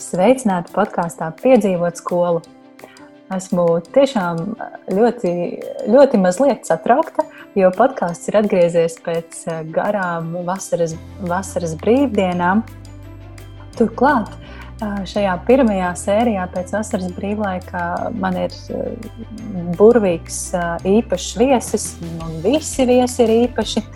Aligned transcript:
Sveicināti 0.00 0.72
podkāstā 0.74 1.28
Piedzīvot 1.38 2.00
skolu. 2.00 2.40
Esmu 3.34 3.64
tiešām 3.94 4.40
ļoti, 4.90 5.30
ļoti 5.90 6.18
mazliet 6.20 6.66
satraukta, 6.66 7.24
jo 7.58 7.70
podkāsts 7.74 8.28
ir 8.30 8.40
atgriezies 8.42 8.98
pēc 9.04 9.44
garām 9.74 10.32
vasaras, 10.48 10.96
vasaras 11.22 11.76
brīvdienām. 11.80 12.64
Turklāt 13.78 14.34
šajā 14.82 15.38
pirmajā 15.46 15.94
sērijā 16.02 16.48
pēc 16.52 16.74
vasaras 16.74 17.14
brīvlaika 17.14 17.86
man 18.18 18.36
ir 18.44 18.58
burvīgs, 19.78 20.42
īpašs 20.90 21.32
viesis, 21.38 21.88
un 22.18 22.38
visi 22.44 22.86
viesi 22.90 23.24
ir 23.24 23.34
īpaši. 23.46 23.86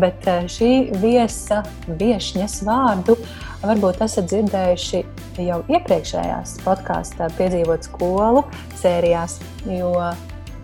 Bet 0.00 0.24
šī 0.48 0.94
viesa, 1.02 1.58
viesņas 2.00 2.60
vārdu 2.64 3.18
varbūt 3.64 4.00
esat 4.04 4.28
dzirdējuši 4.30 5.00
jau 5.46 5.60
iepriekšējās 5.70 6.56
podkāstā 6.64 7.28
piedzīvot 7.38 7.88
skolu 7.88 8.44
sērijās, 8.80 9.38
jo 9.68 9.92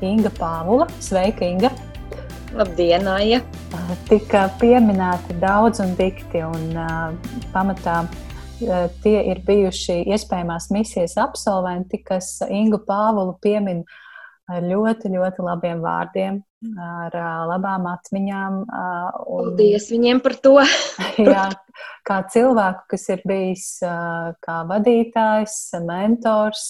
Inga 0.05 0.33
Pāvula, 0.37 0.89
sveika 1.01 1.47
Inga! 1.47 1.73
Labdien, 2.57 3.05
Aija! 3.11 3.43
Tika 4.09 4.47
pieminēti 4.61 5.37
daudz 5.43 5.83
un 5.85 5.93
dikti, 5.99 6.41
un 6.47 6.79
uh, 6.79 7.43
pamatā 7.53 7.99
uh, 8.07 8.87
tie 9.05 9.17
ir 9.33 9.43
bijuši 9.45 9.99
iespējamās 10.15 10.71
misijas 10.73 11.19
absolventi, 11.21 12.01
kas 12.07 12.39
Ingu 12.49 12.81
Pāvulu 12.87 13.37
piemin 13.45 13.83
ar 14.51 14.63
ļoti, 14.63 15.11
ļoti 15.11 15.45
labiem 15.45 15.81
vārdiem, 15.83 16.39
ar 16.79 17.15
uh, 17.19 17.31
labām 17.51 17.87
atmiņām. 17.91 18.59
Un, 18.67 19.49
Paldies 19.51 19.89
viņiem 19.91 20.23
par 20.25 20.37
to! 20.43 20.55
jā, 21.33 21.47
kā 22.07 22.21
cilvēku, 22.33 22.87
kas 22.95 23.09
ir 23.15 23.25
bijis 23.27 23.67
kā 23.83 24.59
vadītājs, 24.71 25.57
mentors, 25.87 26.67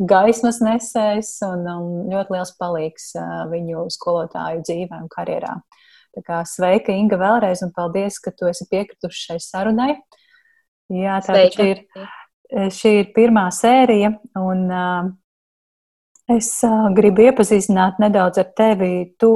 gaismas 0.00 0.60
nesējs 0.64 1.36
un, 1.46 1.66
un 1.70 1.90
ļoti 2.10 2.36
liels 2.36 2.54
palīgs 2.58 3.12
viņu 3.52 3.86
skolotāju 3.94 4.64
dzīvē 4.66 5.04
un 5.04 5.10
karjerā. 5.12 5.58
Tā 6.16 6.24
kā 6.26 6.40
sveika, 6.48 6.90
Inga, 6.90 7.20
vēlreiz, 7.20 7.62
un 7.62 7.70
paldies, 7.74 8.18
ka 8.22 8.32
tu 8.34 8.48
esi 8.50 8.66
piekrituši 8.70 9.28
šai 9.28 9.38
sarunai. 9.44 9.92
Jā, 10.90 11.20
tā 11.22 11.44
ir, 11.62 11.84
šī 12.50 12.96
ir 13.04 13.12
pirmā 13.14 13.46
sērija, 13.54 14.16
un 14.40 14.64
uh, 14.66 15.12
Es 16.30 16.48
uh, 16.62 16.86
gribu 16.94 17.24
iepazīstināt 17.24 17.96
nedaudz 17.98 18.38
ar 18.38 18.50
tevi. 18.54 19.16
Tu 19.18 19.28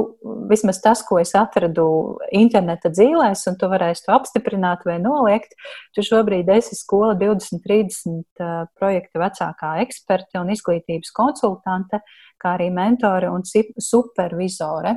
vismaz 0.47 0.77
tas, 0.83 1.01
ko 1.03 1.17
es 1.19 1.33
atradu 1.35 1.85
interneta 2.31 2.91
dzīvēs, 2.93 3.41
un 3.49 3.57
tu 3.59 3.67
varēsi 3.71 4.05
to 4.05 4.13
apstiprināt 4.15 4.85
vai 4.87 4.95
noliegt. 5.03 5.57
Tu 5.95 6.05
šobrīd 6.07 6.47
esi 6.55 6.77
skola 6.77 7.17
2030 7.19 8.13
uh, 8.15 8.53
projekta 8.79 9.23
vecākā 9.25 9.71
eksperte 9.83 10.39
un 10.39 10.53
izglītības 10.55 11.11
konsultante, 11.17 11.99
kā 12.39 12.53
arī 12.55 12.69
mentore 12.71 13.33
un 13.33 13.43
supervizore. 13.43 14.95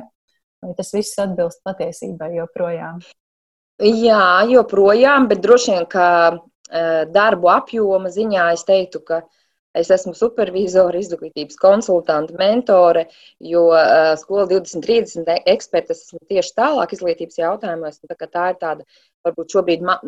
Vai 0.63 0.77
tas 0.77 0.93
viss 0.95 1.19
atbilst 1.19 1.65
patiesībai 1.67 2.31
joprojām? 2.37 3.01
Jā, 3.79 4.45
joprojām, 4.47 5.27
bet 5.27 5.43
droši 5.43 5.75
vien, 5.75 5.91
ka 5.91 6.07
uh, 6.31 7.03
darbu 7.11 7.51
apjoma 7.57 8.13
ziņā 8.13 8.47
es 8.55 8.63
teiktu, 8.67 9.03
ka 9.03 9.21
uh, 9.25 9.35
Es 9.77 9.91
esmu 9.93 10.15
supervizora, 10.17 10.97
izglītības 10.97 11.57
konsultante, 11.61 12.33
mentore, 12.39 13.03
jo 13.45 13.67
uh, 13.69 14.15
skola 14.17 14.47
2030 14.49 15.43
eksperta 15.53 15.93
esmu 15.93 16.21
tieši 16.31 16.55
tālāk 16.57 16.95
izglītības 16.95 17.37
jautājumos. 17.37 17.99
Tā, 18.01 18.17
tā 18.25 18.45
ir 18.53 18.57
tāda, 18.63 18.87
varbūt 19.27 19.53
šobrīd 19.53 19.85
ma 19.85 19.99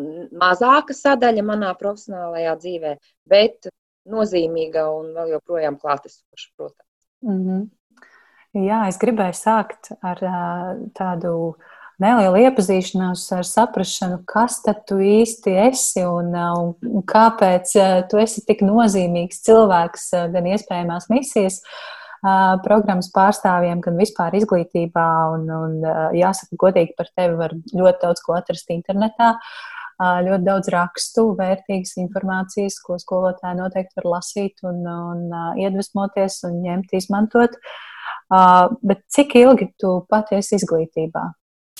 mazāka 0.42 0.96
sadaļa 0.98 1.44
manā 1.46 1.70
profesionālajā 1.78 2.56
dzīvē, 2.64 2.96
bet 3.30 3.70
nozīmīga 4.10 4.88
un 4.90 5.12
vēl 5.14 5.36
joprojām 5.36 5.78
klātesoša, 5.78 6.50
protams. 6.56 6.88
Mm 7.22 7.38
-hmm. 7.46 7.70
Jā, 8.66 8.82
es 8.88 8.98
gribēju 8.98 9.38
sākt 9.38 9.94
ar 10.02 10.18
uh, 10.26 10.74
tādu 10.98 11.30
uh, 11.52 11.71
neliela 12.00 12.40
iepazīšanās 12.48 13.24
ar 13.36 13.46
saprāšanu, 13.46 14.20
kas 14.28 14.60
tad 14.64 14.84
tu 14.88 15.00
īsti 15.02 15.56
esi 15.68 16.04
un, 16.06 16.30
uh, 16.32 16.70
un 16.88 17.04
kāpēc 17.08 17.74
uh, 17.78 17.96
tu 18.10 18.20
esi 18.22 18.44
tik 18.48 18.64
nozīmīgs 18.66 19.42
cilvēks 19.46 20.08
uh, 20.16 20.30
gan 20.32 20.48
iespējamās 20.54 21.10
misijas 21.12 21.60
programmas 22.62 23.08
pārstāvjiem, 23.10 23.80
gan 23.82 23.96
vispār 23.98 24.36
izglītībā. 24.38 25.06
Un, 25.34 25.48
un, 25.50 25.72
jāsaka, 26.14 26.54
godīgi 26.54 26.94
par 26.94 27.08
tevi 27.18 27.34
var 27.34 27.56
ļoti 27.74 27.98
daudz 28.04 28.22
ko 28.22 28.36
atrast 28.36 28.70
internetā. 28.70 29.32
Ļoti 29.98 30.46
daudz 30.46 30.70
rakstu, 30.70 31.24
vērtīgas 31.34 31.96
informācijas, 31.98 32.78
ko 32.86 32.94
skolotāji 33.02 33.58
noteikti 33.58 33.98
var 33.98 34.08
lasīt 34.14 34.62
un, 34.62 34.86
un 34.86 35.58
iedvesmoties 35.66 36.44
un 36.46 36.62
ņemt, 36.62 36.94
izmantot. 37.02 37.58
Bet 38.86 39.02
cik 39.10 39.34
ilgi 39.42 39.72
tu 39.74 39.98
pati 40.06 40.38
esi 40.38 40.60
izglītībā? 40.62 41.26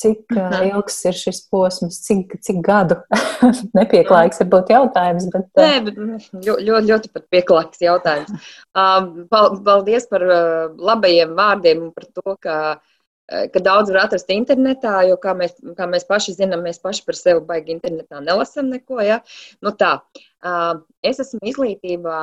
Cik 0.01 0.33
uh, 0.33 0.55
ilgs 0.65 0.95
ir 1.05 1.17
šis 1.17 1.43
posms, 1.53 1.99
cik, 2.07 2.39
cik 2.43 2.63
gadu? 2.65 2.97
Nepieklājīgs 3.79 4.41
ir 4.41 4.49
būt 4.53 4.71
jautājums, 4.73 5.27
bet. 5.35 5.51
Uh... 5.53 5.61
Nē, 5.61 5.75
bet 5.85 5.99
ļoti, 5.99 6.65
ļoti, 6.69 6.89
ļoti 6.89 7.11
pat 7.13 7.27
pieklājīgs 7.35 7.85
jautājums. 7.85 8.47
Uh, 8.73 9.27
paldies 9.67 10.09
par 10.09 10.25
uh, 10.25 10.73
labajiem 10.91 11.37
vārdiem 11.37 11.85
un 11.85 11.93
par 11.93 12.09
to, 12.09 12.35
ka, 12.43 12.57
uh, 12.79 13.45
ka 13.53 13.63
daudz 13.69 13.93
var 13.93 14.07
atrast 14.07 14.33
internetā, 14.33 14.95
jo, 15.11 15.19
kā 15.21 15.37
mēs, 15.39 15.59
kā 15.77 15.91
mēs 15.93 16.09
paši 16.09 16.39
zinām, 16.41 16.65
mēs 16.65 16.81
paši 16.83 17.05
par 17.07 17.21
sevi 17.21 17.45
baigi 17.53 17.77
internetā 17.77 18.25
nelasam 18.25 18.73
neko. 18.73 18.97
Ja? 19.05 19.21
Nu, 19.61 19.75
tā, 19.77 19.99
uh, 20.41 20.73
es 21.05 21.21
esmu 21.21 21.45
izglītībā, 21.53 22.23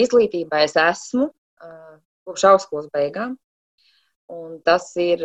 izglītībā 0.00 0.64
es 0.64 0.80
esmu 0.80 1.28
uh, 1.28 1.94
kopš 2.24 2.48
augstskolas 2.54 2.88
beigām. 2.96 3.36
Un 4.30 4.60
tas 4.62 4.84
ir 5.02 5.22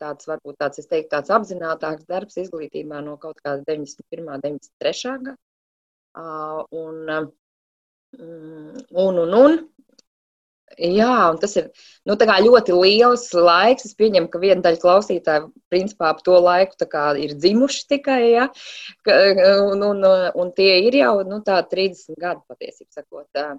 tāds, 0.00 0.26
varbūt 0.28 0.58
tāds, 0.60 0.82
es 0.82 0.88
teiktu, 0.90 1.08
tāds 1.14 1.32
apzinātāks 1.32 2.04
darbs 2.08 2.36
izglītībā 2.42 3.00
no 3.04 3.16
kaut 3.20 3.38
kāda 3.40 3.64
91. 3.68 4.26
un 4.26 4.42
93. 4.44 5.14
gada. 5.24 5.36
Un, 6.82 6.98
un, 8.20 9.20
un, 9.22 9.36
un, 9.38 9.56
jā, 10.76 11.14
un 11.32 11.40
tas 11.40 11.56
ir 11.56 11.70
nu, 12.04 12.16
ļoti 12.16 12.76
liels 12.76 13.26
laiks. 13.32 13.88
Es 13.88 13.96
pieņemu, 13.96 14.28
ka 14.28 14.42
viena 14.42 14.60
daļa 14.64 14.82
klausītāju 14.84 15.50
principā 15.72 16.12
ap 16.12 16.22
to 16.26 16.36
laiku 16.36 16.76
ir 17.24 17.34
dzimuši 17.34 17.86
tikai, 17.88 18.20
ja? 18.36 18.48
un, 19.08 19.82
un, 19.82 20.04
un 20.34 20.52
tie 20.52 20.76
ir 20.86 21.00
jau 21.00 21.22
nu, 21.24 21.40
30 21.40 22.20
gadi 22.20 22.40
patiesībā. 22.48 23.56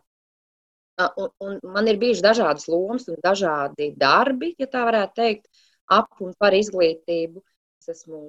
Un, 1.01 1.29
un 1.41 1.59
man 1.73 1.87
ir 1.89 1.97
bijuši 1.97 2.21
dažādas 2.21 2.67
lomas 2.69 3.07
un 3.09 3.17
dažādi 3.23 3.89
darbi, 3.97 4.51
ja 4.61 4.67
tā 4.69 4.83
varētu 4.85 5.15
teikt, 5.17 5.47
ap 5.89 6.21
un 6.21 6.35
par 6.37 6.53
izglītību. 6.53 7.41
Es 7.81 7.89
esmu 7.95 8.19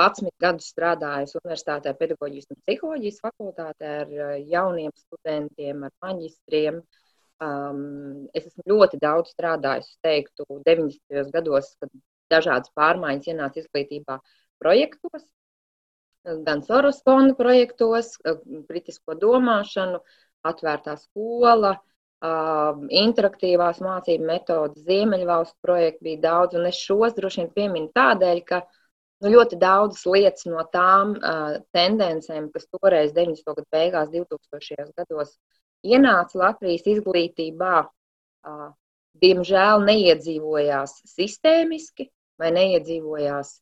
11 0.00 0.34
gadus 0.40 0.68
strādājusi 0.74 1.38
Universitātē 1.40 1.94
pedagoģijas 1.96 2.52
un 2.52 2.60
psiholoģijas 2.60 3.22
fakultātē 3.24 3.94
ar 4.02 4.12
jauniem 4.52 4.92
studentiem, 5.00 5.86
ar 5.88 5.96
maģistriem. 6.04 6.82
Um, 7.40 8.28
es 8.36 8.50
esmu 8.50 8.66
ļoti 8.68 9.00
daudz 9.00 9.32
strādājusi, 9.32 9.96
teiktu, 10.04 10.44
90. 10.68 11.32
gados, 11.32 11.72
kad 11.80 11.92
dažādas 12.32 12.72
pārmaiņas 12.76 13.30
ienāca 13.32 13.62
izglītībā 13.62 14.18
projektos, 14.60 15.24
gan 16.44 16.60
Soros 16.66 17.00
fonda 17.00 17.32
projektos, 17.38 18.18
kritisko 18.68 19.16
domāšanu, 19.16 20.02
atvērtā 20.44 20.98
skola, 21.00 21.78
uh, 21.78 21.89
interaktīvās 22.20 23.80
mācību 23.80 24.26
metodas, 24.28 24.82
Ziemeļvalstu 24.84 25.56
projektu 25.64 26.04
bija 26.04 26.20
daudz, 26.20 26.56
un 26.58 26.66
es 26.68 26.76
šos 26.76 27.14
droši 27.16 27.40
vien 27.40 27.50
pieminu 27.54 27.88
tādēļ, 27.96 28.42
ka 28.44 28.60
nu, 29.24 29.30
ļoti 29.32 29.56
daudzas 29.60 30.04
lietas 30.04 30.44
no 30.46 30.64
tām 30.72 31.14
uh, 31.16 31.56
tendencēm, 31.72 32.50
kas 32.52 32.68
toreiz 32.68 33.14
90. 33.16 33.44
gadu 33.46 33.64
beigās, 33.72 34.12
2000. 34.12 34.92
gados 34.96 35.32
ienāca 35.80 36.38
Latvijas 36.42 36.84
izglītībā, 36.92 37.88
uh, 37.88 38.68
diemžēl 39.20 39.80
neiedzīvojās 39.88 41.00
sistēmiski 41.08 42.10
vai 42.40 42.52
neiedzīvojās 42.52 43.56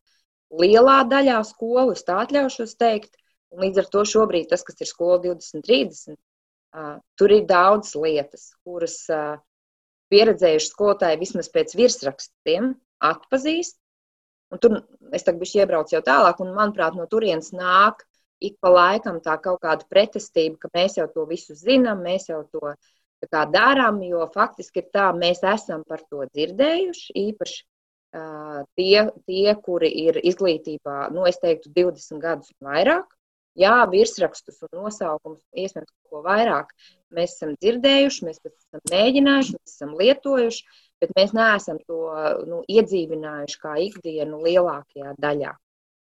lielā 0.58 1.02
daļā 1.06 1.38
skolu, 1.46 1.94
es 1.94 2.02
tā 2.02 2.18
atļaušos 2.24 2.74
teikt, 2.78 3.14
un 3.54 3.62
līdz 3.62 3.84
ar 3.84 3.92
to 3.92 4.02
šobrīd 4.02 4.50
tas, 4.50 4.66
kas 4.66 4.82
ir 4.82 4.90
skola 4.90 5.20
2030, 5.22 6.18
Tur 7.18 7.34
ir 7.34 7.46
daudz 7.48 7.94
lietas, 7.96 8.50
kuras 8.66 9.00
pieredzējuši 10.12 10.70
skolotāji 10.70 11.20
vismaz 11.20 11.48
pēc 11.52 11.74
virsrakstiem 11.78 12.72
atpazīst. 13.04 13.78
Un 14.52 14.60
tur 14.62 14.78
es 15.12 15.26
tagad 15.26 15.42
biju 15.42 15.60
iebraucis 15.60 15.98
jau 15.98 16.04
tālāk, 16.04 16.38
un 16.40 16.54
manuprāt, 16.56 16.96
no 16.96 17.04
turienes 17.10 17.50
nāk 17.52 18.04
ik 18.40 18.58
pa 18.62 18.70
laikam 18.72 19.18
tā 19.22 19.36
kaut 19.42 19.60
kāda 19.64 19.86
pretestība, 19.90 20.58
ka 20.62 20.70
mēs 20.74 20.98
jau 20.98 21.06
to 21.14 21.26
visu 21.30 21.56
zinām, 21.58 22.02
mēs 22.06 22.28
jau 22.30 22.44
to 22.52 22.72
darām, 23.52 24.00
jo 24.06 24.26
faktiski 24.34 24.84
ir 24.84 24.90
tā, 24.94 25.08
mēs 25.16 25.42
esam 25.42 25.82
par 25.88 26.04
to 26.10 26.24
dzirdējuši. 26.30 27.14
Īpaši 27.24 27.58
uh, 27.64 28.62
tie, 28.78 29.08
tie, 29.26 29.54
kuri 29.64 29.90
ir 30.06 30.20
izglītībā, 30.22 31.08
nu, 31.14 31.26
es 31.26 31.40
teiktu, 31.42 31.72
20 31.74 32.22
gadus 32.22 32.54
un 32.54 32.70
vairāk, 32.70 33.10
Jā, 33.58 33.74
virsrakstus 33.90 34.60
un 34.66 34.84
nosaukumus, 34.84 35.42
iespējams, 35.58 35.90
ko 36.10 36.20
vairāk 36.22 36.70
mēs 37.14 37.34
esam 37.34 37.56
dzirdējuši, 37.58 38.26
mēs 38.28 38.38
esam 38.46 38.82
mēģinājuši, 38.92 39.54
mēs 39.56 39.72
esam 39.72 39.94
lietojuši, 39.98 40.76
bet 41.02 41.14
mēs 41.18 41.34
neesam 41.34 41.80
to 41.88 42.02
nu, 42.46 42.60
iedzīvinājuši 42.70 43.60
kā 43.62 43.74
ikdienu 43.88 44.38
lielākajā 44.44 45.16
daļā. 45.24 45.56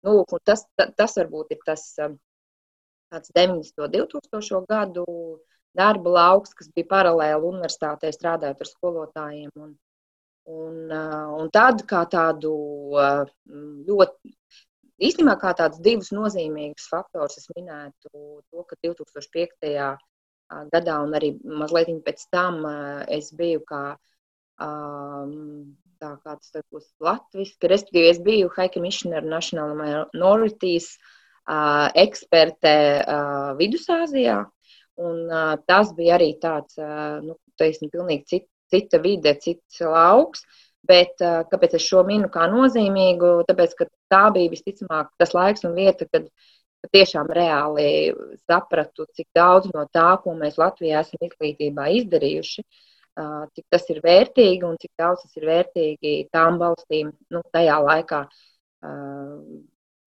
Nu, 0.06 0.24
tas, 0.46 0.64
tas 0.78 1.18
varbūt 1.20 1.56
ir 1.56 1.64
tas 1.66 1.86
tāds 1.98 3.34
90. 3.36 3.90
2000. 3.98 4.62
gadu 4.70 5.06
darba 5.78 6.14
lauks, 6.16 6.54
kas 6.54 6.70
bija 6.76 6.92
paralēli 6.94 7.50
universitātē 7.50 8.12
strādājot 8.14 8.62
ar 8.62 8.70
skolotājiem. 8.70 9.52
Un, 9.58 9.74
un, 10.54 10.78
un 11.40 11.50
tad 11.54 11.82
kā 11.90 12.06
tādu 12.10 12.54
ļoti 13.90 14.38
Īstenībā 15.00 15.38
kā 15.40 15.54
tādus 15.56 15.80
divus 15.84 16.10
nozīmīgus 16.12 16.90
faktorus 16.92 17.40
es 17.40 17.48
minētu 17.56 18.10
to, 18.12 18.64
ka 18.68 18.76
2005. 18.84 19.70
gadā 20.74 20.96
un 21.06 21.14
arī 21.16 21.30
mazliet 21.62 22.02
pēc 22.04 22.26
tam 22.34 22.66
es 23.08 23.30
biju 23.38 23.62
kā, 23.70 23.84
tā 24.60 26.12
kā 26.24 26.36
tas 26.36 26.66
būs 26.74 26.90
latviski, 27.00 27.72
respektīvi 27.72 28.12
es 28.12 28.20
biju 28.26 28.52
High 28.58 28.74
Commissioner 28.76 29.24
National 29.24 29.76
Minorities 29.80 30.92
eksperte 32.04 32.74
Vidusāzijā, 33.62 34.40
un 35.00 35.30
tas 35.70 35.94
bija 35.96 36.18
arī 36.20 36.34
tāds, 36.44 36.76
nu, 37.24 37.38
teiksim, 37.58 37.92
pilnīgi 37.94 38.26
cita, 38.34 38.52
cita 38.70 39.00
vide, 39.02 39.32
cits 39.42 39.80
lauks, 39.82 40.44
Bet 40.88 41.20
kāpēc 41.20 41.76
es 41.78 41.84
šo 41.86 42.04
minu 42.08 42.30
kā 42.32 42.48
nozīmīgu? 42.52 43.34
Tāpēc, 43.50 43.76
ka 43.78 43.90
tā 44.12 44.22
bija 44.36 44.52
visticamāk 44.54 45.12
tas 45.20 45.36
laiks 45.36 45.66
un 45.68 45.76
vieta, 45.76 46.08
kad 46.10 46.30
tiešām 46.96 47.28
reāli 47.36 48.14
sapratu, 48.48 49.06
cik 49.16 49.28
daudz 49.36 49.68
no 49.74 49.84
tā, 49.94 50.14
ko 50.24 50.36
mēs 50.38 50.58
Latvijā 50.62 51.04
esam 51.04 51.28
izglītībā 51.28 51.90
izdarījuši, 52.00 52.64
cik 53.56 53.66
tas 53.76 53.90
ir 53.92 54.00
vērtīgi 54.06 54.64
un 54.64 54.78
cik 54.80 54.94
daudz 54.98 55.26
tas 55.26 55.42
ir 55.42 55.50
vērtīgi 55.50 56.14
tām 56.32 56.62
valstīm 56.62 57.12
nu, 57.36 57.44
tajā 57.52 57.76
laikā, 57.84 58.24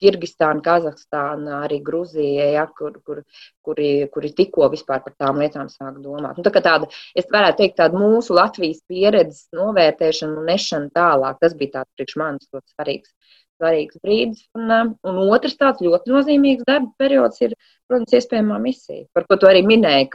Kirgistāna, 0.03 0.63
Kazahstāna, 0.65 1.63
arī 1.67 1.79
Grūzija, 1.87 2.49
ja, 2.57 2.65
kur, 2.79 2.99
kur, 3.07 3.23
kuri, 3.67 3.91
kuri 4.13 4.33
tikko 4.39 4.69
vispār 4.73 5.03
par 5.05 5.15
tām 5.19 5.41
lietām 5.43 5.71
sāk 5.73 6.01
domāt. 6.03 6.39
Nu, 6.39 6.47
tā 6.47 6.65
tāda, 6.65 6.91
es 7.19 7.29
varētu 7.33 7.63
teikt, 7.63 7.79
tāda 7.81 7.99
mūsu 7.99 8.37
Latvijas 8.39 8.83
pieredzes 8.91 9.47
novērtēšana 9.57 10.41
un 10.41 10.51
nešana 10.51 10.91
tālāk, 10.97 11.39
tas 11.43 11.55
bija 11.59 11.79
tāds 11.79 11.93
priekš 11.97 12.19
manis 12.21 12.51
ļoti 12.51 12.75
svarīgs, 12.75 13.15
svarīgs 13.63 14.01
brīdis. 14.03 14.43
Un, 14.59 14.73
um, 14.75 14.91
un 15.07 15.21
otrs 15.37 15.55
tāds 15.61 15.85
ļoti 15.85 16.13
nozīmīgs 16.13 16.67
darba 16.69 16.91
periods 16.99 17.43
ir, 17.45 17.55
protams, 17.91 18.17
iespējamā 18.19 18.59
misija, 18.63 19.07
par 19.15 19.29
ko 19.29 19.39
tu 19.39 19.49
arī 19.51 19.63
minēji, 19.69 20.11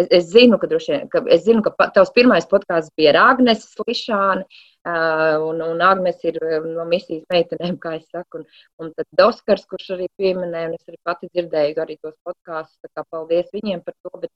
es, 0.00 0.10
es 0.20 0.28
zinu, 0.32 0.58
ka, 0.60 0.70
droši, 0.70 1.04
ka, 1.12 1.22
es 1.30 1.44
zinu, 1.46 1.62
ka 1.66 1.90
tavs 1.94 2.12
pirmais 2.16 2.48
podkāsts 2.50 2.92
bija 2.98 3.14
ar 3.14 3.22
Agneses 3.28 3.78
Lišāni, 3.86 4.46
Un, 4.88 5.58
un 5.60 5.82
Agnēs 5.84 6.22
ir 6.24 6.38
no 6.64 6.86
misijas 6.88 7.26
meitenēm, 7.32 7.76
kā 7.82 7.98
es 7.98 8.06
saku. 8.08 8.40
Un, 8.40 8.46
un 8.80 8.92
tad 8.96 9.24
Oskars, 9.26 9.66
kurš 9.68 9.90
arī 9.96 10.06
pieminēja, 10.16 10.70
un 10.70 10.78
es 10.78 10.86
arī 10.88 10.96
pati 11.04 11.28
dzirdēju 11.28 11.82
arī 11.84 11.98
tos 12.00 12.16
podkāstus, 12.24 12.78
tā 12.80 12.88
kā 12.94 13.04
paldies 13.10 13.52
viņiem 13.52 13.84
par 13.84 13.94
to. 14.00 14.22
Bet, 14.22 14.32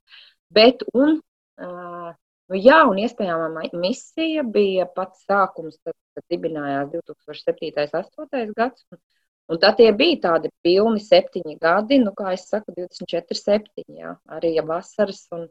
bet 0.59 0.85
un, 0.93 1.17
nu 1.57 2.61
jā, 2.61 2.79
un 2.85 3.01
iespējamā 3.01 3.65
misija 3.73 4.45
bija 4.45 4.85
pats 4.85 5.25
sākums, 5.25 5.79
tad, 5.81 5.97
kad 6.13 6.29
dibinājās 6.29 6.93
2007. 6.93 7.73
un 7.73 8.29
2008. 8.29 8.55
gads. 8.61 8.85
Un, 8.93 9.01
Un 9.45 9.59
tad 9.61 9.75
tie 9.77 9.91
bija 9.93 10.17
tādi 10.23 10.49
pilni 10.65 11.01
septiņi 11.05 11.59
gadi, 11.61 11.99
nu, 12.01 12.13
kā 12.17 12.31
es 12.33 12.47
saku, 12.49 12.73
24, 12.73 13.37
7, 13.37 13.83
jā, 13.93 14.15
arī 14.37 14.55
ja 14.55 14.63
vasaras 14.65 15.19
un, 15.37 15.43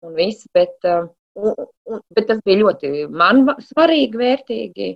un 0.00 0.14
viss, 0.16 0.46
bet 0.56 0.88
uh, 0.88 1.10
Un, 1.34 1.66
un, 1.90 2.02
bet 2.14 2.28
tas 2.30 2.40
bija 2.46 2.60
ļoti 2.62 2.90
man 3.10 3.42
svarīgi, 3.62 4.20
vērtīgi. 4.20 4.90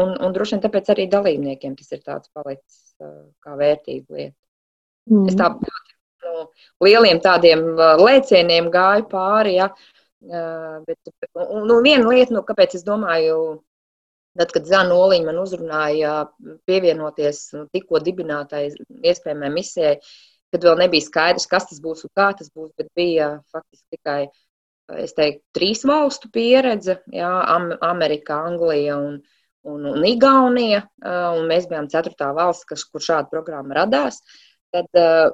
Un, 0.00 0.14
un 0.20 0.32
droši 0.32 0.56
vien 0.56 0.62
tāpēc 0.64 0.88
arī 0.92 1.06
dalībniekiem 1.12 1.76
tas 1.76 1.92
ir 1.92 2.00
tāds 2.04 2.32
palicis 2.32 2.96
kā 3.44 3.56
vērtīga 3.56 4.16
lieta. 4.16 4.36
Mm. 5.12 5.28
Es 5.30 5.36
tā 5.38 5.50
ļoti 5.52 5.94
nu, 6.26 6.46
lieliem 6.84 7.20
tādiem 7.24 7.64
lēcieniem 8.00 8.68
gāju 8.72 9.06
pāri. 9.12 9.56
Ja, 9.60 9.70
bet, 10.88 11.12
un, 11.36 11.68
un 11.68 11.84
viena 11.84 12.08
lieta, 12.08 12.34
nu, 12.36 12.44
kāpēc 12.44 12.78
es 12.80 12.84
domāju, 12.84 13.38
tad, 14.36 14.52
kad 14.52 14.68
Zana 14.68 14.96
Oliņa 14.96 15.30
man 15.30 15.40
uzrunāja 15.40 16.14
pievienoties 16.68 17.42
nu, 17.56 17.66
tikko 17.72 18.00
dibinātai 18.04 18.66
iespējamai 18.72 19.52
misijai, 19.52 19.94
kad 20.52 20.64
vēl 20.64 20.80
nebija 20.84 21.04
skaidrs, 21.04 21.48
kas 21.48 21.68
tas 21.70 21.80
būs 21.84 22.04
un 22.08 22.12
kā 22.16 22.32
tas 22.36 22.52
būs, 22.52 22.72
bet 22.76 22.92
bija 22.96 23.36
faktiski 23.52 23.96
tikai 23.96 24.20
uh, 24.26 24.34
es 24.94 25.14
teiktu, 25.16 25.42
trīs 25.56 25.84
valstu 25.88 26.30
pieredze 26.32 27.00
jā, 27.12 27.30
Amerika, 27.86 28.38
Anglija 28.46 28.96
un, 29.00 29.20
un, 29.66 29.86
un 29.92 30.06
Igaunija. 30.06 30.84
Un 31.02 31.46
mēs 31.50 31.68
bijām 31.70 31.90
ceturtā 31.92 32.32
valsts, 32.36 32.68
kas, 32.68 32.84
kur 32.86 33.04
šāda 33.04 33.30
programma 33.32 33.80
radās. 33.80 34.20
Tad 34.74 35.00
uh, 35.00 35.32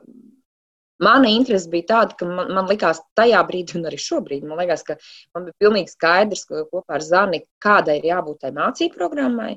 mana 1.03 1.31
interese 1.33 1.71
bija 1.73 1.89
tāda, 1.93 2.17
ka 2.19 2.29
man, 2.29 2.53
man 2.57 2.69
likās 2.71 3.03
tajā 3.19 3.41
brīdī, 3.49 3.79
un 3.79 3.89
arī 3.91 3.99
šobrīd, 4.01 4.47
man 4.49 4.61
liekas, 4.63 4.85
ka 4.87 4.97
man 5.35 5.49
bija 5.49 5.67
pilnīgi 5.67 5.95
skaidrs, 5.95 6.47
ka 6.49 6.65
kopā 6.71 6.99
ar 6.99 7.07
Zani, 7.07 7.43
kādai 7.63 7.99
ir 8.01 8.11
jābūt 8.13 8.45
tai 8.45 8.53
mācību 8.57 8.99
programmai. 8.99 9.57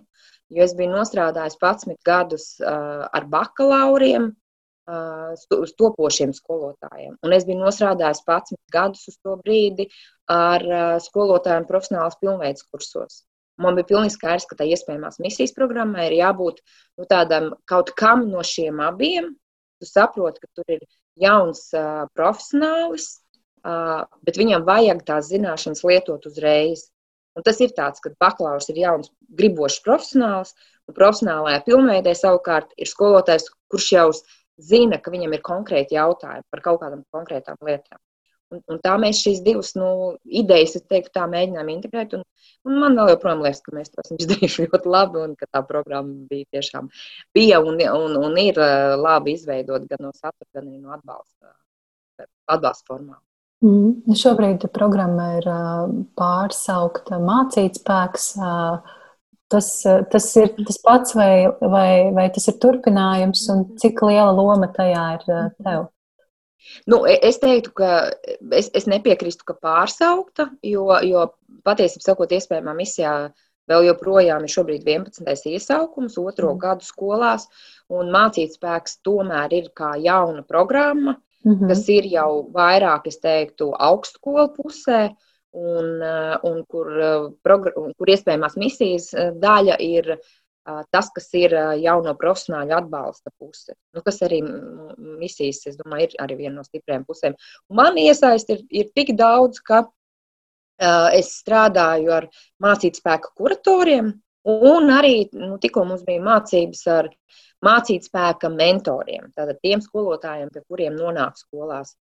Jo 0.53 0.65
es 0.65 0.75
biju 0.77 0.91
nostrādājis 0.93 1.57
11 1.57 2.01
gadus 2.05 2.51
uh, 2.61 3.05
ar 3.09 3.25
bakalauriem, 3.31 4.29
uz 4.85 5.71
topošiem 5.79 6.33
skolotājiem. 6.37 7.15
Un 7.25 7.33
es 7.33 7.45
biju 7.47 7.63
nostrādājis 7.63 8.21
11 8.27 8.59
gadus 8.73 9.07
uz 9.09 9.15
to 9.17 9.37
brīdi 9.41 9.87
ar 10.29 10.65
skolotājiem 11.01 11.65
profesionālas 11.69 12.19
pilnveidas 12.21 12.67
kursos. 12.69 13.23
Man 13.61 13.77
bija 13.77 13.87
pilnīgi 13.93 14.17
skaidrs, 14.17 14.47
ka 14.49 14.57
tā 14.59 14.67
iespējamās 14.67 15.21
misijas 15.23 15.53
programmai 15.55 16.09
ir 16.09 16.17
jābūt 16.17 16.59
nu, 16.99 17.05
tādam 17.07 17.53
kaut 17.71 17.93
kam 17.99 18.27
no 18.31 18.43
šiem 18.43 18.81
abiem. 18.83 19.31
Tu 19.79 19.87
saproti, 19.87 20.41
ka 20.43 20.49
tur 20.55 20.75
ir 20.75 20.83
jauns 21.19 21.69
uh, 21.75 22.03
profesionālis, 22.15 23.07
uh, 23.63 24.03
bet 24.27 24.39
viņam 24.39 24.67
vajag 24.67 25.03
tās 25.07 25.31
zināšanas 25.31 25.83
lietot 25.87 26.27
uzreiz. 26.27 26.89
Un 27.35 27.43
tas 27.47 27.59
ir 27.63 27.71
tāds, 27.75 27.99
ka 28.03 28.11
bakalaurs 28.19 28.69
ir 28.71 28.79
jauns, 28.79 29.11
gribošs 29.39 29.81
profesionāls, 29.87 30.53
un 30.87 30.95
profesionālajā 30.95 31.63
pilnveidē 31.67 32.15
savukārt 32.15 32.71
ir 32.79 32.91
skolotājs, 32.91 33.49
kurš 33.71 33.89
jau 33.91 34.09
zina, 34.61 34.99
ka 35.01 35.13
viņam 35.13 35.35
ir 35.35 35.43
konkrēti 35.45 35.97
jautājumi 35.97 36.45
par 36.51 36.61
kaut 36.65 36.81
kādām 36.83 37.03
konkrētām 37.13 37.57
lietām. 37.65 37.99
Un, 38.53 38.61
un 38.69 38.79
tā 38.83 38.93
mēs 39.01 39.23
šīs 39.25 39.41
divas 39.45 39.73
nu, 39.77 39.87
idejas, 40.23 40.75
es 40.77 40.85
teiktu, 40.85 41.11
tā 41.17 41.25
mēģinām 41.29 41.69
integrēt. 41.73 42.13
Un, 42.17 42.23
un 42.67 42.79
man 42.83 42.97
joprojām 43.09 43.41
liekas, 43.43 43.63
ka 43.65 43.73
mēs 43.75 43.91
to 43.91 44.03
esam 44.03 44.19
izdarījuši 44.21 44.67
ļoti 44.67 44.91
labi 44.95 45.21
un 45.23 45.35
ka 45.39 45.49
tā 45.49 45.63
programma 45.65 46.27
bija 46.29 46.57
tiešām 46.57 46.89
bija 47.35 47.61
un, 47.65 47.81
un, 47.81 48.17
un 48.21 48.41
ir 48.41 48.59
labi 49.01 49.35
izveidot 49.35 49.87
gan 49.89 50.05
no 50.07 50.13
satura, 50.13 50.49
gan 50.53 50.67
arī 50.67 50.77
no 50.77 50.93
atbalsta, 50.95 51.55
atbalsta 52.53 52.93
formām. 52.93 53.21
Mm. 53.65 54.13
Šobrīd 54.19 54.67
programma 54.75 55.31
ir 55.39 55.47
pārsaukta 56.19 57.17
mācīt 57.23 57.79
spēks. 57.81 58.35
Uh, 58.37 59.01
Tas, 59.53 59.67
tas 60.09 60.25
ir 60.41 60.47
tas 60.57 60.79
pats, 60.81 61.13
vai, 61.13 61.45
vai, 61.61 61.89
vai 62.15 62.29
tas 62.33 62.47
ir 62.49 62.55
turpinājums, 62.61 63.43
un 63.53 63.59
cik 63.77 64.01
liela 64.07 64.31
loma 64.33 64.71
tajā 64.73 65.03
ir 65.19 65.25
eh, 65.29 65.49
tev? 65.61 65.83
Nu, 66.89 67.03
e, 67.05 67.19
es 67.29 67.37
teiktu, 67.41 67.75
ka 67.77 67.89
es, 68.57 68.71
es 68.73 68.87
nepiekrītu, 68.89 69.45
ka 69.45 69.53
pārsaukta, 69.61 70.47
jo, 70.65 70.87
jo 71.05 71.27
patiesībā 71.67 72.07
sakot, 72.07 72.33
iespējamā 72.33 72.73
misijā 72.77 73.13
vēl 73.69 73.85
joprojām 73.91 74.45
ir 74.45 74.53
šobrīd 74.55 74.89
11. 74.89 75.45
iesaukums, 75.53 76.17
otro 76.21 76.51
mm. 76.53 76.61
gadu 76.65 76.87
skolās, 76.87 77.45
un 77.93 78.09
mācīt 78.13 78.57
spēks 78.57 78.99
tomēr 79.05 79.53
ir 79.57 79.69
kā 79.77 79.93
jauna 80.01 80.41
programma, 80.41 81.19
mm 81.45 81.53
-hmm. 81.53 81.69
kas 81.69 81.85
ir 81.89 82.09
jau 82.09 82.47
vairāk, 82.53 83.07
es 83.13 83.21
teiktu, 83.21 83.71
augstskolu 83.77 84.49
pusē 84.57 85.09
un, 85.55 86.01
eh, 86.01 86.37
un 86.43 86.63
kur, 86.67 86.89
eh, 86.99 87.91
kur 87.97 88.11
iespējamās 88.11 88.57
misijas 88.59 89.13
eh, 89.13 89.31
daļa 89.41 89.79
ir 89.83 90.17
tas, 90.89 91.11
kas 91.13 91.27
ir 91.37 91.53
jauno 91.77 92.15
profesionāļu 92.17 92.73
atbalsta 92.73 93.29
puse. 93.37 93.75
Nu, 93.93 94.01
kas 94.01 94.15
arī 94.25 94.39
misijas, 95.19 95.59
es 95.69 95.75
domāju, 95.77 96.07
ir 96.07 96.23
arī 96.23 96.37
viena 96.39 96.55
no 96.55 96.63
stiprajām 96.65 97.03
pusēm. 97.05 97.35
Man 97.69 97.99
iesaist 98.01 98.49
ir, 98.49 98.63
ir 98.73 98.89
tik 98.97 99.11
daudz, 99.13 99.59
ka 99.61 99.83
es 101.13 101.29
strādāju 101.43 102.15
ar 102.17 102.25
mācīt 102.65 102.97
spēku 102.97 103.35
kuratoriem, 103.37 104.09
un 104.55 104.89
arī 104.89 105.29
nu, 105.37 105.59
tikko 105.61 105.85
mums 105.85 106.01
bija 106.09 106.25
mācības 106.25 106.81
ar 106.97 107.13
mācīt 107.61 108.09
spēka 108.09 108.49
mentoriem, 108.49 109.29
tātad 109.37 109.61
tiem 109.61 109.85
skolotājiem, 109.85 110.49
pie 110.49 110.65
kuriem 110.65 110.97
nonāk 110.97 111.37
skolās 111.45 111.93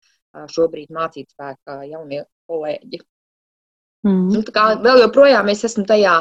šobrīd 0.56 0.88
mācīt 0.88 1.36
spēka 1.36 1.82
jaunie 1.84 2.24
kolēģi. 2.48 3.04
Mm. 4.04 4.28
Nu, 4.34 4.42
kā, 4.56 4.66
vēl 4.84 5.06
joprojām 5.06 5.50
es 5.54 5.64
esmu 5.68 5.86
tajā, 5.88 6.18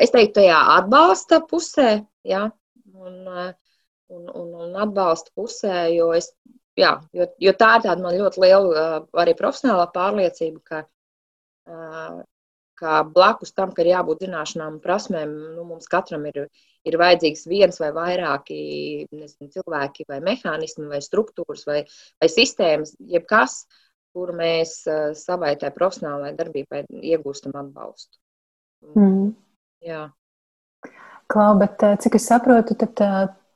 es 0.00 0.12
teiktu, 0.14 0.40
tajā 0.40 0.58
atbalsta 0.78 1.42
pusē. 1.48 2.00
Ja? 2.24 2.46
Un, 3.02 3.20
un, 3.28 4.26
un, 4.28 4.50
un 4.66 4.76
atbalsta 4.80 5.32
pusē, 5.36 5.86
jo, 5.92 6.12
es, 6.16 6.30
jā, 6.78 6.94
jo, 7.16 7.28
jo 7.42 7.54
tā 7.58 7.76
ir 7.76 7.86
tāda 7.86 8.00
man 8.00 8.16
ļoti 8.16 8.42
liela 8.44 8.84
arī 9.24 9.34
profesionālā 9.38 9.88
pārliecība, 9.94 10.62
ka, 10.70 10.82
ka 12.80 13.02
blakus 13.12 13.52
tam, 13.56 13.74
ka 13.74 13.84
ir 13.84 13.92
jābūt 13.92 14.24
zināšanām 14.26 14.78
un 14.78 14.82
prasmēm, 14.84 15.34
nu, 15.56 15.66
mums 15.68 15.90
katram 15.90 16.24
ir, 16.30 16.46
ir 16.88 16.98
vajadzīgs 17.00 17.44
viens 17.50 17.78
vai 17.82 17.92
vairāki 17.96 18.58
nezinu, 19.10 19.50
cilvēki, 19.58 20.08
vai 20.08 20.22
mehānismi, 20.24 20.88
vai 20.90 21.02
struktūras, 21.04 21.66
vai, 21.68 21.82
vai 22.22 22.30
sistēmas, 22.32 22.96
jebkas, 23.12 23.64
kur 24.12 24.32
mēs 24.36 24.82
savai 25.18 25.54
tai 25.60 25.70
profesionālajai 25.74 26.34
darbībai 26.38 26.82
iegūstam 27.12 27.54
atbalstu. 27.56 28.18
Mm. 28.96 29.30
Jā. 29.86 30.02
Klau, 31.32 31.54
bet 31.60 31.80
cik 32.02 32.18
es 32.18 32.26
saprotu, 32.28 32.76
tad 32.76 33.00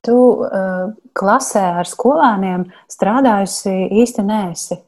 tu 0.07 0.17
uh, 0.47 0.93
klasē 1.19 1.65
ar 1.83 1.89
skolēniem 1.89 2.69
strādājusi 2.93 3.75
īsti 4.01 4.25
nēsi. 4.27 4.79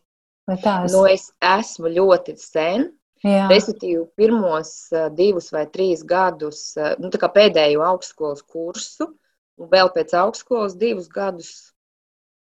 Es... 0.48 0.92
Nu, 0.94 1.02
es 1.04 1.28
esmu 1.44 1.90
ļoti 1.92 2.38
sen. 2.40 2.88
Respektīvi, 3.18 4.04
pirmos 4.16 4.92
divus 5.18 5.50
vai 5.50 5.64
trīs 5.72 6.04
gadus, 6.06 6.70
nu, 7.02 7.10
tā 7.10 7.18
kā 7.18 7.28
pēdējo 7.34 7.82
augstskolas 7.82 8.44
kursu, 8.46 9.08
un 9.58 9.70
vēl 9.72 9.90
pēc 9.90 10.14
augstskolas 10.14 10.76
divus 10.78 11.08
gadus, 11.10 11.50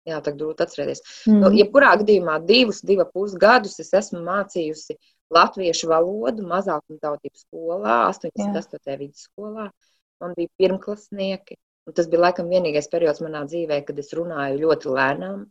jā, 0.06 0.22
tā 0.22 0.32
grūti 0.36 0.64
atcerēties. 0.64 1.04
Mm. 1.26 1.42
Nu, 1.42 1.52
jebkurā 1.60 1.92
gadījumā 2.02 2.38
divus, 2.46 2.80
divu 2.86 3.08
pus 3.12 3.36
gadus 3.40 3.78
es 3.82 3.92
esmu 4.00 4.22
mācījusi 4.26 4.98
latviešu 5.34 5.90
valodu 5.90 6.46
mazākuma 6.46 7.02
tautības 7.02 7.44
skolā, 7.46 8.00
88. 8.14 8.98
vidusskolā. 9.02 9.70
Man 10.22 10.32
bija 10.38 10.48
pirmklasnieki, 10.56 11.58
Un 11.86 11.94
tas 11.94 12.08
bija 12.10 12.25
laikam 12.25 12.48
vienīgais 12.50 12.88
periods 12.90 13.22
manā 13.22 13.44
dzīvē, 13.46 13.78
kad 13.86 13.98
es 14.02 14.10
runāju 14.18 14.58
ļoti 14.64 14.94
lēnām. 14.96 15.44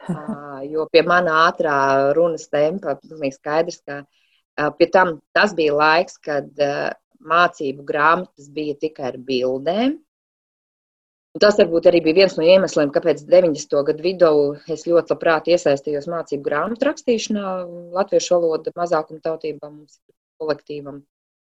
jo 0.72 0.86
pie 0.90 1.02
manā 1.06 1.34
ātrā 1.50 1.74
runas 2.16 2.48
tempa 2.48 2.96
pilnīgi 3.02 3.36
skaidrs, 3.36 3.82
ka 3.84 4.70
pie 4.78 4.88
tam 4.94 5.18
tas 5.36 5.52
bija 5.56 5.74
laiks, 5.76 6.16
kad 6.24 6.48
mācību 7.20 7.84
grāmatas 7.90 8.48
bija 8.54 8.78
tikai 8.86 9.10
ar 9.10 9.18
bildēm. 9.28 9.98
Un 11.30 11.42
tas 11.42 11.54
varbūt 11.60 11.86
arī 11.86 12.00
bija 12.02 12.16
viens 12.24 12.32
no 12.34 12.42
iemesliem, 12.42 12.90
kāpēc 12.90 13.20
90. 13.28 13.74
gadu 13.86 14.02
vidū 14.02 14.30
es 14.74 14.82
ļoti 14.88 15.14
labprāt 15.14 15.46
iesaistījos 15.52 16.08
mācību 16.10 16.42
grāmatu 16.42 16.88
rakstīšanā, 16.88 17.52
latviešu 17.94 18.34
valoda 18.34 18.72
mazākuma 18.74 19.22
tautībām, 19.22 19.76
mums 19.76 20.00
kolektīvam 20.42 21.04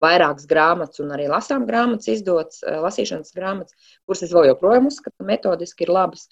vairākas 0.00 0.48
grāmatas 0.48 1.02
un 1.04 1.12
arī 1.12 1.28
lasām 1.28 1.68
grāmatas 1.68 2.08
izdotas, 2.14 2.62
eh, 2.64 2.80
lasīšanas 2.86 3.36
grāmatas, 3.36 3.76
kuras 4.08 4.24
es 4.24 4.32
vēl 4.32 4.50
joprojām 4.52 4.88
uzskatu, 4.88 5.16
ka 5.18 5.28
metodiski 5.28 5.84
ir 5.84 5.92
labas. 5.92 6.26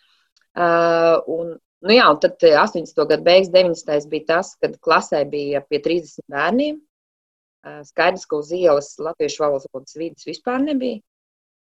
Uh, 0.55 1.19
un, 1.35 1.57
nu 1.83 1.95
jā, 1.95 2.05
un 2.09 2.21
tad 2.23 2.41
80. 2.41 2.97
Eh, 2.97 3.09
gada 3.13 3.23
beigas, 3.29 3.53
90. 3.53 4.09
bija 4.09 4.29
tas, 4.33 4.55
kad 4.57 4.77
klasē 4.81 5.25
bija 5.29 5.61
pie 5.69 5.85
30 5.85 6.25
bērniem. 6.33 6.81
Skaidrs, 7.89 8.27
ka 8.29 8.37
uz 8.37 8.51
ielas 8.53 8.91
latviešu 9.01 9.41
valodas 9.41 9.97
vidas 9.97 10.27
vispār 10.29 10.61
nebija. 10.61 11.01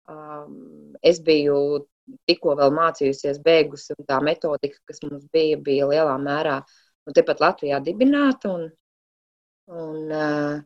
Um, 0.10 0.96
es 1.06 1.20
biju 1.22 1.86
tikko 2.30 2.56
vēl 2.58 2.74
mācījusies, 2.74 3.42
beigusi, 3.46 3.94
tā 4.10 4.18
metodika, 4.26 4.80
kas 4.90 5.04
mums 5.06 5.28
bija, 5.34 5.60
bija 5.62 5.90
lielā 5.92 6.16
mērā 6.22 6.58
nu, 6.64 7.14
tepat 7.14 7.44
Latvijā 7.44 7.78
dibināta. 7.86 8.56
Un, 8.56 8.66
un, 9.70 10.00
uh, 10.10 10.58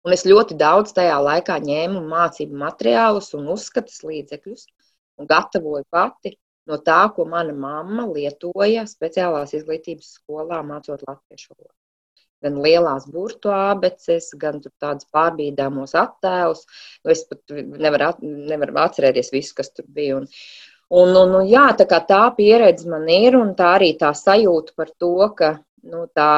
Un 0.00 0.14
es 0.16 0.22
ļoti 0.24 0.56
daudz 0.60 0.94
tajā 0.96 1.16
laikā 1.20 1.58
ņēmu 1.60 2.00
mācību 2.08 2.56
materiālus 2.62 3.34
un 3.36 3.50
uzskatus 3.52 3.98
līdzekļus 4.08 4.62
un 5.20 5.28
gatavoju 5.28 5.84
pati 5.92 6.32
no 6.70 6.78
tā, 6.86 7.02
ko 7.16 7.26
mana 7.28 7.52
mamma 7.52 8.06
lietoja 8.08 8.86
speciālās 8.88 9.52
izglītības 9.58 10.14
skolā, 10.16 10.62
mācot 10.64 11.04
latviešu 11.04 11.52
valodu. 11.52 11.74
Gan 12.44 12.56
lielās 12.64 13.06
burbuļu 13.10 13.52
abeces, 13.52 14.30
gan 14.40 14.60
tādas 14.62 15.06
pārbīdāmos 15.12 15.96
attēlus. 15.98 16.66
Nu, 17.04 17.12
es 17.14 17.24
pat 17.28 17.54
nevaru, 17.54 18.12
nevaru 18.52 18.78
atcerēties 18.84 19.32
visu, 19.34 19.56
kas 19.58 19.72
tur 19.76 19.88
bija. 19.88 20.20
Un, 20.20 20.28
un, 21.02 21.16
un, 21.22 21.34
un, 21.40 21.48
jā, 21.48 21.66
tā, 21.78 22.00
tā 22.08 22.22
pieredze 22.36 22.88
man 22.90 23.08
ir, 23.12 23.36
un 23.38 23.52
tā 23.58 23.74
arī 23.78 23.92
tā 24.00 24.14
sajūta 24.16 24.76
par 24.76 24.94
to, 24.96 25.16
ka 25.36 25.52
nu, 25.90 26.06
tā 26.16 26.30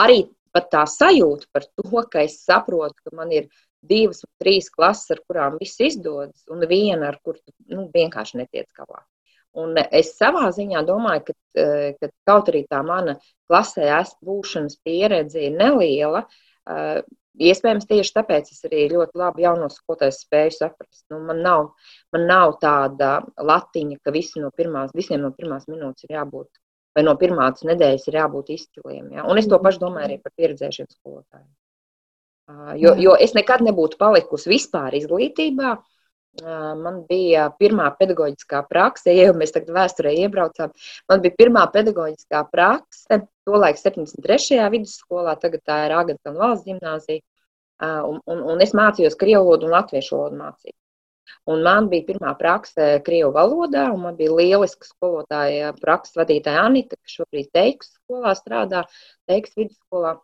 arī 0.00 0.24
tā 0.52 0.84
sajūta 0.88 1.48
par 1.52 1.68
to, 1.68 2.06
ka 2.10 2.24
es 2.26 2.40
saprotu, 2.44 2.98
ka 3.04 3.16
man 3.16 3.32
ir 3.32 3.48
divas 3.82 4.22
trīs 4.40 4.68
klases, 4.70 5.10
ar 5.10 5.22
kurām 5.26 5.56
viss 5.60 5.80
izdodas, 5.80 6.44
un 6.50 6.62
viena, 6.68 7.08
ar 7.08 7.18
kuru 7.24 7.40
nu, 7.72 7.88
vienkārši 7.94 8.42
netiec 8.42 8.68
galā. 8.78 9.02
Un 9.60 9.76
es 9.82 10.14
savā 10.16 10.46
ziņā 10.56 10.80
domāju, 10.88 11.26
ka, 11.26 11.34
eh, 11.60 11.94
ka 12.00 12.08
kaut 12.28 12.48
arī 12.48 12.64
tā 12.68 12.80
mana 12.86 13.18
klasē 13.50 13.88
būšanas 14.24 14.78
pieredze 14.84 15.42
ir 15.42 15.52
neliela. 15.58 16.24
Eh, 16.68 17.02
iespējams, 17.36 17.88
tieši 17.88 18.14
tāpēc 18.16 18.50
es 18.52 18.64
arī 18.64 18.88
ļoti 18.92 19.14
labi 19.14 19.42
jaunos 19.42 19.76
skolotājus 19.76 20.24
spēju 20.24 20.56
saprast. 20.56 21.04
Nu, 21.10 21.20
man, 21.20 21.42
nav, 21.42 21.72
man 22.12 22.26
nav 22.26 22.58
tāda 22.60 23.22
latiņa, 23.36 23.98
ka 24.04 24.10
visi 24.10 24.40
no 24.40 24.50
pirmās, 24.50 24.92
visiem 24.94 25.20
no 25.20 25.32
pirmās 25.32 25.68
minūtes 25.68 26.08
ir 26.08 26.16
jābūt 26.16 26.48
vai 26.96 27.04
no 27.06 27.14
pirmās 27.20 27.64
nedēļas 27.66 28.08
ir 28.08 28.18
jābūt 28.20 28.52
izciliem. 28.56 29.12
Ja? 29.16 29.26
Un 29.28 29.40
es 29.40 29.48
to 29.48 29.58
pašu 29.62 29.80
domāju 29.86 30.10
arī 30.10 30.18
par 30.22 30.34
pieredzējušiem 30.36 30.90
skolotājiem. 30.90 31.50
Jo, 32.76 32.92
jo 33.00 33.14
es 33.22 33.32
nekad 33.36 33.62
nebūtu 33.64 33.96
palikusi 34.00 34.50
vispār 34.50 34.96
izglītībā. 34.98 35.76
Man 36.40 37.02
bija 37.08 37.50
pirmā 37.60 37.90
pedagoģiskā 37.98 38.62
prakse, 38.70 39.12
ja 39.12 39.28
jau 39.28 39.34
mēs 39.36 39.52
tagad 39.52 39.74
vēsturē 39.76 40.14
iebraucām. 40.24 40.72
Man 41.12 41.20
bija 41.24 41.36
pirmā 41.36 41.66
pedagoģiskā 41.74 42.40
prakse, 42.48 43.18
tolaik 43.44 43.76
73. 43.76 44.62
vidusskolā, 44.72 45.36
tagad 45.42 45.60
tā 45.68 45.82
ir 45.86 45.96
Agatas 45.98 46.38
valsts 46.38 46.68
gimnāzija. 46.70 47.20
Un, 47.82 48.22
un, 48.30 48.40
un 48.54 48.62
es 48.64 48.72
mācījos 48.78 49.18
krievu 49.20 49.44
valodu 49.50 49.68
un 49.68 49.76
latviešu 49.76 50.16
valodu 50.16 50.40
mācīt. 50.40 50.76
Un 51.52 51.62
man 51.66 51.88
bija 51.90 52.06
pirmā 52.06 52.32
prakse 52.38 52.88
Krievu 53.06 53.32
valodā, 53.34 53.86
un 53.94 54.02
man 54.06 54.18
bija 54.18 54.34
lieliska 54.38 54.86
skolotāja, 54.86 55.72
prakses 55.80 56.18
vadītāja 56.18 56.64
Anita, 56.68 56.98
kas 56.98 57.16
šobrīd 57.18 57.48
Teiks 57.56 57.94
skolā 57.96 58.34
strādā, 58.38 58.84
Teiks 59.30 59.56
vidusskolā. 59.58 60.16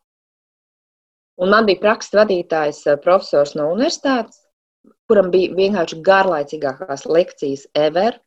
Un 1.38 1.54
man 1.54 1.66
bija 1.66 1.82
prakses 1.82 2.14
vadītājs 2.18 2.84
profesors 3.04 3.54
no 3.58 3.68
universitātes, 3.74 4.42
kuram 5.08 5.30
bija 5.32 5.54
vienkārši 5.56 6.00
garlaicīgākās 6.06 7.06
lekcijas 7.08 7.66
ever. 7.74 8.18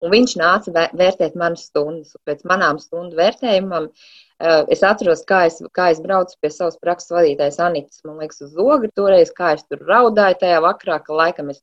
Un 0.00 0.14
viņš 0.14 0.32
nāca 0.40 0.72
vērtēt 0.96 1.34
manas 1.36 1.66
stundas. 1.68 2.14
Pēc 2.24 2.46
manām 2.48 2.78
stundu 2.80 3.18
vērtējumam 3.18 3.90
eh, 3.90 4.62
es 4.72 4.84
atceros, 4.86 5.26
kā 5.28 5.42
es, 5.50 5.58
kā 5.76 5.90
es 5.92 6.00
braucu 6.00 6.38
pie 6.40 6.50
savas 6.54 6.78
prakses 6.80 7.12
vadītājas 7.12 7.60
Anitas, 7.66 8.00
man 8.08 8.22
liekas, 8.22 8.40
uz 8.46 8.56
ogri 8.64 8.88
toreiz, 8.96 9.32
kā 9.36 9.52
es 9.58 9.66
tur 9.68 9.84
raudāju 9.90 10.40
tajā 10.40 10.62
vakarā, 10.64 11.02
ka 11.04 11.18
laikam 11.20 11.52
es 11.52 11.60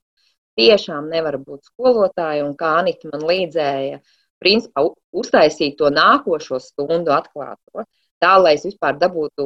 tiešām 0.58 1.10
nevar 1.10 1.40
būt 1.42 1.72
skolotāja, 1.72 2.46
un 2.46 2.54
kā 2.58 2.76
Anita 2.82 3.10
man 3.12 3.26
līdzēja, 3.30 4.02
principā 4.42 4.86
uztaisīt 5.18 5.78
to 5.82 5.90
nākošo 5.94 6.62
stundu 6.62 7.14
atklāto. 7.18 7.88
Tā, 8.24 8.32
lai 8.42 8.56
es 8.58 8.66
vispār 8.66 8.98
dabūtu 8.98 9.46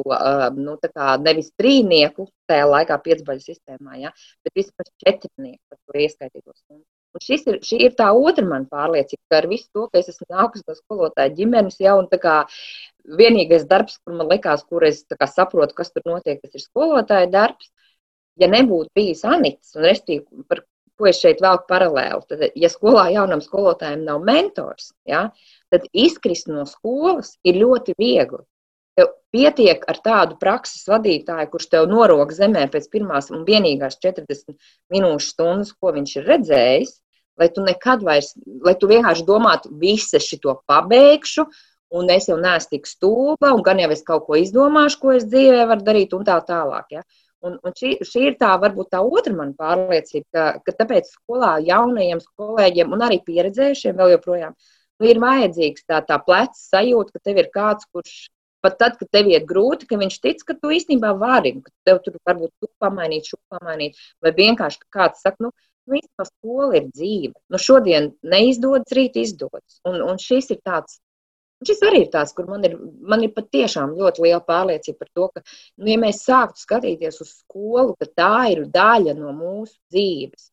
nu, 0.56 0.78
nevis 1.20 1.50
trīnieku 1.60 2.26
tajā 2.48 2.64
laikā, 2.70 2.96
piecbaļu 3.04 3.44
sistēmā, 3.44 3.98
ja, 4.00 4.12
bet 4.44 4.56
vispār 4.62 4.88
četrnieku 5.04 5.60
par 5.68 5.78
to 5.78 6.04
ieskaitīto 6.06 6.54
stundu. 6.54 6.86
Un 7.12 7.20
šis 7.20 7.44
ir, 7.50 7.58
šī 7.60 7.78
ir 7.86 7.92
tā 7.98 8.06
otra 8.16 8.44
man 8.48 8.64
pārliecība, 8.70 9.20
ka 9.28 9.40
ar 9.42 9.48
visu 9.50 9.68
to, 9.76 9.84
ka 9.92 10.00
es 10.00 10.08
esmu 10.08 10.30
nākusi 10.32 10.64
no 10.68 10.76
skolotāja 10.78 11.34
ģimenes 11.36 11.76
jau 11.84 11.98
un 12.00 12.08
tā 12.08 12.18
kā 12.22 12.36
vienīgais 13.20 13.66
darbs, 13.68 13.98
kur 14.00 14.16
man 14.16 14.30
likās, 14.32 14.64
kur 14.64 14.86
es 14.88 15.02
kā, 15.10 15.28
saprotu, 15.28 15.76
kas 15.76 15.92
tur 15.92 16.06
notiek, 16.08 16.40
tas 16.40 16.56
ir 16.56 16.64
skolotāja 16.64 17.28
darbs. 17.34 17.68
Ja 18.40 18.48
nebūtu 18.48 18.88
bijis 18.96 19.26
Anits, 19.28 19.74
un 19.76 19.84
restīvi, 19.84 20.46
par 20.48 20.62
ko 20.96 21.10
es 21.10 21.18
šeit 21.20 21.42
velku 21.44 21.68
paralēli. 21.68 22.24
Tad, 22.30 22.46
ja 22.56 22.70
skolā 22.72 23.10
jaunam 23.12 23.42
skolotājam 23.44 24.06
nav 24.06 24.24
mentors, 24.24 24.94
ja, 25.08 25.26
tad 25.68 25.84
izkrist 25.92 26.48
no 26.48 26.64
skolas 26.70 27.34
ir 27.44 27.60
ļoti 27.60 27.98
viegli. 28.00 28.40
Tev 28.98 29.08
pietiek 29.32 29.84
ar 29.88 29.98
tādu 30.04 30.36
prakses 30.40 30.84
vadītāju, 30.90 31.48
kurš 31.52 31.68
tev 31.72 31.88
norok 31.88 32.34
zemē 32.36 32.66
pēc 32.72 32.90
pirmās 32.92 33.30
un 33.32 33.46
vienīgās 33.48 33.96
40 34.04 34.52
minūšu 34.92 35.32
stundas, 35.32 35.72
ko 35.72 35.94
viņš 35.96 36.16
ir 36.18 36.28
redzējis, 36.28 36.94
lai 37.40 37.48
tu 37.54 37.64
nekad 37.64 38.04
vairs, 38.04 38.34
lai 38.66 38.74
tu 38.78 38.90
vienkārši 38.90 39.24
domātu, 39.28 39.72
visu 39.80 40.20
šo 40.20 40.58
pabeigšu, 40.68 41.46
un 41.96 42.12
es 42.12 42.28
jau 42.28 42.36
neesmu 42.40 42.76
tik 42.76 42.88
stulba, 42.88 43.52
un 43.56 43.64
gan 43.64 43.80
jau 43.80 43.90
es 43.92 44.04
kaut 44.04 44.26
ko 44.28 44.36
izdomāšu, 44.40 45.00
ko 45.00 45.16
es 45.16 45.26
dzīvē 45.28 45.66
varu 45.72 45.88
darīt, 45.88 46.12
un 46.16 46.28
tā 46.28 46.38
tālāk. 46.44 46.92
Ja. 46.98 47.02
Un, 47.42 47.56
un 47.64 47.74
šī, 47.74 47.96
šī 48.06 48.28
ir 48.28 48.36
tā, 48.38 48.52
varbūt 48.60 48.92
tā 48.92 49.00
otra 49.02 49.32
man 49.34 49.56
pārliecība, 49.58 50.28
ka, 50.30 50.44
ka 50.62 50.76
tāpēc 50.84 51.08
skolā 51.10 51.56
jaunajiem 51.64 52.20
kolēģiem 52.38 52.92
un 52.94 53.02
arī 53.08 53.18
pieredzējušiem 53.26 53.98
vēl 53.98 54.14
joprojām 54.14 54.54
nu, 55.02 55.08
ir 55.10 55.18
vajadzīgs 55.22 55.84
tā, 55.88 55.98
tā 56.06 56.18
pleca 56.22 56.54
sajūta, 56.54 57.16
ka 57.16 57.26
tev 57.26 57.42
ir 57.42 57.50
kāds, 57.54 57.88
kurš 57.90 58.28
pat 58.62 58.78
tad, 58.80 58.96
kad 59.00 59.10
tev 59.12 59.28
iet 59.30 59.44
grūti, 59.48 59.88
ka 59.90 59.98
viņš 60.00 60.20
tic, 60.22 60.46
ka 60.46 60.56
tu 60.58 60.70
īstenībā 60.74 61.12
vari, 61.18 61.56
ka 61.64 61.74
tev 61.88 62.00
tur 62.04 62.16
varbūt 62.28 62.54
tu 62.62 62.70
pamainīt, 62.82 63.28
šo 63.32 63.40
pamainīt, 63.52 63.98
vai 64.22 64.34
vienkārši, 64.38 64.82
kāds 64.94 65.24
saka, 65.26 65.48
nu, 65.48 65.52
Nu, 65.82 65.96
īstenībā 65.98 66.26
skola 66.28 66.76
ir 66.78 66.84
dzīve. 66.94 67.34
Nu, 67.50 67.58
šodien 67.58 68.12
neizdodas, 68.22 68.92
rīt 68.94 69.18
izdodas. 69.18 69.80
Un, 69.88 69.98
un 70.06 70.20
šis 70.22 70.52
ir 70.54 70.60
tāds, 70.62 71.00
šis 71.66 71.82
arī 71.88 72.04
ir 72.04 72.12
tāds, 72.12 72.34
kur 72.36 72.46
man 72.50 72.66
ir, 72.68 72.76
man 73.12 73.24
ir 73.26 73.32
patiešām 73.34 73.96
ļoti 73.98 74.24
liela 74.26 74.42
pārliecība 74.46 75.02
par 75.02 75.10
to, 75.10 75.28
ka, 75.34 75.42
nu, 75.82 75.90
ja 75.90 75.98
mēs 76.04 76.22
sāktu 76.28 76.62
skatīties 76.62 77.18
uz 77.24 77.34
skolu, 77.40 77.96
tad 77.98 78.14
tā 78.18 78.34
ir 78.54 78.64
daļa 78.76 79.16
no 79.18 79.34
mūsu 79.34 79.74
dzīves. 79.94 80.50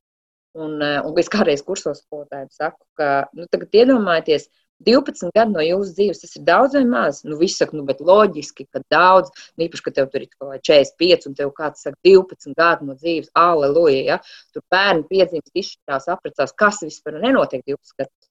Un, 0.57 0.79
eh, 0.81 0.97
un 1.05 1.21
es 1.21 1.29
kādreiz 1.29 1.61
kursos 1.65 2.01
skolotājiem 2.01 2.49
saku, 2.55 2.81
ka, 2.97 3.11
nu, 3.37 3.45
tagad 3.53 3.81
iedomājieties, 3.83 4.49
12 4.87 5.31
gadi 5.35 5.51
no 5.51 5.63
jūsu 5.63 5.95
dzīves, 5.97 6.21
tas 6.23 6.37
ir 6.37 6.45
daudz 6.47 6.77
vai 6.77 6.85
maz? 6.87 7.21
Nu, 7.27 7.37
viss 7.39 7.59
saka, 7.59 7.75
nu, 7.75 7.83
bet 7.87 7.99
loģiski, 8.05 8.65
ka 8.71 8.81
daudz, 8.93 9.33
nu, 9.57 9.65
īpaši, 9.65 9.85
ka 9.85 9.93
tev 9.97 10.07
tur 10.13 10.23
ir 10.23 10.29
kaut 10.31 10.53
kā 10.53 10.61
45 10.71 11.27
un 11.29 11.35
tev 11.39 11.51
kāds 11.57 11.83
saka 11.85 11.99
12 12.07 12.55
gadi 12.59 12.87
no 12.87 12.95
dzīves, 12.95 13.33
aleluja, 13.35 14.01
ja? 14.13 14.17
Tur 14.55 14.63
bērni 14.71 15.05
piedzimst, 15.11 15.51
izšķirās, 15.63 16.09
apprecās, 16.15 16.55
kas 16.63 16.81
vispār 16.85 17.19
nenotiek 17.19 17.65
12 17.67 17.99
gadus. 17.99 18.29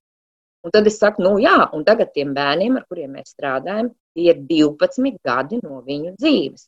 Un 0.67 0.75
tad 0.75 0.89
es 0.91 0.99
saku, 0.99 1.23
nu 1.23 1.37
jā, 1.39 1.57
un 1.77 1.85
tagad 1.87 2.11
tiem 2.17 2.33
bērniem, 2.35 2.81
ar 2.81 2.89
kuriem 2.91 3.15
mēs 3.15 3.31
strādājam, 3.37 3.93
tie 4.17 4.33
ir 4.33 4.43
12 4.49 5.21
gadi 5.25 5.61
no 5.63 5.83
viņu 5.87 6.17
dzīves. 6.17 6.67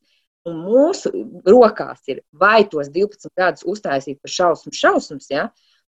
Un 0.49 0.61
mūsu 0.65 1.11
rokās 1.45 2.07
ir 2.09 2.23
vai 2.33 2.63
tos 2.71 2.89
12 2.93 3.33
gadus 3.37 3.67
uztaisīt 3.69 4.21
par 4.23 4.33
šausmu 4.37 4.73
šausmas, 4.77 5.27
ja? 5.33 5.51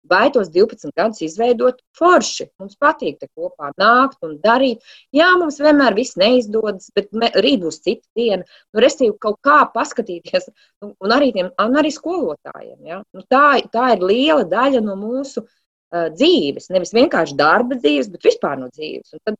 Vai 0.09 0.29
tos 0.33 0.49
12 0.53 0.91
gadus 0.97 1.21
izveidot 1.25 1.79
forši. 1.97 2.47
Mums 2.61 2.77
patīk 2.81 3.19
te 3.21 3.27
kopā 3.35 3.71
nākt 3.79 4.23
un 4.25 4.37
darīt. 4.43 4.85
Jā, 5.15 5.29
mums 5.39 5.59
vienmēr 5.63 5.95
viss 5.97 6.17
neizdodas, 6.19 6.89
bet 6.95 7.11
me, 7.11 7.29
rīt 7.43 7.61
būs 7.63 7.81
cita 7.83 8.05
diena. 8.17 8.47
Nu, 8.73 8.83
Restīvi 8.83 9.15
kaut 9.23 9.39
kā 9.45 9.59
paskatīties, 9.73 10.49
nu, 10.83 10.93
un 11.03 11.15
arī, 11.15 11.31
tiem, 11.35 11.51
un 11.63 11.79
arī 11.81 11.91
skolotājiem. 11.93 12.79
Ja? 12.87 13.01
Nu, 13.15 13.25
tā, 13.31 13.59
tā 13.73 13.91
ir 13.95 14.07
liela 14.07 14.47
daļa 14.47 14.83
no 14.85 14.97
mūsu 14.99 15.43
uh, 15.43 16.07
dzīves. 16.15 16.71
Nevis 16.73 16.95
vienkārši 16.97 17.37
darba 17.39 17.79
dzīves, 17.79 18.11
bet 18.13 18.27
vispār 18.31 18.59
no 18.61 18.71
dzīves. 18.73 19.15
Un 19.17 19.23
tad 19.27 19.39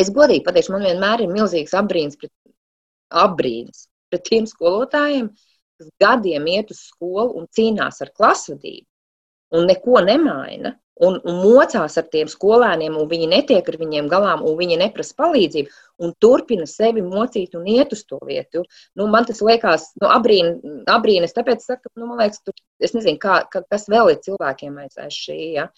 es 0.00 0.12
godīgi 0.14 0.44
pateikšu, 0.46 0.74
man 0.76 0.88
vienmēr 0.88 1.24
ir 1.24 1.32
milzīgs 1.32 1.76
apbrīns 1.76 2.20
pret, 2.20 2.32
apbrīns 3.10 3.86
pret 4.10 4.26
tiem 4.26 4.46
skolotājiem, 4.48 5.30
kas 5.80 5.90
gadiem 6.02 6.46
iet 6.50 6.72
uz 6.74 6.84
skolu 6.90 7.40
un 7.40 7.46
cīnās 7.56 8.00
ar 8.04 8.12
klasvadību 8.16 8.89
un 9.56 9.66
neko 9.70 10.04
nemaina. 10.06 10.76
Un, 11.00 11.14
un 11.24 11.38
mocās 11.40 11.94
ar 11.96 12.08
tiem 12.12 12.28
skolēniem, 12.28 12.92
un 13.00 13.06
viņi 13.08 13.28
netiek 13.30 13.68
ar 13.72 13.76
viņiem 13.80 14.08
galām, 14.12 14.42
un 14.44 14.58
viņi 14.58 14.76
neprasa 14.82 15.14
palīdzību, 15.16 15.70
un 16.04 16.10
turpina 16.20 16.66
sevi 16.68 17.00
mocīt 17.00 17.56
un 17.56 17.64
iet 17.72 17.94
uz 17.96 18.02
to 18.04 18.18
vietu. 18.28 18.66
Nu, 19.00 19.06
man 19.08 19.24
tas 19.24 19.40
liekas, 19.40 19.86
nu, 20.02 20.10
abrīnas, 20.12 21.32
tāpēc 21.38 21.64
saku, 21.64 21.88
nu, 21.96 22.10
man 22.10 22.20
liekas, 22.20 22.42
tur, 22.44 22.58
es 22.84 22.92
nezinu, 22.92 23.16
kā, 23.22 23.38
kā, 23.48 23.62
kas 23.72 23.88
vēl 23.88 24.12
ir 24.12 24.20
cilvēkiem 24.26 24.76
aiz 24.82 25.00
šī. 25.16 25.38
Ja? 25.54 25.70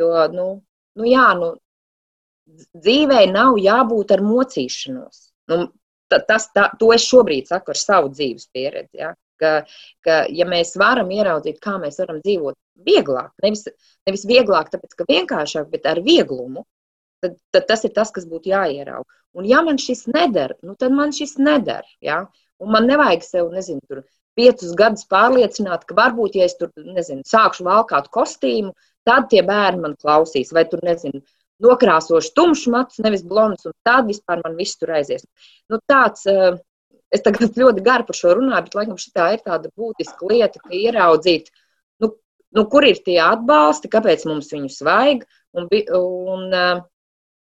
Jo, 0.00 0.14
nu, 0.32 0.48
nu, 0.96 1.10
jā, 1.12 1.28
nu, 1.36 1.52
dzīvē 2.80 3.26
nav 3.34 3.60
jābūt 3.60 4.16
ar 4.16 4.24
mocīšanos. 4.24 5.26
Nu, 5.52 5.66
tas, 6.08 6.48
tā, 6.56 6.70
to 6.80 6.94
es 6.96 7.04
šobrīd 7.04 7.52
saku 7.52 7.74
ar 7.74 7.80
savu 7.84 8.14
dzīves 8.14 8.48
pieredzi. 8.54 9.04
Ja? 9.04 9.12
Ka, 9.40 9.52
ka, 10.04 10.18
ja 10.28 10.46
mēs 10.48 10.74
varam 10.80 11.10
ieraudzīt, 11.14 11.60
kā 11.64 11.78
mēs 11.80 12.00
varam 12.02 12.20
dzīvot 12.24 12.58
vieglāk. 12.86 13.32
Nevis, 13.44 13.66
nevis 14.08 14.26
vieglāk, 14.28 14.68
tāpēc 14.72 14.98
ka 14.98 15.08
vienkāršāk, 15.08 15.70
bet 15.72 15.88
ar 15.88 16.02
vieglumu. 16.04 16.66
Tad, 17.20 17.34
tad 17.52 17.66
tas 17.68 17.84
ir 17.84 17.92
tas, 17.96 18.12
kas 18.12 18.28
būtu 18.28 18.52
jāierauga. 18.52 19.08
Un, 19.36 19.46
ja 19.46 19.60
man 19.64 19.78
šis 19.78 20.06
neder, 20.10 20.56
nu, 20.64 20.74
tad 20.80 20.94
man 20.96 21.12
šis 21.16 21.36
neder. 21.40 21.84
Ja? 22.04 22.22
Un 22.60 22.72
man 22.74 22.88
nevajag 22.88 23.26
sev, 23.26 23.50
nezinu, 23.54 23.80
tur 23.88 24.02
piecus 24.38 24.72
gadus 24.78 25.04
pārliecināt, 25.10 25.84
ka 25.88 25.96
varbūt, 25.98 26.38
ja 26.38 26.48
es 26.48 26.56
tur, 26.58 26.72
nezinu, 26.80 27.24
sākšu 27.28 27.66
valkāt 27.66 28.08
kostīmu, 28.14 28.72
tad 29.08 29.28
tie 29.32 29.42
bērni 29.46 29.84
man 29.84 29.98
klausīs. 30.00 30.52
Vai 30.56 30.64
tur, 30.70 30.82
nezinu, 30.86 31.22
nokrāsošu 31.64 32.32
tumšu 32.36 32.72
matus, 32.74 33.00
nevis 33.04 33.24
blondus, 33.26 33.68
un 33.68 33.76
tad 33.86 34.08
vispār 34.08 34.42
man 34.44 34.56
viss 34.58 34.80
tur 34.80 34.94
aizies. 34.96 35.26
Nu, 35.70 35.80
tāds, 35.90 36.26
eh, 36.30 36.56
es 37.14 37.24
tagad 37.26 37.56
ļoti 37.62 37.84
garu 37.86 38.06
par 38.08 38.18
šo 38.18 38.36
runāju, 38.38 38.68
bet, 38.68 38.78
laikam, 38.78 39.00
šī 39.00 39.12
ir 39.34 39.42
tāda 39.46 39.72
būtiska 39.78 40.30
lieta, 40.30 40.62
ka 40.62 40.74
ieraudzīt, 40.76 41.50
nu, 42.56 42.66
kur 42.70 42.86
ir 42.86 43.02
tie 43.04 43.18
atbalsti, 43.22 43.90
kāpēc 43.90 44.24
mums 44.28 44.50
viņus 44.52 44.80
vajag. 44.86 45.26
Un, 45.58 45.66
un, 45.98 46.46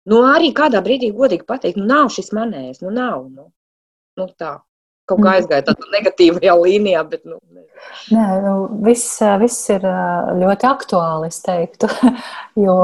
nu, 0.07 0.23
arī 0.31 0.53
kādā 0.55 0.81
brīdī 0.83 1.11
godīgi 1.15 1.47
pateikt, 1.47 1.79
nu, 1.79 1.87
nav 1.89 2.11
šis 2.15 2.31
manējs, 2.35 2.81
nu, 2.85 2.93
nav. 2.95 3.27
Nu, 3.27 3.49
nu, 4.19 4.27
tā. 4.39 4.57
Kaut 5.09 5.23
kā 5.23 5.25
mm. 5.25 5.35
aizgāja 5.39 5.65
tādā 5.71 5.87
negatīvajā 5.95 6.53
līnijā, 6.59 6.99
bet. 7.09 7.23
Nu, 7.25 7.39
Nē, 8.13 8.25
nu, 8.43 8.53
viss, 8.85 9.17
viss 9.41 9.71
ir 9.73 9.87
ļoti 10.37 10.67
aktuāli, 10.69 11.31
es 11.31 11.41
teiktu. 11.45 11.89
Jo 12.59 12.75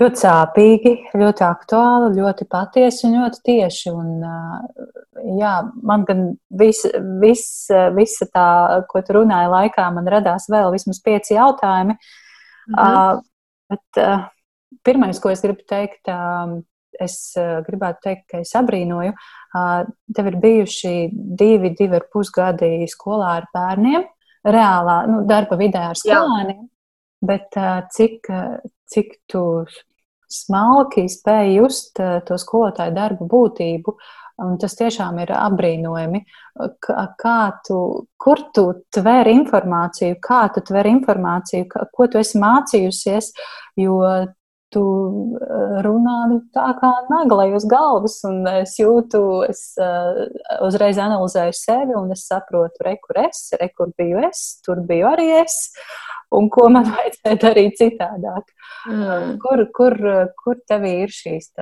ļoti 0.00 0.22
sāpīgi, 0.22 0.92
ļoti 1.18 1.44
aktuāli, 1.46 2.12
ļoti 2.16 2.46
patiesi 2.50 3.04
un 3.08 3.18
ļoti 3.18 3.42
tieši. 3.48 3.92
Un, 3.92 4.24
jā, 5.38 5.52
man 5.84 6.06
gan 6.08 6.24
vis, 6.62 6.82
vis, 7.22 7.44
visa 7.96 8.28
tā, 8.32 8.48
ko 8.88 9.02
tu 9.04 9.18
runāji 9.18 9.52
laikā, 9.52 9.88
man 9.94 10.08
radās 10.10 10.48
vēl 10.52 10.72
vismaz 10.74 11.02
pieci 11.04 11.36
jautājumi. 11.36 11.98
Mhm. 12.70 12.78
Uh, 12.78 13.20
bet 13.72 14.00
uh, 14.00 14.26
pirmais, 14.86 15.18
ko 15.20 15.32
es 15.32 15.42
gribu 15.44 15.66
teikt, 15.68 16.08
uh, 16.08 16.60
es 17.00 17.32
gribētu 17.66 18.04
teikt, 18.04 18.26
ka 18.30 18.42
es 18.44 18.52
abrīnoju, 18.54 19.14
tev 20.14 20.26
ir 20.28 20.34
bijuši 20.42 20.92
divi, 21.40 21.72
divi 21.78 21.96
ar 21.98 22.04
pusgadi 22.12 22.84
skolā 22.92 23.30
ar 23.38 23.46
bērniem, 23.54 24.04
reālā 24.44 24.98
nu, 25.08 25.22
darba 25.26 25.56
vidē 25.58 25.86
ar 25.88 25.98
skolēniem. 25.98 26.60
Jā. 26.60 26.68
Bet 27.32 27.56
cik, 27.96 28.28
cik 28.92 29.16
tu 29.30 29.44
smalki 30.32 31.08
spēj 31.12 31.56
just 31.58 31.98
to 32.28 32.38
skolotāju 32.40 32.94
darbu 32.96 33.28
būtību, 33.28 33.96
Un 34.42 34.56
tas 34.58 34.74
tiešām 34.78 35.18
ir 35.22 35.32
apbrīnojami. 35.36 36.22
Kā 37.20 37.38
tu, 37.66 37.78
kur 38.20 38.40
tu 38.56 38.64
tver 38.94 39.28
informāciju, 39.30 40.16
kā 40.24 40.46
tu 40.54 40.62
tver 40.66 40.88
informāciju, 40.90 41.68
ko 41.92 42.08
tu 42.10 42.20
esi 42.20 42.40
mācījusies, 42.42 43.32
jo 43.78 43.98
tu 44.72 44.82
eh, 45.38 45.76
runā 45.84 46.16
nu, 46.30 46.38
tā 46.54 46.70
kā 46.80 46.90
naglai 47.10 47.50
uz 47.56 47.66
galvas, 47.68 48.18
un 48.28 48.42
es 48.50 48.74
jūtu, 48.80 49.22
es 49.48 49.62
uh, 49.80 50.24
uzreiz 50.64 51.00
analizēju 51.02 51.56
sevi, 51.56 51.96
un 51.98 52.12
es 52.14 52.24
saprotu, 52.30 52.84
re, 52.86 52.96
kur 53.02 53.22
es, 53.26 53.44
re, 53.60 53.68
kur 53.76 53.92
biju 53.98 54.22
es, 54.28 54.42
tur 54.64 54.82
biju 54.88 55.10
arī 55.12 55.28
es, 55.42 55.58
un 56.32 56.48
ko 56.52 56.68
man 56.72 56.88
vajadzēja 56.94 57.40
darīt 57.46 57.78
citādāk. 57.80 58.52
Mm. 58.88 59.36
Kur, 59.42 59.64
kur, 59.76 59.96
kur 60.42 60.58
tev 60.66 60.88
ir 60.88 61.12
šīs, 61.12 61.52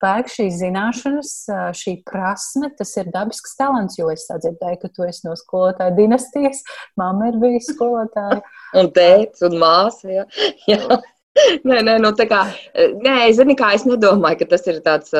spēks, 0.00 0.38
šīs 0.38 0.58
zināšanas, 0.62 1.32
šī 1.76 1.98
prasme, 2.08 2.70
tas 2.78 2.94
ir 2.96 3.10
dabisks 3.12 3.56
talants, 3.58 3.98
jo 4.00 4.08
es 4.12 4.24
sadzirdēju, 4.30 4.80
ka 4.80 4.92
tu 4.94 5.04
esi 5.08 5.26
no 5.28 5.36
skolotāja 5.36 5.92
dinastijas, 5.98 6.62
mamma 7.00 7.28
ir 7.32 7.40
bijusi 7.42 7.76
skolotāja. 7.76 8.40
un 8.80 8.92
tēts 8.96 9.44
un 9.50 9.58
māsa, 9.60 10.08
jā. 10.20 10.28
jā. 10.70 10.84
nē, 11.68 11.80
nē, 11.86 11.96
nu 12.02 12.12
tā 12.18 12.26
kā, 12.30 12.44
nē, 12.76 13.16
zini 13.36 13.56
kā, 13.58 13.72
es 13.78 13.86
nedomāju, 13.88 14.42
ka 14.42 14.50
tas 14.54 14.66
ir 14.70 14.80
tāds, 14.86 15.14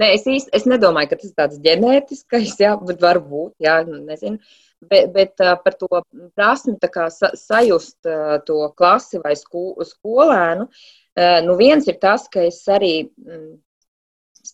nē, 0.00 0.12
es 0.12 0.26
īsti, 0.26 0.52
es 0.56 0.68
nedomāju, 0.68 1.12
ka 1.12 1.20
tas 1.22 1.32
ir 1.32 1.40
tāds 1.40 1.64
ģenētiskais, 1.64 2.54
jā, 2.62 2.76
bet 2.88 3.02
varbūt, 3.04 3.56
jā, 3.62 3.80
nu, 3.88 4.02
nezinu. 4.06 4.40
Bet, 4.86 5.08
bet 5.14 5.40
par 5.40 5.74
to 5.80 5.88
prasmi 6.36 6.76
kā, 6.92 7.06
sa, 7.10 7.30
sajust 7.32 8.06
to 8.46 8.58
klasi 8.76 9.22
vai 9.22 9.32
sko, 9.40 9.70
skolēnu, 9.88 10.68
Eh, 11.16 11.40
nu, 11.44 11.56
viens 11.56 11.86
ir 11.88 11.96
tas, 12.00 12.28
ka 12.28 12.44
es 12.44 12.60
arī. 12.68 13.08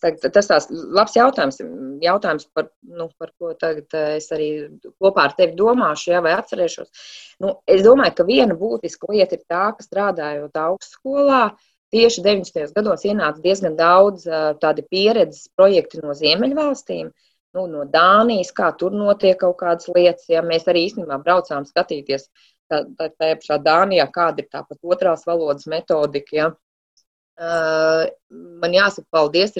Mm, 0.03 0.31
tas 0.35 0.49
tās 0.49 0.67
labs 0.69 1.15
jautājums, 1.17 1.59
jautājums 2.03 2.47
par, 2.55 2.69
nu, 2.83 3.09
par 3.19 3.33
ko 3.39 3.53
tagad 3.59 3.97
eh, 3.97 4.15
es 4.19 4.29
arī 4.35 4.49
kopā 5.01 5.27
ar 5.29 5.35
tevi 5.37 5.57
domāšu, 5.59 6.11
jā, 6.13 6.21
vai 6.25 6.35
atcerēšos. 6.37 7.09
Nu, 7.43 7.57
es 7.67 7.83
domāju, 7.85 8.17
ka 8.19 8.27
viena 8.27 8.57
būtiska 8.59 9.11
lieta 9.11 9.39
ir 9.39 9.43
tā, 9.49 9.65
ka 9.77 9.85
strādājot 9.85 10.61
augstskolā, 10.63 11.43
tieši 11.93 12.23
90. 12.25 12.73
gados 12.75 13.05
ienāca 13.05 13.43
diezgan 13.43 13.77
daudz 13.79 14.27
eh, 14.27 14.49
tādu 14.61 14.85
pieredzes 14.89 15.49
projektu 15.57 16.03
no 16.03 16.17
Ziemeļvalstīm. 16.17 17.11
Nu, 17.53 17.67
no 17.69 17.83
Dānijas, 17.85 18.49
kā 18.57 18.71
tur 18.73 18.95
notiek 18.97 19.37
kaut 19.37 19.59
kādas 19.59 19.85
lietas. 19.93 20.25
Ja 20.25 20.41
mēs 20.41 20.63
arī 20.65 20.87
īstenībā 20.87 21.19
braucām 21.21 21.67
skatīties 21.69 22.23
uh, 22.25 22.53
tā, 22.69 22.81
pašā 23.19 23.59
Dānijā, 23.63 24.07
kāda 24.13 24.43
ir 24.43 24.49
tāpat 24.51 24.79
otrās 24.81 25.25
valodas 25.27 25.67
metodika. 25.69 26.35
Ja. 26.35 26.51
Uh, 27.33 28.05
man 28.61 28.75
jāsaka, 28.75 29.07
paldies 29.11 29.55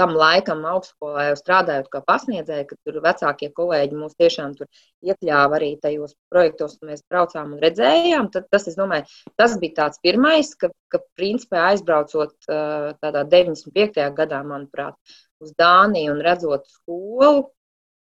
tam 0.00 0.14
laikam 0.18 0.64
augstskolē 0.68 1.28
strādājot 1.38 1.88
kā 1.92 2.00
pasniedzēji, 2.06 2.66
ka 2.70 2.78
tur 2.84 2.98
vecākie 3.04 3.50
kolēģi 3.56 3.98
mūs 4.00 4.16
tiešām 4.18 4.56
tur 4.58 4.68
iekļāva 5.04 5.58
arī 5.58 5.70
tajos 5.82 6.16
projektos, 6.32 6.78
ko 6.78 6.90
mēs 6.90 7.04
braucām 7.10 7.56
un 7.56 7.62
redzējām. 7.62 8.30
Tad, 8.34 8.48
tas, 8.52 8.68
es 8.70 8.78
domāju, 8.78 9.08
tas 9.40 9.56
bija 9.62 9.78
tāds 9.82 10.02
pirmais, 10.04 10.54
ka, 10.58 10.72
ka 10.92 11.02
principā 11.18 11.68
aizbraucot 11.70 12.36
tādā 12.48 13.26
95. 13.36 14.06
gadā, 14.16 14.44
manuprāt, 14.46 14.96
uz 15.42 15.52
Dāniju 15.58 16.16
un 16.16 16.24
redzot 16.24 16.70
skolu, 16.70 17.50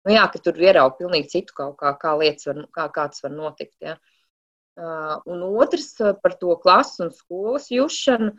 Nu, 0.02 0.10
jā, 0.16 0.24
ka 0.32 0.40
tur 0.42 0.58
ierauga 0.58 0.98
pilnīgi 0.98 1.30
citu 1.36 1.54
kaut 1.54 1.76
kā, 1.78 1.92
kā 2.00 2.16
lietas 2.18 2.48
var, 2.48 2.64
kā, 2.74 2.88
kā 2.94 3.04
tas 3.12 3.22
var 3.22 3.34
notikt. 3.36 3.76
Ja. 3.84 3.94
Un 5.30 5.44
otrs 5.46 5.92
par 6.24 6.34
to 6.40 6.56
klases 6.62 7.04
un 7.04 7.12
skolas 7.14 7.68
jušanu. 7.70 8.32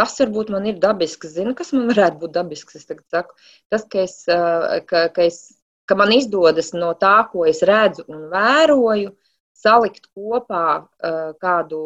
Tas 0.00 0.14
varbūt 0.22 0.48
man 0.54 0.64
ir 0.70 0.78
dabisks. 0.80 1.34
Zinu, 1.36 1.52
kas 1.56 1.74
man 1.76 1.90
varētu 1.90 2.22
būt 2.22 2.36
dabisks. 2.38 2.78
Es 2.78 2.88
tagad 2.88 3.04
saku, 3.12 3.34
tas, 3.72 3.84
ka, 3.84 4.06
es, 4.06 4.22
ka, 4.88 5.02
ka, 5.12 5.26
es, 5.26 5.42
ka 5.84 5.96
man 6.00 6.14
izdodas 6.16 6.72
no 6.72 6.94
tā, 6.96 7.18
ko 7.32 7.44
es 7.50 7.60
redzu 7.68 8.06
un 8.08 8.30
vēroju, 8.32 9.12
salikt 9.60 10.08
kopā 10.16 10.64
kādu 11.44 11.82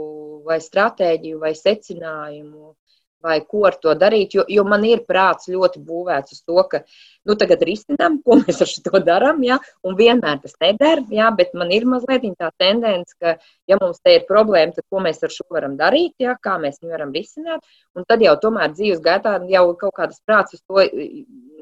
vai 0.46 0.61
stratēģiju 0.62 1.40
vai 1.42 1.57
secinājumu 1.59 2.77
vai 3.24 3.38
ko 3.48 3.64
ar 3.68 3.78
to 3.80 3.94
darīt, 3.98 4.37
jo, 4.37 4.44
jo 4.50 4.64
man 4.68 4.84
ir 4.87 5.02
prāts 5.08 5.48
ļoti 5.50 5.80
būvēts 5.84 6.37
uz 6.37 6.42
to, 6.44 6.58
ka 6.70 6.82
nu, 7.24 7.37
tagad 7.40 7.64
risinām, 7.64 8.20
ko 8.24 8.38
mēs 8.42 8.60
ar 8.64 8.70
šo 8.70 9.00
darām, 9.06 9.42
ja? 9.46 9.58
un 9.87 9.96
vienmēr 9.98 10.42
tas 10.44 10.56
neder, 10.62 11.02
ja? 11.14 11.30
bet 11.37 11.54
man 11.56 11.72
ir 11.74 11.88
mazliet 11.88 12.26
tā 12.38 12.50
tendence, 12.60 13.16
ka, 13.20 13.37
ja 13.70 13.80
mums 13.80 14.02
te 14.04 14.18
ir 14.18 14.26
problēma, 14.28 14.76
tad 14.76 14.87
ko 14.92 15.02
mēs 15.04 15.22
ar 15.24 15.32
šo 15.34 15.48
varam 15.56 15.78
darīt, 15.80 16.14
ja? 16.22 16.37
kā 16.40 16.58
mēs 16.62 16.80
viņu 16.82 16.94
varam 16.94 17.14
risināt, 17.16 17.64
un 17.96 18.06
tad 18.08 18.24
jau 18.24 18.37
tomēr 18.42 18.74
dzīves 18.76 19.02
gaitā 19.04 19.38
jau 19.50 19.66
kaut 19.80 19.96
kādas 19.96 20.20
prāts 20.26 20.58
uz 20.58 20.64
to 20.68 20.84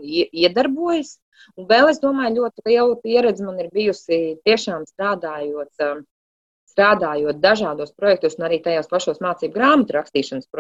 iedarbojas. 0.03 1.18
Un 1.59 1.66
vēl 1.66 1.88
es 1.90 1.98
domāju, 2.03 2.42
ļoti 2.42 2.62
liela 2.68 2.98
pieredze 3.03 3.44
man 3.46 3.59
ir 3.62 3.70
bijusi 3.75 4.18
tiešām 4.46 4.85
strādājot 4.87 5.87
strādājot 6.73 7.39
dažādos 7.43 7.95
projektos, 7.95 8.39
un 8.39 8.49
arī 8.49 8.59
tajās 8.65 8.91
pašos 8.91 9.23
mācību 9.25 9.55
grāmatu 9.55 9.97
rakstīšanas 9.99 10.51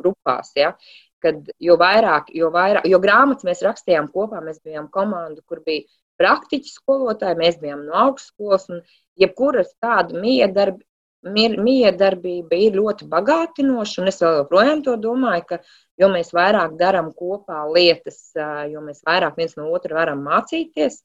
grupās. 0.00 0.52
Ja, 0.58 0.74
kad 1.22 1.48
jo 1.62 1.76
vairāk, 1.78 2.30
jo 2.34 2.50
vairāk, 2.54 2.86
jo 2.88 3.00
grāmatas 3.02 3.46
mēs 3.46 3.64
rakstījām 3.66 4.10
kopā, 4.14 4.42
mēs 4.44 4.60
bijām 4.64 4.88
komanda, 4.94 5.42
kur 5.46 5.62
bija 5.66 5.86
praktiķi 6.18 6.70
skolotāji, 6.72 7.38
mēs 7.38 7.58
bijām 7.62 7.86
no 7.86 7.96
augstskolas, 8.06 8.68
un 8.72 8.82
jebkuras 9.18 9.70
tāda 9.82 10.18
miedarbi, 10.18 10.84
miedarbība 11.26 12.58
ir 12.62 12.78
ļoti 12.78 13.08
bagātinoša, 13.10 14.02
un 14.02 14.10
es 14.10 14.20
vēl 14.22 14.36
joprojām 14.42 14.82
to 14.86 14.94
domāju, 15.02 15.44
ka 15.50 15.58
jo 15.98 16.10
mēs 16.12 16.30
vairāk 16.34 16.76
darām 16.78 17.10
kopā 17.16 17.64
lietas, 17.74 18.30
jo 18.70 18.82
mēs 18.86 19.02
vairāk 19.06 19.38
viens 19.38 19.56
no 19.58 19.66
otra 19.74 19.98
varam 19.98 20.22
mācīties, 20.26 21.00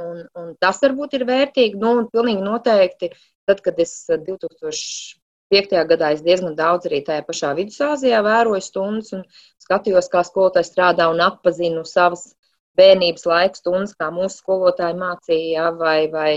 Un, 0.00 0.22
un 0.40 0.52
tas 0.60 0.78
varbūt 0.80 1.18
ir 1.18 1.26
vērtīgi. 1.28 1.80
Nu, 1.80 1.96
un 2.00 2.06
pilnīgi 2.12 2.44
noteikti, 2.44 3.10
tad, 3.48 3.60
kad 3.64 3.80
es 3.82 3.92
2005. 4.08 5.18
Eh, 5.52 5.84
gadā 5.88 6.12
es 6.16 6.22
diezgan 6.24 6.54
daudz 6.56 6.88
arī 6.88 7.02
tajā 7.04 7.24
pašā 7.26 7.52
Vidusāzijā 7.58 8.22
vēroju 8.24 8.64
stundas 8.64 9.12
un 9.12 9.26
skatījos, 9.60 10.08
kā 10.12 10.22
skolotāji 10.24 10.70
strādā 10.70 11.10
un 11.12 11.20
apzinu 11.20 11.84
savas 11.84 12.30
bērnības 12.80 13.26
laika 13.28 13.60
stundas, 13.60 13.92
kā 13.98 14.08
mūsu 14.14 14.40
skolotāji 14.40 14.96
mācīja, 14.96 15.68
vai, 15.76 15.98
vai, 16.14 16.30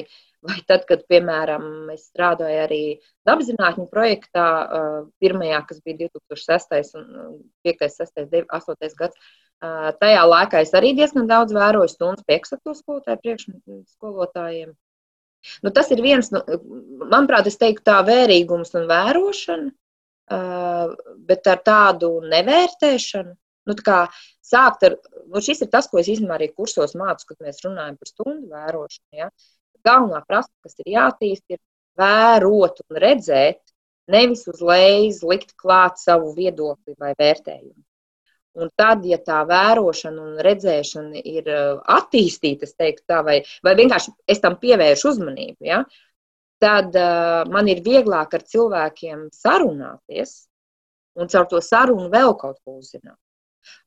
vai 0.45 0.59
tad, 0.69 0.85
kad, 0.89 1.03
piemēram, 1.09 1.89
es 1.93 2.07
strādāju 2.11 2.61
arī 2.65 2.83
dabzinātņu 3.27 3.87
projektā, 3.91 4.45
pirmajā, 5.23 5.63
kas 5.69 5.81
bija 5.85 6.07
2006. 6.07 6.95
un 7.01 7.41
5. 7.65 7.89
6. 7.97 8.29
8. 8.59 8.95
gads, 8.99 9.33
Tajā 10.01 10.23
laikā 10.27 10.61
es 10.65 10.73
arī 10.75 10.91
diezgan 10.97 11.29
daudz 11.29 11.53
vēroju 11.55 11.89
stundas 11.89 12.25
pie 12.27 12.35
eksato 12.37 12.73
skolotāju 12.75 13.21
priekšskolotājiem. 13.23 14.73
Nu, 15.63 15.71
tas 15.71 15.91
ir 15.93 16.01
viens, 16.03 16.31
nu, 16.33 16.41
manuprāt, 17.05 17.47
es 17.47 17.57
teiktu, 17.61 17.85
tā 17.87 18.01
vērīgums 18.05 18.73
un 18.75 18.87
vērošana, 18.89 19.71
bet 21.29 21.49
ar 21.49 21.61
tādu 21.65 22.11
nevērtēšanu. 22.33 23.35
Nu, 23.65 23.73
tā 23.77 23.85
kā 23.85 23.99
sākt 24.45 24.83
ar, 24.85 24.97
nu, 25.31 25.41
šis 25.41 25.63
ir 25.65 25.69
tas, 25.73 25.87
ko 25.89 25.97
es 26.01 26.09
īstenībā 26.11 26.35
arī 26.37 26.51
kursos 26.53 26.93
mācu, 26.97 27.31
kad 27.31 27.45
mēs 27.45 27.63
runājam 27.65 27.95
par 27.97 28.11
stundu 28.11 28.51
vērošanu. 28.51 29.21
Ja? 29.21 29.29
Galvenā 29.85 30.21
prasme, 30.27 30.55
kas 30.65 30.77
ir 30.83 30.93
jātīst, 30.95 31.45
ir 31.53 31.61
vērot 31.99 32.81
un 32.85 33.01
redzēt, 33.01 33.61
nevis 34.11 34.45
uzreiz 34.51 35.21
likt 35.25 35.55
klāt 35.61 35.99
savu 36.01 36.33
viedokli 36.37 36.95
vai 36.99 37.13
vērtējumu. 37.17 37.81
Un 38.55 38.69
tad, 38.79 39.03
ja 39.03 39.17
tā 39.19 39.41
vērošana 39.47 40.21
un 40.23 40.35
redzēšana 40.45 41.19
ir 41.27 41.47
uh, 41.51 41.81
attīstīta, 41.97 42.69
teiktu, 42.71 43.03
tā, 43.11 43.19
vai, 43.27 43.41
vai 43.65 43.73
vienkārši 43.75 44.13
es 44.31 44.39
tam 44.43 44.55
pievēršu 44.61 45.09
uzmanību, 45.11 45.57
ja, 45.67 45.81
tad 46.63 46.95
uh, 46.95 47.43
man 47.51 47.67
ir 47.67 47.83
vieglāk 47.83 48.37
ar 48.37 48.45
cilvēkiem 48.47 49.27
sarunāties 49.35 50.45
un 51.19 51.31
caur 51.31 51.49
to 51.51 51.59
sarunu 51.63 52.07
vēl 52.13 52.35
kaut 52.39 52.61
ko 52.63 52.77
uzzināt. 52.79 53.19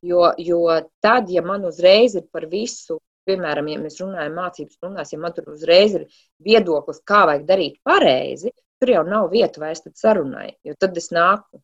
Jo, 0.05 0.33
jo 0.37 0.61
tad, 1.01 1.31
ja 1.33 1.41
man 1.47 1.65
uzreiz 1.69 2.19
ir 2.19 2.27
par 2.33 2.49
visu, 2.51 2.99
piemēram, 3.29 3.69
ja 3.71 3.83
mēs 3.85 4.01
runājam 4.03 4.35
mācības 4.41 4.81
stundās, 4.81 5.12
ja 5.12 5.21
man 5.23 5.37
tur 5.37 5.53
uzreiz 5.53 5.95
ir 6.01 6.09
viedoklis, 6.45 7.05
kā 7.07 7.25
vajag 7.31 7.47
darīt 7.49 7.79
pareizi, 7.87 8.53
tur 8.81 8.95
jau 8.97 9.07
nav 9.07 9.31
vieta 9.33 9.62
vairs 9.62 9.85
sarunai, 10.01 10.51
jo 10.67 10.75
tad 10.81 10.97
es 10.99 11.12
nāku 11.14 11.62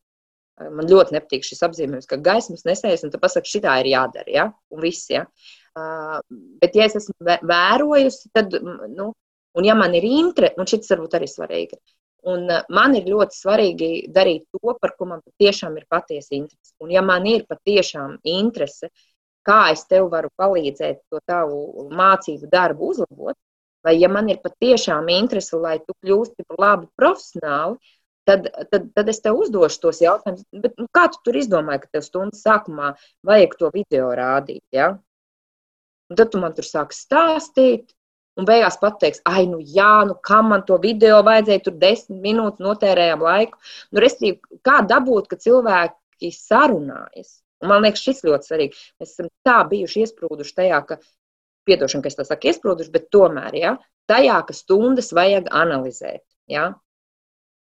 Man 0.55 0.87
ļoti 0.87 1.16
nepatīk 1.16 1.42
šis 1.46 1.64
apzīmējums, 1.66 2.07
ka 2.07 2.20
gaismas 2.22 2.62
nesējas, 2.66 3.03
un 3.07 3.11
tu 3.11 3.18
pasaki, 3.22 3.57
šitā 3.57 3.74
ir 3.83 3.90
jādara, 3.90 4.31
ja? 4.31 4.44
un 4.70 4.83
viss, 4.85 5.09
ja. 5.11 5.24
Uh, 5.74 6.20
bet, 6.62 6.77
ja 6.79 6.87
es 6.87 6.94
esmu 7.00 7.16
vērojusi, 7.50 8.31
tad, 8.37 8.55
nu, 8.94 9.09
un 9.59 9.66
ja 9.66 9.74
man 9.79 9.96
ir 9.98 10.07
interese, 10.07 10.55
un 10.61 10.70
šis 10.70 10.92
varbūt 10.94 11.16
arī 11.18 11.27
svarīgi, 11.31 11.81
un 12.31 12.46
man 12.79 12.94
ir 12.94 13.11
ļoti 13.11 13.40
svarīgi 13.40 13.88
darīt 14.14 14.46
to, 14.55 14.77
par 14.79 14.94
ko 14.94 15.11
man 15.11 15.24
patiešām 15.27 15.74
ir 15.81 15.88
patiesa 15.90 16.37
interese. 16.38 16.72
Un 16.87 16.94
ja 16.94 17.03
man 17.05 17.27
ir 17.29 17.42
patiešām 17.50 18.20
interese, 18.22 18.92
kā 19.46 19.61
es 19.72 19.85
tev 19.90 20.11
varu 20.12 20.30
palīdzēt 20.40 21.02
to 21.12 21.20
tavu 21.28 21.88
mācību 21.94 22.48
darbu 22.52 22.92
uzlabot, 22.92 23.37
vai 23.85 23.98
ja 23.98 24.09
man 24.09 24.30
ir 24.33 24.40
patiešām 24.44 25.11
interese, 25.12 25.57
lai 25.61 25.78
tu 25.83 25.96
kļūsti 26.04 26.46
par 26.48 26.62
labu 26.66 26.88
profesionāli, 26.98 27.76
tad, 28.28 28.48
tad, 28.70 28.88
tad 28.96 29.11
es 29.12 29.20
tev 29.24 29.38
uzdošu 29.42 29.80
tos 29.83 30.00
jautājumus. 30.02 30.46
Bet, 30.52 30.76
nu, 30.80 30.88
kā 30.94 31.07
tu 31.12 31.20
tur 31.26 31.37
izdomāji, 31.40 31.85
ka 31.85 31.98
tev 31.98 32.07
stundas 32.07 32.44
sākumā 32.44 32.94
vajag 33.26 33.59
to 33.61 33.70
video 33.74 34.09
rādīt? 34.16 34.64
Ja? 34.74 34.94
Un 36.11 36.18
tad 36.20 36.33
tu 36.33 36.40
man 36.40 36.57
tur 36.57 36.66
sāki 36.68 36.96
stāstīt. 36.96 37.92
Un 38.35 38.48
beigās 38.48 38.80
pateiks, 38.80 39.20
ah, 39.30 39.37
nu 39.46 39.61
jā, 39.62 40.02
nu 40.09 40.16
kā 40.18 40.40
man 40.42 40.64
to 40.66 40.74
video 40.83 41.20
vajadzēja, 41.22 41.62
tur 41.68 41.76
desmit 41.78 42.18
minūtes 42.24 42.64
notērējām 42.64 43.22
laiku. 43.22 43.61
Nu, 43.94 44.02
restīvi, 44.02 44.59
kā 44.66 44.80
dabūt, 44.90 45.28
ka 45.30 45.38
cilvēki 45.38 46.33
sarunājas? 46.35 47.43
Un 47.64 47.72
man 47.72 47.85
liekas, 47.85 48.05
šis 48.05 48.24
ļoti 48.27 48.50
svarīgi. 48.50 48.81
Mēs 49.00 49.14
esam 49.14 49.31
tā 49.46 49.59
bijuši 49.70 50.05
iesprūduši 50.05 50.57
tajā, 50.59 50.81
ka, 50.88 50.98
piedošana, 51.68 52.05
ka 52.05 52.12
es 52.12 52.18
tā 52.18 52.27
saku, 52.29 52.50
iesprūduši, 52.50 52.92
bet 52.92 53.09
tomēr, 53.14 53.57
ja, 53.57 53.74
tajā, 54.11 54.40
ka 54.44 54.57
stundas 54.57 55.09
vajag 55.16 55.48
analizēt. 55.48 56.24
Ja? 56.53 56.74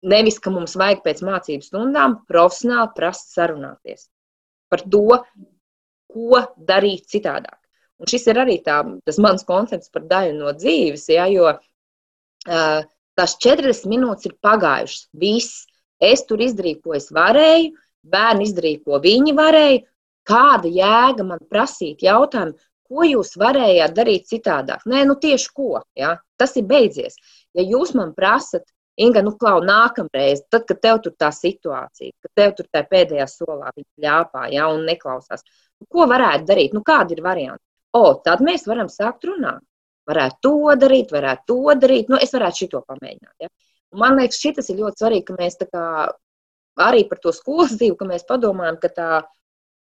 Nevis, 0.04 0.36
ka 0.44 0.52
mums 0.54 0.76
vajag 0.78 1.00
pēc 1.06 1.24
mācību 1.26 1.64
stundām 1.64 2.18
profesionāli 2.28 2.92
prast 2.98 3.32
sarunāties 3.32 4.10
par 4.68 4.84
to, 4.84 5.22
ko 6.12 6.42
darīt 6.68 7.08
citādāk. 7.08 7.56
Un 7.98 8.10
šis 8.10 8.28
ir 8.30 8.38
arī 8.44 8.58
tā, 8.62 8.82
tas 9.08 9.18
mans 9.18 9.42
koncepts 9.48 9.90
par 9.90 10.04
daļu 10.10 10.36
no 10.36 10.52
dzīves, 10.54 11.08
ja, 11.10 11.24
jo 11.32 11.48
uh, 11.50 12.84
tās 13.18 13.34
40 13.42 13.88
minūtes 13.90 14.28
ir 14.28 14.36
pagājušas. 14.44 15.08
Viss, 15.18 15.64
es 15.98 16.22
tur 16.28 16.44
izdarīju, 16.44 16.82
ko 16.84 16.94
es 17.00 17.08
varēju, 17.14 17.72
bērni 18.12 18.48
izdarīja, 18.48 18.82
ko 18.86 19.02
viņi 19.04 19.36
varēja. 19.38 19.84
Kāda 20.28 20.68
jēga 20.68 21.24
man 21.24 21.40
prasīt 21.48 22.02
jautājumu, 22.04 22.58
ko 22.88 23.04
jūs 23.08 23.36
varējāt 23.40 23.94
darīt 23.96 24.26
citādāk? 24.28 24.82
Nē, 24.88 25.06
nu 25.08 25.16
tieši 25.20 25.52
ko. 25.56 25.78
Ja? 25.96 26.18
Tas 26.36 26.52
ir 26.60 26.66
beidzies. 26.68 27.16
Ja 27.56 27.64
jūs 27.64 27.94
man 27.96 28.12
prasat, 28.16 28.66
Inga, 28.98 29.20
nu, 29.22 29.30
klau, 29.38 29.60
nākamreiz, 29.62 30.40
tad, 30.50 30.64
kad 30.66 30.80
tev 30.82 30.96
tur 31.04 31.12
tā 31.22 31.28
situācija, 31.30 32.10
kad 32.24 32.30
tev 32.34 32.54
tur 32.58 32.66
tā 32.74 32.80
pēdējā 32.82 33.28
solā 33.30 33.70
viņa 33.70 34.02
ļāpā, 34.04 34.48
ja, 34.50 34.64
un 34.74 34.82
neklausās, 34.88 35.44
nu, 35.78 35.86
ko 35.94 36.06
varētu 36.10 36.48
darīt, 36.48 36.74
nu, 36.74 36.82
kādi 36.86 37.14
ir 37.14 37.22
varianti? 37.22 37.62
O, 37.94 38.16
tad 38.24 38.42
mēs 38.42 38.66
varam 38.66 38.90
sākt 38.90 39.28
runāt. 39.28 39.62
Varētu 40.08 40.42
to 40.42 40.74
darīt, 40.82 41.12
varētu 41.14 41.46
to 41.46 41.76
darīt, 41.78 42.10
nu, 42.10 42.18
es 42.18 42.34
varētu 42.34 42.64
šito 42.64 42.82
pamēģināt, 42.88 43.36
ja. 43.44 43.52
Un 43.94 44.02
man 44.02 44.18
liekas, 44.18 44.40
šis 44.42 44.72
ir 44.72 44.82
ļoti 44.82 45.04
svarīgi, 45.04 45.26
ka 45.30 45.38
mēs 45.38 45.60
tā 45.62 45.68
kā 45.70 45.84
arī 46.82 47.04
par 47.08 47.20
to 47.22 47.32
skolas 47.34 47.74
dzīvi, 47.76 47.96
ka 47.98 48.08
mēs 48.08 48.26
padomājam, 48.28 48.78
ka 48.82 48.90
tā, 48.94 49.10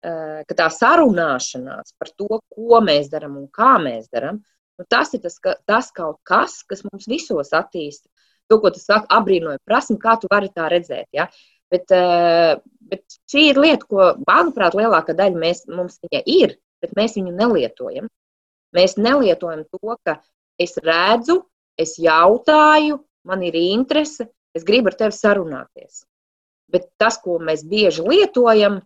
eh, 0.05 0.43
ka 0.49 0.55
tā 0.59 0.69
sarunāšanās 0.73 1.95
par 1.99 2.11
to, 2.17 2.41
ko 2.55 2.81
mēs 2.85 3.11
darām 3.13 3.39
un 3.41 3.49
kā 3.49 3.77
mēs 3.83 4.09
darām, 4.13 4.43
nu, 4.79 4.87
tas 4.89 5.15
ir 5.15 5.23
tas, 5.25 5.39
ka, 5.39 5.57
tas 5.67 5.91
kaut 5.95 6.21
kas, 6.25 6.63
kas 6.63 6.85
mums 6.89 7.09
visos 7.09 7.53
attīsta 7.53 8.09
to, 8.51 8.59
ko 8.61 8.71
tu 8.71 8.81
saki, 8.83 9.09
apbrīnoju 9.09 9.63
prasmi, 9.65 9.99
kā 10.01 10.19
tu 10.21 10.29
vari 10.31 10.51
tā 10.53 10.69
redzēt. 10.73 11.09
Ja? 11.13 11.29
Bet, 11.73 11.89
eh, 11.91 12.59
bet 12.93 13.19
šī 13.31 13.47
ir 13.53 13.61
lieta, 13.63 13.87
ko, 13.89 14.11
manuprāt, 14.29 14.77
lielākā 14.77 15.17
daļa 15.17 15.39
mēs, 15.39 15.65
mums 15.69 15.99
viņa 16.03 16.23
ir, 16.27 16.59
bet 16.83 16.93
mēs 16.99 17.17
viņu 17.17 17.33
nelietojam. 17.33 18.11
Mēs 18.77 18.97
nelietojam 18.97 19.65
to, 19.69 19.97
ka 20.05 20.19
es 20.61 20.77
redzu, 20.85 21.43
es 21.79 21.97
jautāju, 22.01 23.01
man 23.25 23.43
ir 23.47 23.57
interese, 23.57 24.29
es 24.57 24.65
gribu 24.69 24.93
ar 24.93 24.99
tevi 24.99 25.17
sarunāties. 25.17 26.05
Bet 26.73 26.89
tas, 27.01 27.19
ko 27.21 27.39
mēs 27.43 27.67
bieži 27.69 28.05
lietojam, 28.07 28.81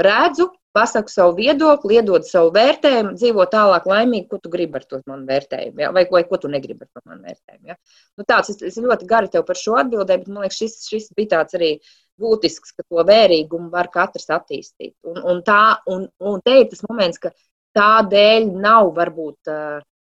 redzu, 0.00 0.48
pasaku 0.72 1.10
savu 1.10 1.34
viedokli, 1.38 1.98
iedod 1.98 2.26
savu 2.26 2.52
vērtējumu, 2.54 3.16
dzīvo 3.18 3.46
tālāk 3.50 3.86
laimīgi, 3.90 4.28
ko 4.30 4.38
tu 4.42 4.52
gribi 4.52 4.78
ar 4.78 4.84
to 4.86 5.00
manu 5.10 5.26
vērtējumu, 5.28 5.82
ja? 5.82 5.90
vai, 5.94 6.04
vai 6.12 6.22
ko 6.28 6.38
tu 6.38 6.50
negribi 6.52 6.86
ar 6.86 6.90
to 6.92 7.02
manu 7.10 7.26
vērtējumu. 7.26 7.72
Ja? 7.72 7.76
Nu, 8.18 8.26
tāds, 8.28 8.52
es, 8.54 8.62
es 8.70 8.78
ļoti 8.78 9.08
gari 9.10 9.32
tev 9.32 9.44
par 9.48 9.58
šo 9.58 9.76
atbildēju, 9.82 10.22
bet 10.22 10.30
man 10.30 10.46
liekas, 10.46 10.60
šis, 10.62 10.78
šis 10.86 11.10
bija 11.18 11.32
tāds 11.34 11.58
arī 11.58 11.72
būtisks, 12.20 12.76
ka 12.76 12.86
to 12.86 13.04
vērīgumu 13.08 13.70
var 13.72 13.90
katrs 13.92 14.30
attīstīt. 14.30 14.94
Un, 15.10 15.18
un, 15.32 15.42
tā, 15.46 15.80
un, 15.90 16.06
un 16.22 16.42
te 16.44 16.60
ir 16.62 16.68
tas 16.70 16.84
moments, 16.86 17.18
ka 17.22 17.34
tā 17.76 17.92
dēļ 18.10 18.52
nav 18.60 18.92
varbūt. 18.98 19.56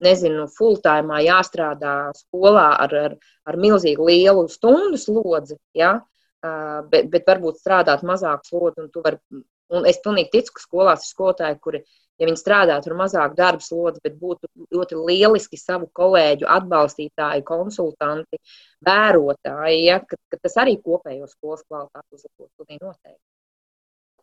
Nezinu, 0.04 0.44
full-time 0.52 1.22
jāstrādā 1.24 2.12
skolā 2.14 2.66
ar, 2.84 2.92
ar, 3.00 3.14
ar 3.48 3.56
milzīgu 3.58 4.10
lielu 4.10 4.42
stundu 4.52 5.00
slodzi, 5.00 5.56
ja? 5.74 5.94
Bet, 6.92 7.12
bet 7.14 7.28
varbūt 7.30 7.62
strādāt 7.62 8.06
mazāk 8.08 8.48
slodzi, 8.48 8.86
un 8.86 8.90
tu 8.94 9.04
vari 9.06 9.22
Un 9.74 9.86
es 9.90 9.98
pilnīgi 10.04 10.32
ticu, 10.36 10.54
ka 10.56 10.62
skolās 10.62 11.06
ir 11.06 11.10
skolotāji, 11.10 11.58
kuri, 11.64 11.80
ja 12.22 12.28
viņi 12.30 12.38
strādātu 12.40 12.92
ar 12.92 12.98
mazāku 13.00 13.38
darba 13.38 13.66
slodzi, 13.66 14.02
bet 14.06 14.18
būtu 14.22 14.50
ļoti 14.76 15.00
lieliski 15.00 15.58
savu 15.58 15.90
kolēģu 16.00 16.50
atbalstītāji, 16.58 17.46
konsultanti, 17.48 18.42
vērotāji, 18.86 19.80
ja, 19.88 20.02
ka, 20.06 20.20
ka 20.32 20.42
tas 20.44 20.60
arī 20.62 20.78
kopējo 20.86 21.30
skolas 21.32 21.66
kvalitāti 21.66 22.20
uzlabos. 22.20 22.52
Noteikti. 22.76 23.20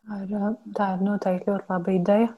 Tā 0.02 0.22
ir, 0.22 0.46
tā 0.78 0.88
ir 0.94 1.04
noteikti 1.08 1.50
ļoti 1.50 1.70
laba 1.74 1.94
ideja, 1.94 2.32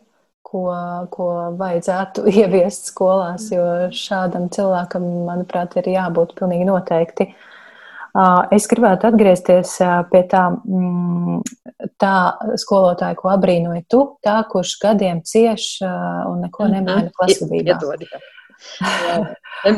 ko, 0.45 0.67
ko 1.13 1.31
vajadzētu 1.61 2.25
ieviest 2.41 2.89
skolās, 2.95 3.51
jo 3.53 3.67
šādam 3.93 4.49
cilvēkam, 4.53 5.11
manuprāt, 5.29 5.77
ir 5.83 5.93
jābūt 5.93 6.39
pilnīgi 6.41 6.73
noteikti. 6.73 7.29
Uh, 7.35 7.51
Es 8.55 8.69
gribētu 8.71 9.09
atgriezties 9.09 9.73
pie 10.13 10.21
tā, 10.31 10.45
mm, 10.55 11.41
tā 11.99 12.13
skolotāja, 12.63 13.17
ko 13.19 13.33
abrīnoji 13.33 13.83
tu, 13.91 14.05
tā, 14.23 14.37
kurš 14.51 14.77
gadiem 14.85 15.25
cieš 15.27 15.83
un 15.83 16.45
neko 16.45 16.69
mhm. 16.69 16.77
nemaina 16.77 17.11
klasvedībā. 17.17 17.81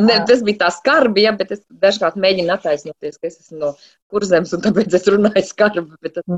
ne, 0.04 0.18
tas 0.28 0.42
bija 0.44 0.66
tā 0.66 0.70
skarbi, 0.74 1.24
ja, 1.24 1.32
bet 1.36 1.54
es 1.56 1.62
dažkārt 1.82 2.18
mēģinu 2.20 2.52
attaisnoties, 2.54 3.16
ka 3.16 3.30
es 3.30 3.40
esmu 3.40 3.60
no 3.62 3.72
kurzemes 4.12 4.52
un 4.52 4.64
tāpēc 4.68 4.98
es 5.00 5.08
runāju 5.10 5.44
skarbi. 5.48 5.86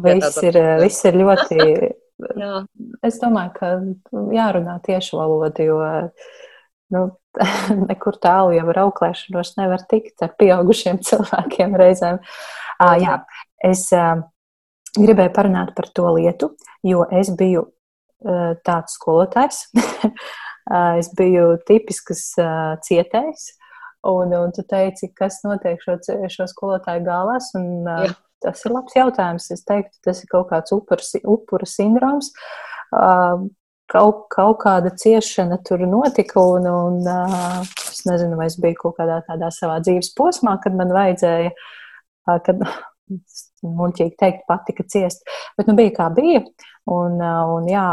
Viss 0.06 0.42
ir, 0.46 0.60
viss 0.84 1.08
ir 1.08 1.22
ļoti. 1.22 1.64
Es 3.06 3.20
domāju, 3.22 3.52
ka 3.54 3.68
jārunā 4.34 4.72
tieši 4.82 5.14
valodu, 5.14 5.62
jo 5.68 5.76
nu, 6.90 7.02
nekur 7.90 8.18
tālu 8.22 8.56
jau 8.56 8.66
ar 8.72 8.80
auklēšanos 8.86 9.54
nevar 9.60 9.84
tikt 9.90 10.24
ar 10.24 10.34
pieaugušiem 10.40 11.00
cilvēkiem 11.08 11.76
reizēm. 11.78 12.20
Uh, 12.78 12.94
jā, 13.02 13.16
es 13.66 13.88
uh, 13.96 14.20
gribēju 14.98 15.34
parunāt 15.36 15.74
par 15.76 15.90
to 15.94 16.12
lietu, 16.16 16.52
jo 16.86 17.04
es 17.14 17.30
biju 17.38 17.66
uh, 17.68 18.52
tāds 18.66 18.98
skolotājs. 18.98 19.66
es 21.00 21.12
biju 21.16 21.56
tipisks 21.68 22.32
uh, 22.42 22.76
cietējs. 22.84 23.52
Un, 24.08 24.30
un 24.36 24.52
tu 24.54 24.62
teici, 24.62 25.08
kas 25.16 25.40
notiek 25.42 25.80
šo, 25.82 25.96
šo 26.30 26.46
skolotāju 26.48 27.02
galvās. 27.06 27.50
Un, 27.58 27.82
uh, 27.88 28.12
tas 28.44 28.62
ir 28.64 28.74
labs 28.74 28.94
jautājums. 28.96 29.50
Es 29.54 29.64
teiktu, 29.66 29.98
tas 30.06 30.22
ir 30.22 30.30
kaut 30.30 30.48
kāds 30.52 30.74
upura, 30.76 31.04
upura 31.26 31.68
sindroms. 31.68 32.30
Uh, 32.94 33.48
kaut, 33.90 34.26
kaut 34.32 34.60
kāda 34.62 34.92
ciešana 34.98 35.60
tur 35.66 35.82
notika, 35.88 36.42
un, 36.42 36.68
un 36.68 37.00
uh, 37.08 37.58
es 37.88 38.04
nezinu, 38.08 38.38
vai 38.38 38.48
es 38.50 38.58
biju 38.60 38.78
kaut 38.82 38.98
kādā 39.00 39.20
tādā 39.26 39.50
savā 39.54 39.78
dzīves 39.84 40.12
posmā, 40.18 40.58
kad 40.62 40.76
man 40.78 40.92
vajadzēja, 40.94 41.54
uh, 41.54 42.38
kad 42.44 42.62
muļķīgi 43.64 44.16
teikt, 44.20 44.44
patika 44.48 44.84
ciest, 44.92 45.24
bet 45.58 45.70
nu 45.70 45.76
bija 45.78 45.94
kā 45.96 46.08
bija, 46.14 46.44
un, 46.88 47.18
uh, 47.18 47.54
un 47.56 47.68
jā, 47.70 47.86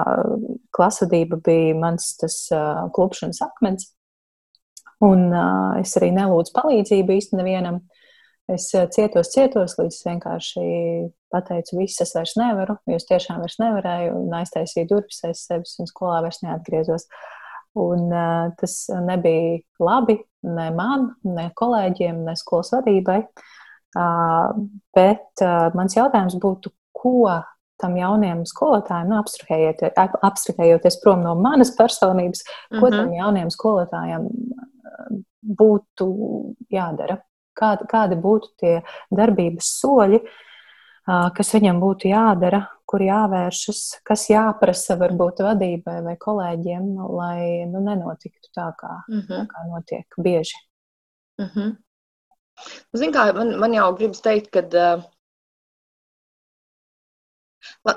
klasvadība 0.75 1.39
bija 1.45 1.75
mans 1.79 2.13
tas 2.19 2.39
uh, 2.53 2.85
klupšanas 2.95 3.41
akmens, 3.47 3.89
un 5.05 5.29
uh, 5.31 5.75
es 5.81 5.95
arī 5.99 6.11
nelūdzu 6.15 6.55
palīdzību 6.55 7.19
īsti 7.19 7.39
nevienam. 7.39 7.83
Es 8.45 8.67
cietos, 8.69 9.31
cietos, 9.33 9.73
līdz 9.79 9.95
vienkārši 10.05 10.65
pateicu, 11.33 11.79
viss 11.79 12.03
es 12.03 12.11
vairs 12.13 12.35
nevaru, 12.37 12.75
jo 12.85 12.99
es 12.99 13.07
tiešām 13.09 13.39
vairs 13.41 13.57
nevarēju 13.57 14.19
un 14.19 14.35
aiztaisīju 14.37 14.89
durvis 14.91 15.23
aiz 15.25 15.41
sevis 15.47 15.73
un 15.81 15.89
skolā 15.89 16.19
vairs 16.27 16.43
neatgriezos. 16.43 17.07
Un 17.81 18.05
uh, 18.13 18.53
tas 18.59 18.77
nebija 19.03 19.57
labi 19.81 20.19
ne 20.45 20.69
man, 20.77 21.09
ne 21.25 21.49
kolēģiem, 21.57 22.21
ne 22.27 22.37
skolas 22.39 22.69
vadībai. 22.75 23.17
Uh, 23.95 24.53
bet 24.95 25.43
uh, 25.43 25.73
mans 25.75 25.97
jautājums 25.97 26.37
būtu, 26.39 26.69
ko 26.95 27.41
tam 27.81 27.97
jauniem 27.97 28.45
skolotājiem, 28.47 29.09
nu, 29.09 29.17
abstrahējoties 30.29 31.01
prom 31.01 31.25
no 31.25 31.33
manas 31.39 31.73
personības, 31.75 32.45
ko 32.45 32.77
mm 32.77 32.83
-hmm. 32.85 32.97
tam 33.01 33.13
jauniem 33.13 33.49
skolotājiem 33.51 34.29
būtu 35.41 36.07
jādara? 36.71 37.17
Kādi, 37.55 37.87
kādi 37.91 38.17
būtu 38.19 38.51
tie 38.59 38.73
darbības 39.15 39.69
soļi, 39.81 40.19
uh, 40.21 41.29
kas 41.35 41.53
viņam 41.55 41.79
būtu 41.83 42.09
jādara, 42.11 42.65
kur 42.85 43.01
jāvēršas, 43.01 43.81
kas 44.05 44.27
jāprasa 44.29 44.97
varbūt 44.99 45.41
vadībai 45.45 46.01
vai 46.05 46.15
kolēģiem, 46.21 46.91
lai 47.15 47.39
nu, 47.71 47.81
nenotiktu 47.85 48.51
tā, 48.53 48.69
kā, 48.77 49.01
mm 49.07 49.19
-hmm. 49.19 49.27
tā 49.27 49.41
mhm. 49.41 49.49
kā 49.51 49.65
notiek 49.71 50.15
bieži. 50.17 50.61
Mm 51.39 51.49
-hmm. 51.55 51.75
Zin, 52.93 53.11
kā, 53.11 53.33
man, 53.35 53.59
man 53.59 53.73
jau 53.73 53.93
gribas 53.97 54.21
teikt, 54.21 54.51
ka, 54.51 54.59
uh, 54.59 55.03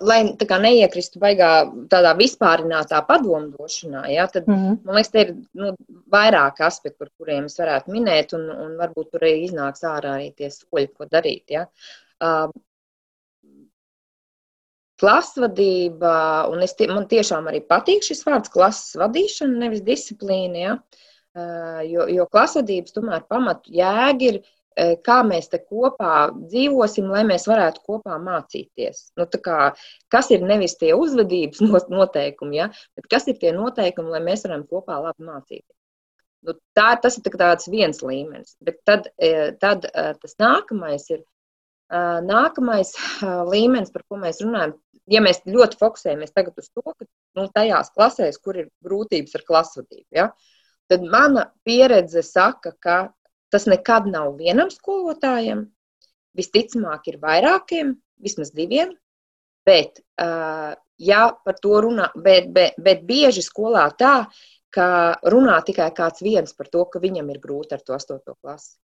lai 0.00 0.18
kā, 0.38 0.58
neiekristu 0.62 1.20
baigā 1.22 1.50
tādā 1.92 2.14
vispārinātā 2.18 3.00
padomdošanā, 3.08 4.04
ja, 4.12 4.26
tad 4.32 4.48
mm 4.48 4.54
-hmm. 4.54 4.78
man 4.84 4.98
liekas, 4.98 5.12
te 5.12 5.24
ir 5.24 5.34
nu, 5.54 5.74
vairāki 6.12 6.64
aspekti, 6.66 6.98
par 6.98 7.10
kuriem 7.18 7.44
es 7.50 7.58
varētu 7.58 7.92
minēt, 7.92 8.34
un, 8.38 8.48
un 8.50 8.78
varbūt 8.80 9.10
tur 9.12 9.26
arī 9.26 9.44
iznāks 9.44 9.84
ārā 9.84 10.16
arī 10.18 10.32
tie 10.36 10.50
soļi, 10.50 10.88
ko 10.94 11.06
darīt. 11.10 11.44
Ja. 11.50 11.66
Uh, 12.22 12.50
Klasvadība, 14.98 16.48
un 16.50 16.62
es, 16.62 16.72
tie, 16.74 16.88
man 16.90 17.04
tiešām 17.06 17.46
arī 17.46 17.60
patīk 17.62 18.02
šis 18.02 18.24
vārds 18.26 18.50
klases 18.50 18.96
vadīšana, 18.98 19.60
nevis 19.62 19.84
disciplīna, 19.86 20.58
ja? 20.58 20.72
jo, 21.86 22.06
jo 22.10 22.26
klasvadības 22.32 22.96
tomēr 22.96 23.22
pamatu 23.30 23.70
jēga 23.70 24.30
ir, 24.32 24.40
kā 25.06 25.18
mēs 25.26 25.50
te 25.52 25.60
kopā 25.62 26.28
dzīvosim, 26.36 27.08
lai 27.12 27.24
mēs 27.28 27.48
varētu 27.50 27.82
kopā 27.86 28.18
mācīties. 28.22 29.08
Nu, 29.18 29.26
kā, 29.44 29.72
kas 30.12 30.30
ir 30.34 30.44
nevis 30.46 30.76
tie 30.80 30.92
uzvedības 30.94 31.88
noteikumi, 31.90 32.60
ja? 32.60 32.68
bet 32.98 33.10
kas 33.10 33.26
ir 33.30 33.40
tie 33.40 33.54
noteikumi, 33.56 34.14
lai 34.14 34.22
mēs 34.30 34.46
varam 34.46 34.66
kopā 34.68 35.00
labi 35.02 35.26
mācīties. 35.26 35.74
Nu, 36.46 36.54
tā, 36.78 36.92
tas 37.02 37.18
ir 37.18 37.34
tāds 37.34 37.66
viens 37.70 37.98
līmenis, 38.04 38.54
bet 38.62 38.78
tad, 38.86 39.10
tad 39.58 39.88
tas 39.90 40.38
nākamais 40.38 41.08
ir 41.10 41.24
Nākamais 41.88 42.92
līmenis, 43.48 43.90
par 43.90 44.02
ko 44.04 44.18
mēs 44.20 44.42
runājam, 44.44 44.74
ja 45.08 45.22
mēs 45.24 45.40
ļoti 45.48 45.78
fokusējamies 45.80 46.34
tagad 46.36 46.58
uz 46.60 46.68
to, 46.68 46.84
ka 46.84 47.06
nu, 47.38 47.46
tajās 47.54 47.88
klasēs, 47.94 48.36
kur 48.44 48.58
ir 48.60 48.68
grūtības 48.84 49.38
ar 49.38 49.44
klasvadību, 49.48 50.08
ja, 50.12 50.26
tad 50.88 51.06
mana 51.08 51.46
pieredze 51.64 52.22
saka, 52.22 52.74
ka 52.76 52.98
tas 53.52 53.66
nekad 53.70 54.08
nav 54.10 54.34
vienam 54.38 54.70
skolotājam, 54.72 55.66
visticamāk 56.38 57.08
ir 57.12 57.18
vairākiem, 57.22 57.94
vismaz 58.22 58.52
diviem, 58.54 58.92
bet, 59.66 60.02
ja 60.98 61.22
par 61.44 61.58
to 61.62 61.80
runā, 61.86 62.10
bet, 62.16 62.50
bet, 62.54 62.76
bet 62.82 63.04
bieži 63.08 63.44
skolā 63.44 63.88
tā, 63.98 64.28
ka 64.74 64.88
runā 65.32 65.56
tikai 65.64 65.88
kāds 65.96 66.22
viens 66.24 66.52
par 66.54 66.68
to, 66.72 66.84
ka 66.92 67.00
viņam 67.02 67.32
ir 67.32 67.40
grūti 67.42 67.76
ar 67.76 67.82
to 67.84 67.96
astoto 67.96 68.36
klasi. 68.42 68.76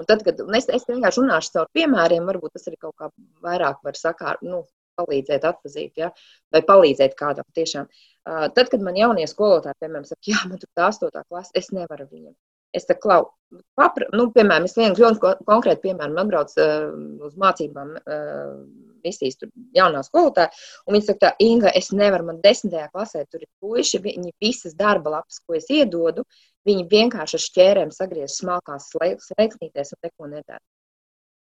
Un 0.00 0.06
tad, 0.08 0.22
kad 0.24 0.40
un 0.40 0.56
es, 0.56 0.66
es 0.72 0.86
vienkārši 0.88 1.20
runāšu 1.20 1.52
caur 1.54 1.68
piemēriem, 1.76 2.24
varbūt 2.26 2.56
tas 2.56 2.68
arī 2.70 2.78
kaut 2.80 2.96
kā 2.96 3.10
vairāk 3.44 3.82
var 3.84 3.98
sakārt, 4.00 4.44
nu, 4.46 4.62
palīdzēt 4.98 5.44
atzīt, 5.46 6.00
ja? 6.00 6.10
vai 6.54 6.62
palīdzēt 6.66 7.14
kādam 7.18 7.46
tiešām. 7.54 7.88
Uh, 8.28 8.46
tad, 8.54 8.70
kad 8.72 8.82
man 8.84 8.96
jaunie 8.98 9.26
skolotāji, 9.30 9.78
piemēram, 9.84 10.06
saka, 10.08 10.22
jā, 10.32 10.40
man 10.48 10.62
tur 10.62 10.70
tā 10.76 10.88
astotā 10.88 11.22
klase, 11.28 11.54
es 11.60 11.70
nevaru 11.76 12.08
viņam. 12.10 12.34
Es 12.76 12.84
tā 12.88 12.98
klau, 13.00 13.30
papra, 13.78 14.08
nu, 14.12 14.28
piemēram, 14.34 14.66
es 14.68 14.76
vienu 14.76 14.98
ļoti 14.98 15.32
konkrētu 15.48 15.86
piemēru, 15.86 16.14
man 16.16 16.28
brauc 16.28 16.52
uh, 16.60 16.90
uz 17.24 17.36
mācībām 17.40 17.94
uh, 17.96 18.58
misijas 19.04 19.38
tur 19.40 19.50
jaunā 19.76 20.02
skolotāja, 20.04 20.50
un 20.86 20.96
viņa 20.96 21.06
saka, 21.06 21.20
tā, 21.22 21.30
Inga, 21.44 21.72
es 21.78 21.90
nevaru, 21.94 22.28
man 22.28 22.42
desmitajā 22.44 22.90
klasē 22.92 23.24
tur 23.30 23.44
ir 23.44 23.48
puiši, 23.62 24.02
viņi 24.04 24.34
visas 24.42 24.76
darba 24.78 25.18
lapas, 25.18 25.40
ko 25.46 25.56
es 25.58 25.70
iedodu, 25.72 26.26
viņi 26.68 26.84
vienkārši 26.90 27.38
ar 27.38 27.44
šķērēm 27.46 27.94
sagriez 27.94 28.36
smalkās 28.40 28.90
slēgsnītēs 28.92 29.94
un 29.96 30.02
neko 30.04 30.30
nedara. 30.34 30.64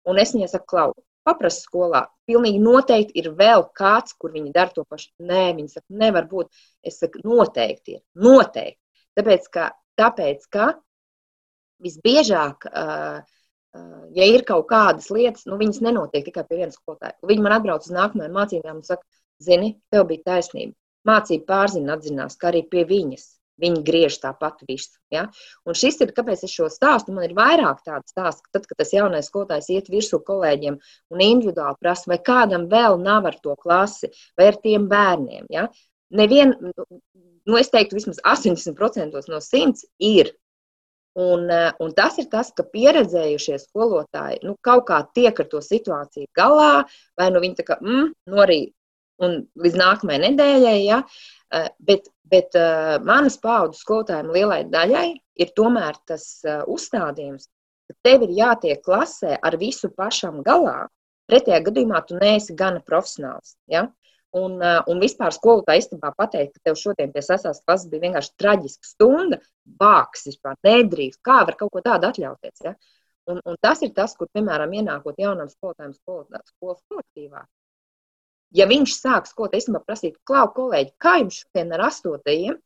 Un 0.05 0.21
es 0.21 0.35
viņai 0.35 0.51
saku, 0.51 0.69
klau, 0.69 0.89
paprast 1.25 1.65
skolā, 1.65 2.03
pilnīgi 2.29 2.61
noteikti 2.61 3.17
ir 3.21 3.31
vēl 3.39 3.65
kāds, 3.77 4.13
kur 4.19 4.35
viņi 4.35 4.53
dara 4.53 4.73
to 4.75 4.85
pašu. 4.85 5.09
Nē, 5.25 5.47
viņi 5.57 5.73
saka, 5.73 5.87
nevar 6.01 6.27
būt. 6.29 6.51
Es 6.85 6.99
saku, 7.01 7.23
noteikti 7.25 7.97
ir, 7.97 8.03
noteikti. 8.13 8.77
Tāpēc, 9.17 9.47
ka, 9.49 9.71
tāpēc, 9.97 10.45
ka 10.53 10.73
visbiežāk, 11.83 12.67
ja 14.15 14.27
ir 14.31 14.45
kaut 14.47 14.67
kādas 14.69 15.09
lietas, 15.11 15.45
nu, 15.49 15.59
viņas 15.59 15.81
nenotiek 15.83 16.25
tikai 16.27 16.45
pie 16.47 16.61
viena 16.61 16.71
skolotāja. 16.71 17.17
Viņi 17.27 17.43
man 17.43 17.57
atbrauc 17.57 17.87
uz 17.87 17.95
nākamajām 17.95 18.35
mācībām 18.35 18.79
un 18.79 18.87
saka, 18.87 19.03
zini, 19.43 19.75
tev 19.91 20.07
bija 20.11 20.31
taisnība. 20.31 20.77
mācību 21.05 21.45
pārzina, 21.45 21.97
atzinās, 21.97 22.37
ka 22.39 22.49
arī 22.49 22.63
pie 22.69 22.85
viņas 22.89 23.27
Viņi 23.61 23.83
griež 23.87 24.17
tāpat 24.19 24.63
visu. 24.67 24.97
Ja? 25.13 25.29
Un 25.63 25.77
šis 25.79 26.01
ir, 26.03 26.11
kāpēc 26.15 26.43
es 26.43 26.51
šo 26.51 26.67
stāstu, 26.71 27.13
man 27.15 27.27
ir 27.27 27.35
vairāk 27.37 27.85
tādu 27.87 28.03
stāstu, 28.11 28.43
ka 28.43 28.57
tad, 28.57 28.67
kad 28.67 28.81
tas 28.81 28.91
jaunais 28.91 29.29
skolotājs 29.31 29.69
iet 29.71 29.91
virsū 29.91 30.19
kolēģiem 30.27 30.75
un 31.15 31.23
individuāli 31.23 31.79
prasa, 31.79 32.09
vai 32.11 32.19
kādam 32.19 32.67
vēl 32.71 32.99
nav 33.03 33.29
ar 33.31 33.37
to 33.39 33.55
klasi, 33.61 34.11
vai 34.35 34.49
ar 34.51 34.59
tiem 34.59 34.89
bērniem. 34.91 35.47
Ja? 35.55 35.69
Nevien, 36.15 36.51
nu, 36.75 37.59
es 37.59 37.71
teiktu, 37.71 37.95
vismaz 37.95 38.19
80% 38.27 39.31
no 39.31 39.39
100 39.39 39.87
ir. 40.03 40.35
Un, 41.15 41.47
un 41.79 41.93
tas 41.95 42.17
ir 42.19 42.25
tas, 42.27 42.49
ka 42.51 42.65
pieredzējušie 42.67 43.61
skolotāji 43.61 44.41
nu, 44.43 44.57
kaut 44.59 44.83
kā 44.89 44.97
tiek 45.15 45.37
ar 45.39 45.47
to 45.47 45.61
situāciju 45.63 46.27
galā, 46.35 46.83
vai 47.15 47.29
nu 47.31 47.39
viņi 47.39 47.55
tā 47.61 47.63
kā 47.69 47.77
mm, 47.79 48.09
norīt 48.33 48.73
un 49.23 49.37
līdz 49.61 49.77
nākamajai 49.79 50.21
nedēļai. 50.25 50.77
Ja? 50.83 51.01
Eh, 51.55 51.69
bet, 51.87 52.09
bet 52.31 52.57
eh, 52.59 52.95
manas 53.05 53.37
paudzes 53.41 53.83
skolotājiem 53.85 54.31
lielai 54.35 54.63
daļai 54.71 55.07
ir 55.41 55.53
tomēr 55.57 55.99
tas 56.09 56.25
eh, 56.43 56.63
uzstādījums, 56.71 57.47
ka 57.89 57.97
tev 58.07 58.25
ir 58.27 58.35
jātiek 58.39 58.81
klasē 58.83 59.37
ar 59.39 59.59
visu 59.61 59.91
pašam 59.93 60.41
galā. 60.45 60.85
Pretējā 61.29 61.61
gadījumā 61.65 62.03
tu 62.05 62.19
neesi 62.19 62.53
gana 62.57 62.81
profesionāls. 62.85 63.55
Ja? 63.71 63.87
Un, 64.35 64.57
un 64.59 64.99
vispār 64.99 65.31
skolotāja 65.31 65.79
istabā 65.79 66.09
pateikt, 66.17 66.57
ka 66.57 66.69
tev 66.69 66.75
šodien 66.79 67.13
pie 67.13 67.21
sasās 67.23 67.61
klases 67.63 67.87
bija 67.91 68.03
vienkārši 68.03 68.33
traģiska 68.41 68.89
stunda, 68.89 69.39
bāks 69.79 70.25
vispār 70.27 70.57
nedrīkst, 70.67 71.21
kā 71.23 71.37
var 71.47 71.55
kaut 71.59 71.71
ko 71.71 71.83
tādu 71.85 72.09
atļauties. 72.09 72.65
Ja? 72.65 72.73
Un, 73.31 73.39
un 73.47 73.55
tas 73.63 73.79
ir 73.85 73.93
tas, 73.95 74.11
kur, 74.19 74.27
piemēram, 74.35 74.73
ienākot 74.75 75.21
jaunam 75.23 75.47
skolotājam 75.47 75.95
skolas 75.95 76.81
kolektīvā, 76.91 77.45
ja 78.59 78.67
viņš 78.69 78.97
sāks 78.97 79.33
ko 79.37 79.47
te 79.49 79.59
īstenībā 79.61 79.81
prasīt, 79.87 80.19
klau, 80.27 80.45
kolēģi, 80.57 80.93
kā 81.01 81.17
jums 81.21 81.39
šodien 81.41 81.73
ar 81.77 81.85
astotajiem, 81.87 82.59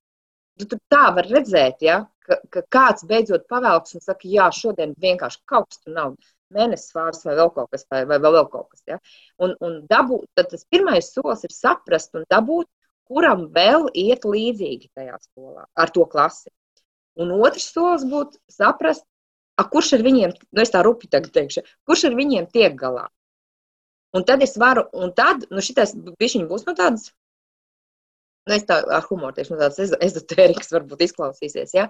nu, 0.60 0.68
tad 0.74 0.82
tā 0.92 1.06
var 1.16 1.30
redzēt, 1.30 1.86
ja, 1.86 2.02
ka, 2.26 2.40
ka 2.54 2.66
kāds 2.76 3.06
beidzot 3.10 3.48
pavelks 3.52 3.96
un 3.98 4.04
saka, 4.04 4.28
jā, 4.28 4.50
šodien 4.56 4.98
vienkārši 5.06 5.42
kaut 5.50 5.70
kas 5.70 5.82
tur 5.84 5.96
nav. 5.96 6.18
Mēnesis 6.56 6.96
vārds 6.96 7.26
vai 7.28 7.36
vēl 7.38 7.52
kaut 7.54 7.70
kas, 7.74 7.86
vai, 7.92 8.04
vai 8.10 8.18
vēl 8.24 8.48
kaut 8.50 8.70
kas. 8.72 8.84
Ja? 8.90 8.98
Un, 9.38 9.54
un 9.66 9.82
dabūt, 9.90 10.26
tad 10.38 10.50
tas 10.54 10.66
pirmais 10.72 11.12
solis 11.14 11.46
ir 11.46 11.54
saprast 11.54 12.16
un 12.18 12.26
dabūt, 12.32 12.70
kuram 13.10 13.48
vēl 13.54 13.90
iet 13.98 14.26
līdzīgi 14.26 14.92
tajā 14.98 15.18
skolā, 15.22 15.66
ar 15.74 15.94
to 15.94 16.06
klasi. 16.10 16.50
Un 17.20 17.34
otrs 17.36 17.70
solis 17.74 18.06
būtu 18.10 18.40
saprast, 18.54 19.06
a, 19.60 19.66
kurš 19.68 19.96
ar 19.98 20.04
viņiem, 20.06 20.36
nu 20.56 20.64
es 20.64 20.74
tā 20.74 20.84
rupi 20.86 21.10
tagad 21.12 21.34
teikšu, 21.36 21.66
kurš 21.90 22.10
ar 22.10 22.18
viņiem 22.18 22.50
tiek 22.54 22.78
galā. 22.80 23.08
Un 24.16 24.26
tad 24.26 24.42
es 24.42 24.56
varu, 24.58 24.88
un 24.98 25.12
tad, 25.14 25.46
nu, 25.54 25.62
šitais 25.62 25.94
bišķiņ 25.94 26.48
būs 26.50 26.66
no 26.66 26.74
tādas, 26.78 27.12
nu, 28.48 28.56
es 28.56 28.66
tā 28.70 28.80
ar 28.82 29.06
humoru 29.06 29.38
tieši 29.38 29.54
no 29.54 29.60
tādas 29.62 29.94
ezotērikas 30.08 30.74
varbūt 30.74 31.06
izklausīsies, 31.06 31.76
ja. 31.78 31.90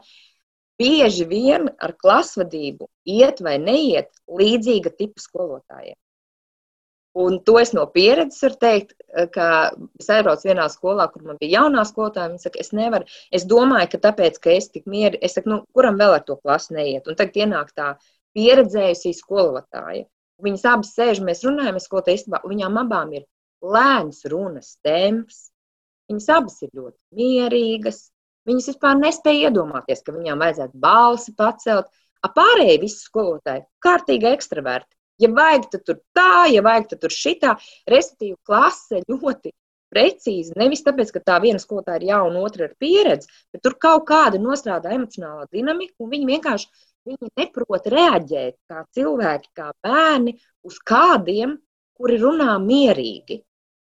Bieži 0.80 1.26
vien 1.28 1.68
ar 1.84 1.96
klasvadību 2.00 2.88
iet 3.12 3.42
vai 3.44 3.58
neiet 3.60 4.14
līdzīga 4.40 4.94
tipa 4.96 5.20
skolotājiem. 5.20 5.98
Un 7.20 7.40
to 7.44 7.58
es 7.60 7.72
no 7.74 7.84
pieredzes 7.90 8.44
varu 8.46 8.58
teikt, 8.62 8.94
ka 9.34 9.48
es 10.00 10.10
aizbraucu 10.14 10.48
vienā 10.48 10.68
skolā, 10.70 11.08
kur 11.12 11.26
man 11.26 11.40
bija 11.42 11.64
jaunā 11.64 11.84
skolotāja. 11.90 12.30
Viņa 12.30 12.44
saka, 12.46 12.62
es 12.62 12.70
nevaru, 12.78 13.10
es 13.36 13.48
domāju, 13.50 13.90
ka 13.92 14.00
tāpēc, 14.06 14.38
ka 14.44 14.54
es 14.54 14.70
tik 14.70 14.86
mieru, 14.86 15.18
es 15.26 15.36
saku, 15.36 15.50
nu, 15.52 15.58
kuram 15.76 15.98
vēl 16.00 16.16
ar 16.20 16.24
to 16.28 16.38
klasi 16.40 16.78
neiet. 16.78 17.10
Un 17.10 17.18
tagad 17.20 17.42
ienāk 17.42 17.74
tā 17.76 17.90
pieredzējusī 18.38 19.16
skolotāja. 19.18 20.06
Viņas 20.46 20.66
abas 20.72 20.94
sēž, 20.96 21.24
mēs 21.26 21.44
runājam, 21.44 21.82
es 21.82 21.90
ko 21.92 22.04
te 22.06 22.14
īstenībā, 22.16 22.44
viņām 22.48 22.78
abām 22.86 23.12
ir 23.18 23.26
lēns 23.60 24.22
runas 24.32 24.78
temps. 24.86 25.50
Viņas 26.10 26.30
abas 26.38 26.62
ir 26.64 26.72
ļoti 26.78 26.98
mierīgas. 27.20 28.06
Viņas 28.48 28.70
vispār 28.72 28.96
nespēja 29.00 29.50
iedomāties, 29.50 30.04
ka 30.06 30.16
viņām 30.16 30.40
vajadzētu 30.44 30.80
balsi 30.80 31.36
pacelt. 31.38 31.90
Apārēji 32.26 32.82
visi 32.82 33.04
skolotāji- 33.06 33.66
kārtīgi 33.86 34.32
ekstraverti. 34.34 34.96
Ja 35.20 35.30
vajag, 35.36 35.70
tad 35.72 35.84
tur 35.86 36.00
tā, 36.16 36.48
ja 36.54 36.62
vajag, 36.62 36.90
tad 36.90 37.02
tur 37.02 37.10
šitā. 37.10 37.58
Respektīvi, 37.88 38.38
klase 38.48 39.02
ļoti 39.04 39.52
precīzi. 39.92 40.56
Nevis 40.56 40.84
tāpēc, 40.84 41.12
ka 41.12 41.20
tā 41.20 41.42
viena 41.42 41.60
skolotāja 41.60 42.00
ir 42.02 42.08
jauna, 42.14 42.44
otra 42.46 42.70
ir 42.70 42.76
pieredze, 42.80 43.28
bet 43.52 43.62
tur 43.62 43.76
kaut 43.76 44.06
kāda 44.08 44.40
nostrādā 44.40 44.94
emocionālā 44.96 45.48
dinamika, 45.52 45.96
un 46.00 46.10
viņi 46.10 46.30
vienkārši 46.30 46.68
Viņi 47.08 47.30
neprot 47.40 47.88
reaģēt 47.90 48.56
kā 48.70 48.84
cilvēki, 48.94 49.50
kā 49.58 49.72
bērni 49.86 50.36
uz 50.68 50.76
kādiem, 50.92 51.56
kuri 51.98 52.20
runā 52.22 52.58
mierīgi. 52.62 53.40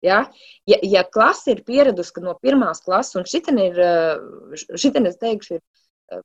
Ja, 0.02 0.24
ja, 0.66 0.78
ja 0.82 1.04
klase 1.06 1.54
ir 1.54 1.62
pieradusi, 1.66 2.14
ka 2.16 2.24
no 2.24 2.34
pirmās 2.42 2.82
klases, 2.82 3.14
un 3.20 3.28
šitien 3.28 3.60
ir, 3.62 3.78
šitien 4.74 5.06
es 5.06 5.20
teikšu, 5.20 5.60
ir, 5.60 6.22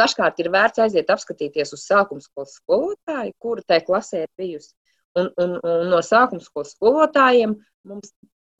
dažkārt 0.00 0.40
ir 0.42 0.50
vērts 0.54 0.82
aiziet 0.82 1.12
apskatīties 1.14 1.76
uz 1.76 1.84
sākuma 1.86 2.24
skolas 2.24 2.56
skolotāju, 2.58 3.36
kura 3.38 3.62
tajā 3.62 3.86
klasē 3.86 4.24
ir 4.24 4.30
bijusi. 4.40 4.74
Un, 5.14 5.30
un, 5.38 5.58
un 5.62 5.90
no 5.92 6.00
sākuma 6.02 6.42
skolas 6.42 6.74
skolotājiem 6.74 7.54
mums 7.86 8.10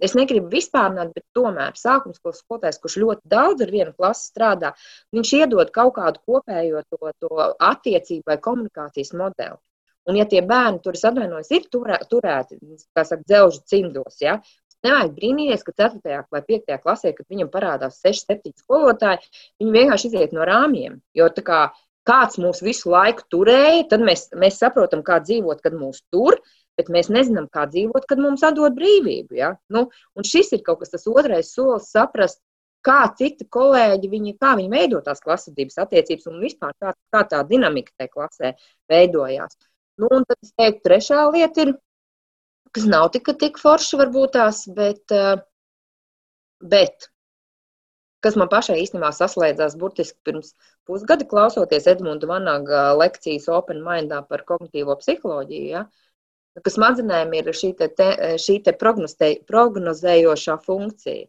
Es 0.03 0.15
negribu 0.19 0.51
vispārināt, 0.51 1.13
bet 1.15 1.25
tomēr 1.37 1.77
sākums 1.79 2.19
skolas 2.19 2.41
skolotājs, 2.43 2.81
kurš 2.83 2.97
ļoti 3.03 3.31
daudz 3.31 3.63
ar 3.65 3.71
vienu 3.71 3.93
klasi 3.95 4.27
strādā, 4.33 4.73
viņš 5.15 5.31
iedod 5.39 5.71
kaut 5.77 5.95
kādu 5.99 6.23
kopējo 6.27 6.83
to, 6.91 7.13
to 7.23 7.47
attiecību 7.69 8.33
vai 8.33 8.37
komunikācijas 8.49 9.15
modeli. 9.21 9.57
Un, 10.11 10.19
ja 10.21 10.27
tie 10.29 10.43
bērni 10.45 10.83
tur 10.85 10.99
atvainojas, 10.99 11.49
ir 11.55 11.65
turē, 11.73 11.97
turēti, 12.11 12.59
kā 12.97 13.07
saka, 13.09 13.25
dzelžu 13.25 13.63
cimdos, 13.71 14.19
ja, 14.21 14.39
nevajag 14.85 15.15
brīnīties, 15.17 15.65
ka 15.65 15.73
4. 15.87 16.19
vai 16.35 16.43
5. 16.45 16.77
klasē, 16.83 17.15
kad 17.17 17.27
viņam 17.33 17.49
parādās 17.53 18.03
6, 18.05 18.29
7 18.35 18.53
skolotāji, 18.65 19.25
viņi 19.63 19.79
vienkārši 19.79 20.11
iziet 20.11 20.37
no 20.37 20.45
rāmjiem. 20.45 21.01
Jo 21.17 21.31
kā, 21.47 21.63
kāds 22.05 22.37
mūs 22.43 22.61
visu 22.65 22.93
laiku 22.93 23.25
turēja, 23.33 23.87
tad 23.95 24.05
mēs, 24.05 24.29
mēs 24.37 24.61
saprotam, 24.61 25.01
kā 25.07 25.23
dzīvot, 25.25 25.65
kad 25.65 25.77
mūs 25.79 26.05
tur 26.13 26.41
bet 26.79 26.91
mēs 26.91 27.11
nezinām, 27.13 27.47
kā 27.53 27.69
dzīvot, 27.71 28.07
kad 28.11 28.19
mums 28.19 28.43
atdod 28.47 28.75
brīvību. 28.75 29.37
Ja? 29.39 29.55
Nu, 29.71 29.87
un 30.19 30.27
šis 30.27 30.53
ir 30.57 30.65
kaut 30.67 30.83
kas 30.83 30.95
tas 30.95 31.07
otrais 31.11 31.53
solis, 31.55 31.91
saprast, 31.95 32.41
kā 32.85 33.01
citi 33.19 33.47
kolēģi, 33.57 34.11
viņi, 34.13 34.35
kā 34.41 34.55
viņi 34.59 34.73
veido 34.73 35.01
tās 35.05 35.23
klasvedības 35.25 35.81
attiecības 35.87 36.29
un 36.33 36.43
vispār 36.43 36.75
kā, 36.83 36.93
kā 37.15 37.23
tā 37.31 37.41
dinamika 37.49 37.95
tajā 37.97 38.13
klasē 38.13 38.53
veidojās. 38.91 39.57
Nu, 40.01 40.11
un 40.11 40.27
tad 40.27 40.39
es 40.43 40.53
teiktu, 40.59 40.83
trešā 40.89 41.25
lieta 41.31 41.67
ir, 41.67 41.73
kas 42.75 42.87
nav 42.91 43.09
tik, 43.15 43.31
tik 43.41 43.61
forša 43.63 44.01
varbūt 44.01 44.35
tās, 44.37 44.65
bet, 44.77 45.15
bet 46.75 47.11
kas 48.25 48.39
man 48.41 48.49
pašai 48.51 48.81
īstenībā 48.83 49.13
saslēdzās 49.15 49.77
burtiski 49.79 50.19
pirms 50.27 50.55
pusgada, 50.89 51.27
klausoties 51.29 51.87
Edmunda 51.93 52.27
Vanaga 52.31 52.87
lekcijas 52.97 53.51
Open 53.53 53.85
Mindā 53.85 54.23
par 54.27 54.43
kognitīvo 54.49 54.97
psiholoģiju. 55.03 55.69
Ja? 55.77 55.85
ka 56.63 56.71
smadzenēm 56.71 57.33
ir 57.35 57.51
šī, 57.57 57.73
te, 57.79 57.89
te, 57.99 58.11
šī 58.39 58.61
te 58.67 58.75
prognozējošā 58.79 60.59
funkcija. 60.67 61.27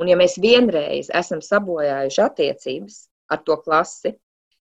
Un, 0.00 0.10
ja 0.12 0.16
mēs 0.20 0.36
vienreiz 0.40 1.10
esam 1.20 1.42
sabojājuši 1.44 2.22
attiecības 2.24 2.98
ar 3.32 3.42
to 3.44 3.56
klasi, 3.64 4.14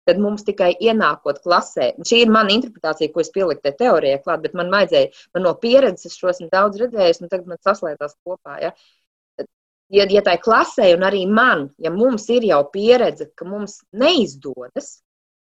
tad 0.09 0.21
mums 0.21 0.45
tikai 0.47 0.71
ienākot 0.81 1.41
klasē, 1.43 1.91
šī 2.07 2.23
ir 2.25 2.33
mana 2.33 2.53
interpretācija, 2.55 3.11
ko 3.13 3.21
es 3.23 3.29
pieliku 3.33 3.61
te 3.65 3.73
teorijai 3.77 4.21
klāt, 4.23 4.41
bet 4.45 4.57
man 4.57 4.71
vajadzēja, 4.73 5.11
man 5.35 5.45
no 5.47 5.53
pieredzes 5.61 6.17
šo 6.17 6.31
esmu 6.31 6.49
daudz 6.53 6.81
redzējis, 6.81 7.21
un 7.21 7.31
tagad 7.31 7.51
man 7.51 7.61
saslēdzās 7.67 8.17
kopā. 8.25 8.57
Ja? 8.63 8.73
Ja, 9.91 10.07
ja 10.07 10.23
tā 10.23 10.37
ir 10.37 10.43
klasē, 10.43 10.87
un 10.95 11.03
arī 11.03 11.25
man, 11.27 11.65
ja 11.83 11.91
mums 11.91 12.29
ir 12.31 12.45
jau 12.47 12.61
pieredze, 12.73 13.27
ka 13.35 13.45
mums 13.45 13.81
neizdodas, 13.91 15.01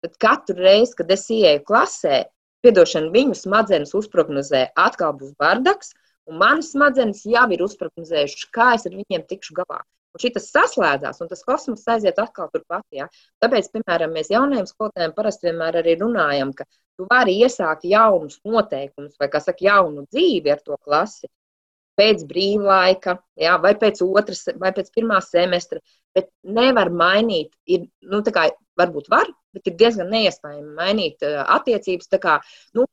tad 0.01 0.15
katru 0.23 0.55
reizi, 0.63 0.95
kad 0.97 1.11
es 1.13 1.27
ieeju 1.29 1.65
klasē, 1.67 2.23
Piedošana, 2.61 3.09
viņu 3.09 3.33
smadzenes 3.39 3.95
uzprognozē, 3.97 4.67
atkal 4.77 5.15
būs 5.17 5.31
bardaks, 5.41 5.95
un 6.29 6.37
manas 6.37 6.69
smadzenes 6.75 7.23
jau 7.25 7.47
ir 7.55 7.63
uzprognozējušas, 7.65 8.43
kā 8.53 8.67
es 8.75 8.85
ar 8.85 8.93
viņiem 8.99 9.23
tikšu 9.31 9.55
galā. 9.57 9.79
Un 10.11 10.33
tas 10.35 10.47
saslēdzās, 10.51 11.21
un 11.23 11.29
tas 11.31 11.43
kosmos 11.47 11.85
aiziet 11.87 12.17
atkal 12.19 12.49
turpat. 12.51 12.83
Ja? 12.95 13.07
Tāpēc, 13.43 13.69
piemēram, 13.75 14.11
mēs 14.15 14.31
jaunajiem 14.33 14.67
skolotājiem 14.67 15.13
parasti 15.15 15.47
vienmēr 15.47 15.79
arī 15.81 15.95
runājam, 16.01 16.51
ka 16.57 16.67
tu 16.99 17.07
vari 17.09 17.37
iesākt 17.39 17.85
jaunus 17.87 18.41
noteikumus 18.43 19.15
vai, 19.21 19.29
kā 19.31 19.39
saka, 19.43 19.63
jaunu 19.69 20.03
dzīvi 20.09 20.51
ar 20.51 20.59
to 20.65 20.75
klasi 20.83 21.31
pēc 21.99 22.23
brīvlaika, 22.27 23.17
jā, 23.39 23.55
vai 23.61 23.73
pēc 23.79 24.01
otras, 24.05 24.45
vai 24.59 24.71
pēc 24.75 24.91
pirmā 24.95 25.19
semestra, 25.23 25.81
bet 26.15 26.29
nevar 26.43 26.91
mainīt. 26.91 27.51
Ir, 27.69 27.85
nu, 28.11 28.21
kā, 28.35 28.47
varbūt 28.79 29.09
var, 29.11 29.29
bet 29.55 29.67
ir 29.69 29.77
diezgan 29.79 30.11
neiespējami 30.11 30.75
mainīt 30.77 31.23
attiecības. 31.27 32.11
Kā, 32.23 32.39
nu, 32.77 32.87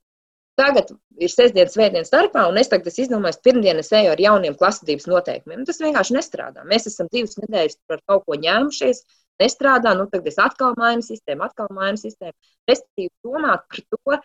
tagad 0.59 0.91
ir 1.19 1.31
sestdienas, 1.33 1.75
svētdienas 1.77 2.11
starpā, 2.11 2.45
un 2.51 2.59
es 2.61 2.71
tagad 2.71 2.91
es 2.91 2.99
izdomāju, 3.05 3.39
ka 3.39 3.47
pirmdien 3.49 3.81
es 3.81 3.91
eju 3.95 4.13
ar 4.13 4.23
jauniem 4.23 4.57
klasotības 4.59 5.09
noteikumiem. 5.11 5.65
Tas 5.69 5.81
vienkārši 5.83 6.17
nestrādā. 6.17 6.67
Mēs 6.69 6.89
esam 6.91 7.11
divas 7.15 7.39
nedēļas 7.41 7.79
par 7.91 8.03
kaut 8.11 8.27
ko 8.27 8.39
ņēmušies. 8.43 9.05
Nestrādā, 9.39 9.93
nu 9.95 10.09
tad 10.11 10.27
es 10.27 10.39
atkal 10.43 10.75
mainu 10.79 11.05
sistēmu, 11.07 11.47
atkal 11.47 11.69
mainu 11.75 12.01
sistēmu. 12.01 12.35
Respektīvi, 12.67 13.13
domāt 13.23 13.69
par 13.71 13.85
to, 13.95 14.17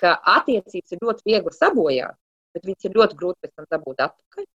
ka 0.00 0.16
attiecības 0.34 0.96
ir 0.96 1.04
ļoti 1.06 1.28
viegli 1.30 1.54
sabojāt, 1.54 2.18
bet 2.56 2.66
viņas 2.66 2.88
ir 2.88 2.98
ļoti 2.98 3.18
grūti 3.20 3.46
pēc 3.46 3.54
tam 3.54 3.68
dabūt 3.70 4.02
atpakaļ. 4.08 4.48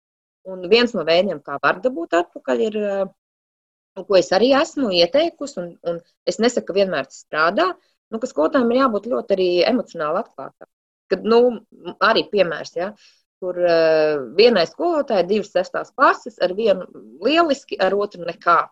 Un 0.50 0.66
viens 0.70 0.94
no 0.94 1.06
veidiem, 1.06 1.38
kā 1.42 1.60
var 1.62 1.78
dabūt 1.84 2.18
atpakaļ, 2.18 2.64
ir, 2.66 2.80
ko 4.02 4.18
es 4.18 4.32
arī 4.34 4.50
esmu 4.58 4.90
ieteikusi, 4.98 5.58
un, 5.62 5.70
un 5.86 6.02
es 6.26 6.42
nesaku, 6.42 6.72
ka 6.72 6.80
vienmēr 6.80 7.06
tas 7.06 7.22
strādā, 7.22 7.70
nu, 8.10 8.18
ka 8.22 8.30
skolotājiem 8.30 8.74
ir 8.74 8.82
jābūt 8.82 9.08
ļoti 9.14 9.38
arī 9.38 9.50
emocionāli 9.70 10.22
atklātam. 10.24 10.70
Kad, 11.12 11.26
nu, 11.28 11.40
arī 12.02 12.24
piemērs, 12.32 12.74
ja, 12.78 12.90
kur 13.42 13.58
uh, 13.60 14.24
vienai 14.38 14.64
skolotājai 14.68 15.26
divas 15.28 15.52
sestās 15.54 15.92
klases, 15.92 16.40
ar 16.42 16.54
vienu 16.56 16.86
lieliski, 17.24 17.78
ar 17.78 17.94
otru 17.94 18.24
nekā. 18.26 18.62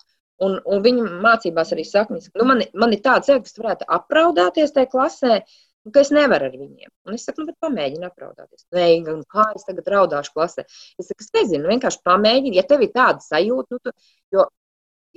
Un, 0.42 0.56
un 0.66 0.80
viņa 0.82 1.04
mācībās 1.22 1.70
arī 1.76 1.84
saka, 1.86 2.16
ka 2.18 2.40
nu, 2.40 2.48
man, 2.48 2.64
man 2.74 2.96
ir 2.96 3.04
tāds 3.04 3.28
cilvēks, 3.28 3.54
kas 3.54 3.60
varētu 3.62 3.86
apraudāties 3.98 4.74
tajā 4.74 4.90
klasē, 4.90 5.36
Nu, 5.84 5.92
ka 5.92 6.00
es 6.00 6.08
nevaru 6.16 6.46
ar 6.48 6.54
viņiem. 6.56 6.90
Un 7.04 7.16
es 7.16 7.26
saku, 7.28 7.44
nu, 7.44 7.52
pamēģini 7.60 8.06
apraudāties. 8.08 8.62
Nē, 8.72 8.86
nu, 9.04 9.18
kā 9.28 9.50
es 9.52 9.66
tagad 9.68 9.90
raudāšu 9.92 10.32
klasē? 10.32 10.64
Es 10.96 11.10
saku, 11.10 11.20
es 11.26 11.32
nezinu, 11.36 11.68
vienkārši 11.68 12.00
pamēģini. 12.08 12.56
Ja 12.56 12.64
tev 12.70 12.86
ir 12.86 12.92
tāda 12.94 13.20
sajūta, 13.20 13.76
nu, 13.76 13.80
tu, 13.84 13.92
jo 14.32 14.46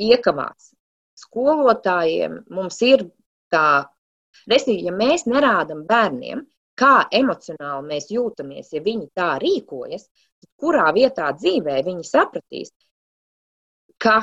iekavās 0.10 0.74
skolotājiem 1.18 2.42
mums 2.54 2.82
ir 2.86 3.08
tā, 3.54 3.88
respektīvi, 4.44 4.90
ja 4.90 4.96
mēs 4.96 5.24
nerādam 5.30 5.86
bērniem, 5.88 6.44
kā 6.78 6.96
emocionāli 7.20 7.92
mēs 7.92 8.10
jūtamies, 8.14 8.74
ja 8.74 8.82
viņi 8.86 9.10
tā 9.18 9.36
rīkojas, 9.42 10.08
tad 10.08 10.50
kurā 10.62 10.90
vietā 10.96 11.32
dzīvē 11.38 11.80
viņi 11.86 12.06
sapratīs, 12.08 12.74
ka 14.02 14.20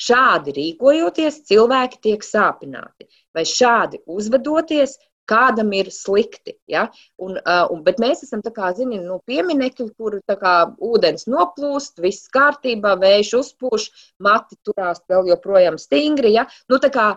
šādi 0.00 0.54
rīkojoties, 0.56 1.42
cilvēki 1.48 2.00
tiek 2.08 2.24
sāpināti, 2.24 3.08
vai 3.36 3.44
šādi 3.48 4.00
uzvedoties, 4.08 4.96
kādam 5.30 5.70
ir 5.76 5.90
slikti. 5.94 6.56
Ja? 6.70 6.86
Un, 7.22 7.38
un, 7.38 7.82
bet 7.86 8.00
mēs 8.02 8.24
esam 8.26 8.42
zini, 8.76 9.00
nu, 9.04 9.20
pieminekļi, 9.30 9.88
kur 9.98 10.18
kā, 10.26 10.54
ūdens 10.90 11.28
noplūst, 11.30 12.00
viss 12.02 12.30
kārtībā, 12.34 12.96
vējš 13.00 13.34
uzpūš, 13.42 13.88
mati 14.18 14.58
turās 14.66 15.02
vēl 15.08 15.30
joprojām 15.30 15.78
stingri. 15.78 16.34
Ja? 16.34 16.48
Nu, 16.68 16.80
kā, 16.80 17.12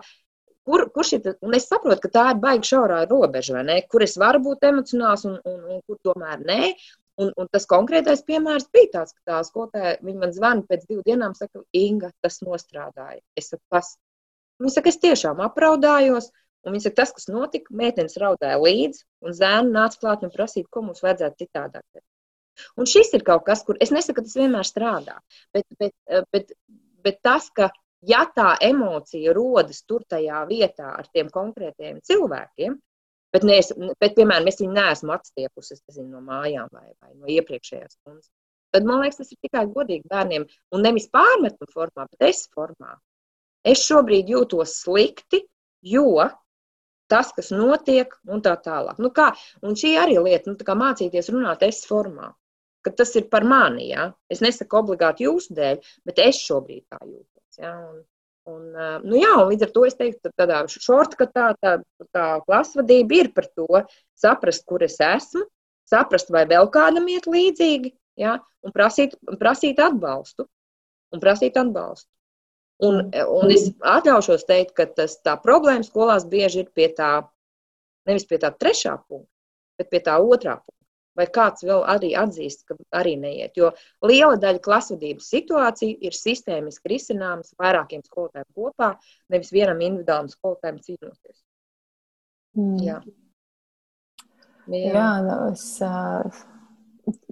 Kur, 0.64 0.86
ir 1.12 1.20
tas? 1.24 1.36
Un 1.44 1.54
es 1.58 1.66
saprotu, 1.68 2.00
ka 2.06 2.10
tā 2.12 2.24
ir 2.32 2.38
baigta 2.40 2.70
šaurā 2.70 3.00
robeža, 3.08 3.62
kur 3.92 4.04
es 4.06 4.16
varu 4.20 4.40
būt 4.46 4.64
emocionāls 4.70 5.26
un, 5.28 5.34
un, 5.44 5.58
un 5.74 5.82
kur 5.86 5.98
tomēr 6.08 6.44
nē. 6.50 6.60
Un, 7.22 7.28
un 7.38 7.46
tas 7.52 7.68
konkrētais 7.70 8.24
piemērs 8.26 8.64
bija 8.74 8.90
tāds, 8.96 9.12
ka 9.14 9.30
tā 9.30 9.42
skolotāja 9.46 9.98
man 10.02 10.32
zvana 10.34 10.64
pēc 10.66 10.88
divām 10.88 11.04
dienām, 11.06 11.34
saka, 11.38 11.62
Inga, 11.78 12.10
tas 12.24 12.40
nostrādāja. 12.42 13.20
Es 13.38 13.52
saku, 13.52 13.62
kas? 13.70 13.92
Viņa 14.62 14.74
saka, 14.74 14.90
es 14.90 14.98
tiešām 15.04 15.44
apraudājos. 15.44 16.32
Un 16.64 16.74
viņa 16.74 16.88
saka, 16.88 16.98
tas, 17.02 17.12
kas 17.14 17.28
notika, 17.30 17.76
meitenes 17.76 18.18
raudāja 18.18 18.58
līdzi, 18.58 19.04
un 19.22 19.36
zēni 19.36 19.70
nāca 19.76 20.00
klāt 20.00 20.24
un 20.26 20.32
prasīja, 20.34 20.66
ko 20.72 20.82
mums 20.88 21.04
vajadzētu 21.04 21.44
citādāk. 21.44 22.02
Un 22.80 22.88
šis 22.88 23.12
ir 23.14 23.22
kaut 23.26 23.44
kas, 23.46 23.62
kur 23.68 23.78
es 23.84 23.92
nesaku, 23.94 24.18
ka 24.18 24.26
tas 24.26 24.36
vienmēr 24.38 24.66
strādā, 24.66 25.18
bet, 25.54 25.66
bet, 25.78 25.94
bet, 26.34 26.52
bet 27.04 27.20
tas, 27.26 27.50
ka 27.54 27.68
ja 28.08 28.24
tā 28.36 28.54
emocija 28.64 29.34
rodas 29.36 29.82
tur 29.88 30.04
tajā 30.10 30.44
vietā 30.50 30.90
ar 30.98 31.08
tiem 31.12 31.30
konkrētiem 31.32 32.00
cilvēkiem, 32.04 32.76
bet, 33.34 33.46
ne, 33.48 33.58
bet 34.00 34.16
piemēram, 34.18 34.48
es 34.50 34.60
viņu 34.62 34.76
neesmu 34.76 35.14
atstiepusi 35.16 35.78
nezinu, 35.78 36.10
no 36.16 36.22
mājām 36.24 36.70
vai, 36.72 36.90
vai 37.00 37.14
no 37.14 37.30
iepriekšējās 37.30 37.96
stundas, 37.98 38.30
tad 38.74 38.86
man 38.88 39.02
liekas, 39.04 39.22
tas 39.22 39.34
ir 39.34 39.40
tikai 39.42 39.66
godīgi 39.70 40.10
bērniem 40.10 40.46
un 40.74 40.86
nevis 40.86 41.10
pārmetu 41.12 41.68
formā, 41.72 42.08
bet 42.10 42.30
es 42.30 42.46
formā. 42.54 42.96
Es 43.64 43.84
šobrīd 43.88 44.28
jūtos 44.28 44.78
slikti, 44.82 45.40
jo 45.88 46.26
tas, 47.08 47.30
kas 47.36 47.52
notiek, 47.54 48.12
un 48.28 48.42
tā 48.44 48.54
tālāk. 48.64 48.98
Nu, 49.02 49.10
kā, 49.14 49.30
un 49.64 49.76
šī 49.78 49.94
arī 50.00 50.18
lieta, 50.24 50.52
nu, 50.52 50.74
mācīties 50.80 51.30
runāt 51.32 51.62
es 51.66 51.84
formā, 51.88 52.32
ka 52.84 52.92
tas 52.92 53.14
ir 53.16 53.28
par 53.32 53.46
mani. 53.48 53.88
Ja? 53.92 54.10
Es 54.30 54.42
nesaku 54.44 54.80
obligāti 54.82 55.28
jūsu 55.28 55.56
dēļ, 55.56 55.80
bet 56.08 56.20
es 56.24 56.42
šobrīd 56.44 56.84
tā 56.92 57.00
jūtos. 57.02 57.33
Ja? 57.60 57.74
Un, 57.90 58.00
un, 58.50 58.64
nu, 59.04 59.18
jā, 59.20 59.32
un 59.40 59.50
līdz 59.52 59.66
ar 59.66 59.74
to 59.74 59.84
es 59.88 59.98
teiktu, 59.98 60.30
ka 60.30 60.44
tādā 60.44 60.62
šortkatā 60.70 61.50
tā, 61.62 61.76
tā 62.14 62.26
klasvadība 62.46 63.20
ir 63.20 63.30
par 63.36 63.48
to 63.52 63.84
saprast, 64.20 64.66
kur 64.68 64.84
es 64.86 64.98
esmu, 65.00 65.44
saprast, 65.90 66.32
vai 66.34 66.44
vēl 66.50 66.68
kādam 66.72 67.08
iet 67.12 67.28
līdzīgi, 67.30 67.94
ja? 68.20 68.38
un 68.64 68.74
prasīt, 68.74 69.16
prasīt 69.40 69.80
atbalstu. 69.82 70.48
Un 71.14 71.22
prasīt 71.22 71.56
atbalstu. 71.60 72.08
Un, 72.82 73.04
un 73.14 73.52
es 73.54 73.68
atļaušos 73.86 74.46
teikt, 74.48 74.72
ka 74.74 74.88
tas, 74.98 75.14
tā 75.22 75.36
problēma 75.40 75.86
skolās 75.86 76.24
bieži 76.26 76.64
ir 76.64 76.72
pie 76.74 76.88
tā, 76.96 77.10
nevis 78.08 78.26
pie 78.26 78.40
tā 78.42 78.50
trešā 78.50 78.96
punkta, 79.06 79.30
bet 79.78 79.92
pie 79.92 80.00
tā 80.02 80.16
otrā 80.18 80.56
punkta. 80.58 80.83
Vai 81.14 81.28
kāds 81.30 81.62
vēl 81.62 81.84
arī 81.86 82.10
atzīst, 82.18 82.64
ka 82.66 82.76
arī 82.98 83.14
neiet? 83.20 83.54
Jo 83.58 83.70
liela 84.02 84.34
daļa 84.40 84.62
klasvedības 84.64 85.28
situāciju 85.30 85.98
ir 86.08 86.16
sistēmiski 86.18 86.90
risināmas 86.90 87.54
vairākiem 87.60 88.02
skolotājiem 88.02 88.48
kopā, 88.56 88.94
nevis 89.30 89.52
vienam 89.54 89.82
individuālam 89.84 90.30
skolotājiem 90.32 90.80
cīnoties. 90.86 91.38
Mm. 92.58 92.80
Jā. 92.82 92.98
Jā, 94.70 94.88
Jā 94.96 95.38
es 95.52 95.68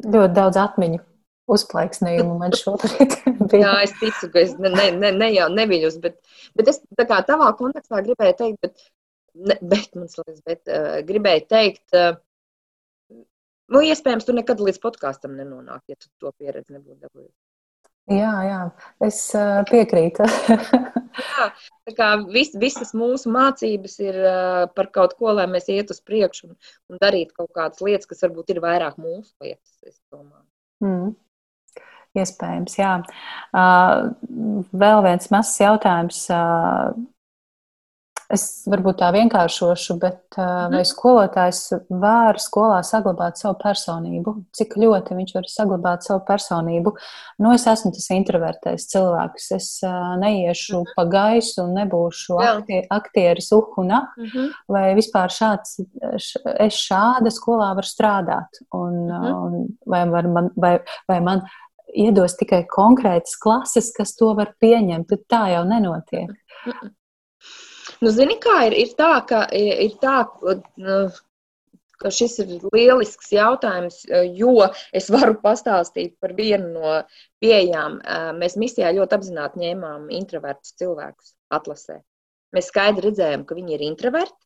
ļoti 0.05 0.35
daudz 0.37 0.61
atmiņu 0.61 1.03
uzplaiksnījumu 1.53 2.39
man 2.41 2.55
šobrīd 2.57 3.15
bija. 3.51 3.61
Jā, 3.63 3.77
es 3.87 3.95
ticu, 4.01 4.31
ka 4.33 4.43
es 4.43 4.55
ne, 4.61 4.73
ne, 4.73 5.13
ne, 5.17 5.31
jau 5.35 5.49
neviļus, 5.53 5.99
bet, 6.03 6.19
bet 6.59 6.71
es 6.73 6.83
tā 6.99 7.07
kā 7.09 7.23
tavā 7.27 7.51
kontekstā 7.59 8.03
gribēju 8.07 8.37
teikt, 8.39 8.59
bet, 8.63 8.85
ne, 9.35 9.57
bet, 9.61 9.89
man 9.99 10.11
liekas, 10.13 10.43
bet 10.47 10.71
uh, 10.71 11.01
gribēju 11.09 11.47
teikt, 11.51 11.85
uh, 11.97 12.15
nu, 13.73 13.83
iespējams, 13.89 14.27
tu 14.29 14.35
nekad 14.37 14.61
līdz 14.63 14.81
podkāstam 14.83 15.35
nenonāk, 15.39 15.83
ja 15.91 15.99
tu 15.99 16.11
to 16.21 16.33
pieredzi 16.39 16.77
nebūtu 16.77 17.01
dabūjis. 17.07 17.35
Jā, 18.11 18.33
jā, 18.43 18.61
es 19.07 19.19
uh, 19.39 19.61
piekrītu. 19.69 20.27
jā, 21.23 21.45
tā 21.87 21.95
kā 21.95 22.09
vis, 22.35 22.51
visas 22.59 22.91
mūsu 22.99 23.31
mācības 23.31 23.95
ir 24.03 24.19
uh, 24.19 24.63
par 24.75 24.91
kaut 24.95 25.15
ko, 25.21 25.31
lai 25.39 25.47
mēs 25.51 25.71
iet 25.71 25.93
uz 25.95 26.03
priekšu 26.03 26.49
un, 26.51 26.57
un 26.91 27.03
darītu 27.03 27.37
kaut 27.37 27.53
kādas 27.55 27.85
lietas, 27.85 28.11
kas 28.11 28.25
varbūt 28.27 28.51
ir 28.57 28.63
vairāk 28.65 28.99
mūsu 28.99 29.31
lietas, 29.45 29.77
es 29.87 30.01
domāju. 30.11 30.49
Mm. 30.83 31.13
Iespējams, 32.19 32.75
jā. 32.77 32.91
Vēl 34.83 34.99
viens 35.07 35.31
mazs 35.33 35.55
jautājums. 35.63 36.27
Es 38.33 38.45
varbūt 38.71 38.97
tā 39.03 39.11
vienkāršošu, 39.13 39.99
bet 40.01 40.37
vai 40.39 40.81
mhm. 40.81 40.87
skolotājs 40.89 41.61
var 42.03 42.39
skolā 42.41 42.79
saglabāt 42.87 43.41
savu 43.41 43.59
personību? 43.61 44.35
Cik 44.57 44.79
ļoti 44.81 45.17
viņš 45.19 45.35
var 45.37 45.49
saglabāt 45.53 46.07
savu 46.07 46.23
personību? 46.29 46.95
Nu, 47.45 47.53
es 47.53 47.67
esmu 47.69 47.93
tas 47.93 48.09
introvertais 48.15 48.87
cilvēks. 48.93 49.51
Es 49.59 49.69
neiešu 50.23 50.81
mhm. 50.81 50.95
pa 50.97 51.07
gaisu 51.13 51.67
un 51.67 51.75
nebūšu 51.81 52.39
aktie, 52.41 52.81
aktieris 52.91 53.53
uhuna. 53.53 54.01
Uh 54.17 54.33
-huh. 54.33 54.49
Vai 54.69 54.95
vispār 54.97 55.29
šāds, 55.29 55.81
es 56.59 56.75
šāda 56.89 57.31
skolā 57.31 57.75
varu 57.77 57.87
strādāt? 57.87 58.63
Un, 58.73 59.11
uh 59.11 59.21
-huh. 59.21 59.45
un 59.45 59.69
vai, 59.87 60.09
var 60.09 60.29
man, 60.29 60.51
vai, 60.57 60.79
vai 61.09 61.21
man 61.21 61.43
iedos 61.95 62.37
tikai 62.37 62.65
konkrētas 62.65 63.37
klases, 63.43 63.93
kas 63.97 64.17
to 64.17 64.33
var 64.35 64.55
pieņemt, 64.61 65.09
tad 65.09 65.21
tā 65.29 65.45
jau 65.53 65.65
nenotiek. 65.69 66.31
Nu, 68.03 68.11
zini, 68.11 68.35
kā 68.43 68.65
ir, 68.67 68.75
ir 68.83 68.95
tā, 68.99 69.13
ka, 69.29 69.45
ir 69.55 69.93
tā, 70.03 70.25
nu, 70.83 70.95
ka 72.03 72.11
šis 72.11 72.39
ir 72.43 72.55
lielisks 72.75 73.31
jautājums, 73.31 74.01
jo 74.39 74.67
es 74.91 75.07
varu 75.13 75.37
pastāstīt 75.43 76.17
par 76.23 76.35
vienu 76.39 76.73
no 76.73 76.95
pieejām. 77.43 78.01
Mēs 78.41 78.59
misijā 78.59 78.91
ļoti 78.97 79.19
apzināti 79.19 79.63
ņēmām 79.63 80.09
introvertus 80.19 80.75
cilvēkus 80.83 81.37
atlasē. 81.55 82.01
Mēs 82.53 82.73
skaidri 82.73 83.07
redzējām, 83.07 83.45
ka 83.47 83.57
viņi 83.57 83.77
ir 83.77 83.87
introverti. 83.87 84.39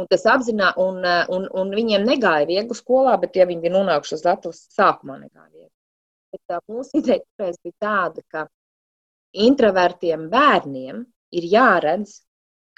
Un 0.00 0.08
tas 0.08 0.24
apzinā, 0.32 0.70
un, 0.80 1.02
un, 1.34 1.44
un 1.60 1.74
viņiem 1.76 2.06
negāja 2.06 2.48
viegli 2.48 2.76
skolā, 2.78 3.18
bet, 3.20 3.36
ja 3.36 3.44
viņi 3.50 3.64
bija 3.66 3.74
nonākuši 3.74 4.16
uz 4.16 4.24
atlases, 4.24 4.70
sākumā 4.72 5.18
negāja 5.18 5.50
viegli. 5.50 5.72
Bet 6.32 6.42
tā 6.48 6.60
mūsu 6.70 7.02
ideja 7.02 7.52
bija 7.60 7.76
tāda, 7.82 8.24
ka 8.32 8.46
introvertiem 9.36 10.28
bērniem 10.32 11.04
ir 11.36 11.48
jāredz, 11.52 12.20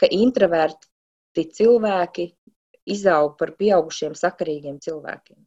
ka 0.00 0.10
introverti 0.10 1.46
cilvēki 1.58 2.28
izaug 2.92 3.38
par 3.38 3.54
pieaugušiem 3.58 4.14
sakarīgiem 4.18 4.78
cilvēkiem. 4.82 5.40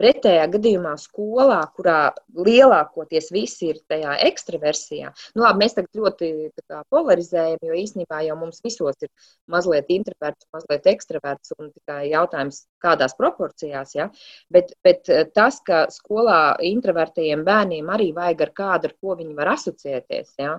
Pretējā 0.00 0.46
gadījumā, 0.48 0.94
skolā, 0.96 1.58
kurā 1.76 2.14
lielākoties 2.32 3.26
visi 3.34 3.66
ir 3.68 3.80
tajā 3.90 4.14
ekstraversijā, 4.30 5.10
nu, 5.34 5.42
labi, 5.44 5.60
mēs 5.60 5.76
tagad 5.76 6.00
ļoti 6.00 6.30
kā, 6.56 6.78
polarizējam, 6.94 7.58
jo 7.68 7.76
īstenībā 7.82 8.22
jau 8.24 8.38
mums 8.40 8.62
visos 8.64 8.96
ir 9.04 9.10
mazliet 9.52 9.92
introverts, 9.92 10.48
mazliet 10.56 10.88
ekstraverts, 10.94 11.52
un 11.58 11.68
tikai 11.74 12.06
jautājums, 12.14 12.62
kādās 12.80 13.12
proporcijās. 13.18 13.92
Ja? 13.98 14.08
Bet, 14.48 14.72
bet 14.86 15.12
eh, 15.12 15.26
tas, 15.36 15.60
ka 15.68 15.82
skolā 15.92 16.56
introvertajiem 16.64 17.44
bērniem 17.44 17.92
arī 17.92 18.08
vajag 18.16 18.46
ar 18.46 18.56
kādu, 18.62 18.88
ar 18.88 18.96
ko 19.04 19.20
viņi 19.20 19.36
var 19.36 19.52
asociēties, 19.58 20.32
ja? 20.40 20.56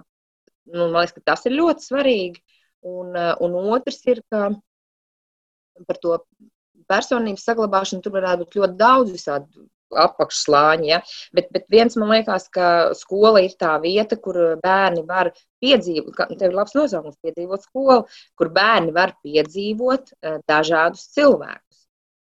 nu, 0.70 0.86
man 0.86 1.02
liekas, 1.02 1.18
ka 1.18 1.32
tas 1.34 1.50
ir 1.50 1.58
ļoti 1.58 1.90
svarīgi. 1.90 2.44
Un, 2.82 3.16
eh, 3.16 3.36
un 3.46 3.58
otrs 3.76 4.02
ir, 4.10 4.24
ka 4.32 4.50
par 5.88 5.98
to 6.02 6.18
personības 6.90 7.46
saglabāšanu 7.48 8.04
tur 8.04 8.18
varētu 8.18 8.46
būt 8.46 8.58
ļoti 8.60 8.78
daudz 8.80 9.14
visādi 9.14 9.68
apakšslāņi. 9.92 10.88
Ja? 10.92 11.00
Bet, 11.36 11.50
bet 11.56 11.66
viens 11.72 11.98
man 12.00 12.12
liekas, 12.14 12.48
ka 12.54 12.68
skola 12.98 13.44
ir 13.46 13.56
tā 13.60 13.74
vieta, 13.84 14.18
kur 14.18 14.40
bērni 14.64 15.04
var 15.08 15.32
piedzīvot, 15.64 16.22
tev 16.38 16.48
ir 16.50 16.58
labs 16.58 16.76
nosaukums, 16.78 17.20
piedzīvot 17.26 17.68
skolu, 17.68 18.06
kur 18.40 18.52
bērni 18.56 18.96
var 18.96 19.16
piedzīvot 19.26 20.14
uh, 20.16 20.40
dažādus 20.50 21.10
cilvēkus. 21.16 21.71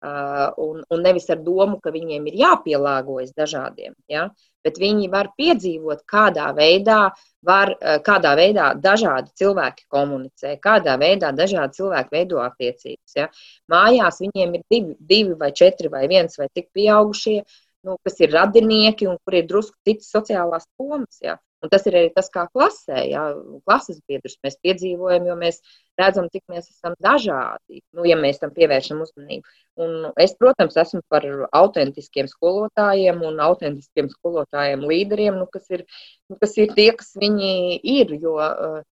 Uh, 0.02 0.48
un, 0.58 0.80
un 0.90 0.98
nevis 0.98 1.28
ar 1.30 1.38
domu, 1.46 1.76
ka 1.78 1.92
viņiem 1.94 2.24
ir 2.26 2.38
jāpielāgojas 2.40 3.36
dažādiem. 3.38 3.92
Ja? 4.10 4.24
Bet 4.66 4.80
viņi 4.82 5.06
var 5.12 5.28
piedzīvot, 5.38 6.00
kādā 6.10 6.48
veidā, 6.56 7.12
var, 7.46 7.70
kādā 8.02 8.32
veidā 8.38 8.72
dažādi 8.82 9.30
cilvēki 9.38 9.86
komunicē, 9.94 10.56
kādā 10.62 10.96
veidā 10.98 11.30
dažādi 11.38 11.78
cilvēki 11.78 12.16
veido 12.16 12.42
attiecības. 12.42 13.14
Ja? 13.14 13.28
Mājās 13.70 14.18
viņiem 14.24 14.58
ir 14.58 14.66
divi, 14.74 14.96
divi 14.98 15.38
vai 15.38 15.52
četri 15.54 15.92
vai 15.92 16.08
viens 16.10 16.34
vai 16.38 16.50
tik 16.50 16.72
pieaugušie, 16.74 17.38
nu, 17.86 17.94
kas 18.02 18.18
ir 18.26 18.34
radinieki 18.34 19.06
un 19.06 19.22
kur 19.22 19.38
ir 19.38 19.46
drusku 19.46 19.78
citas 19.86 20.10
sociālās 20.10 20.66
domas. 20.74 21.22
Ja? 21.22 21.38
Un 21.62 21.70
tas 21.70 21.84
ir 21.86 21.94
arī 21.94 22.08
tas, 22.10 22.26
kā 22.32 22.42
klasē, 22.50 23.04
ja 23.06 23.22
klases 23.68 24.00
biedrus 24.10 24.34
mēs 24.42 24.56
piedzīvojam, 24.66 25.28
jo 25.30 25.36
mēs 25.38 25.60
redzam, 26.00 26.26
cik 26.32 26.42
mēs 26.50 26.66
esam 26.72 26.96
dažādi, 27.02 27.82
nu, 27.94 28.06
ja 28.08 28.16
mēs 28.18 28.40
tam 28.42 28.50
pievēršam 28.56 29.02
uzmanību. 29.04 29.46
Un 29.82 30.08
es, 30.20 30.34
protams, 30.40 30.76
esmu 30.82 31.04
par 31.12 31.26
autentiskiem 31.54 32.26
skolotājiem 32.30 33.22
un 33.28 33.38
autentiskiem 33.46 34.10
skolotājiem 34.10 34.82
līderiem, 34.90 35.38
nu, 35.38 35.46
kas, 35.52 35.70
ir, 35.70 35.86
nu, 36.32 36.40
kas 36.42 36.58
ir 36.58 36.74
tie, 36.74 36.90
kas 36.98 37.14
viņi 37.22 37.78
ir. 37.94 38.12
Jo, 38.18 38.34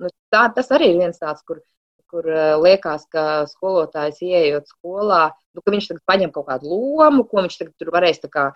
nu, 0.03 0.11
tā, 0.33 0.47
tas 0.57 0.71
arī 0.75 0.91
ir 0.91 1.01
viens 1.05 1.23
tāds, 1.23 1.47
kur, 1.47 1.63
kur 2.11 2.27
liekas, 2.63 3.07
ka 3.11 3.23
skolotājs 3.51 4.19
ieejot 4.27 4.67
skolā, 4.75 5.29
nu, 5.55 5.63
ka 5.63 5.73
viņš 5.73 5.89
tagad 5.93 6.03
paņem 6.11 6.35
kaut 6.35 6.51
kādu 6.51 6.75
lomu, 6.75 7.23
ko 7.27 7.47
viņš 7.47 7.57
tagad 7.63 7.95
varēs 7.95 8.21
kā, 8.31 8.49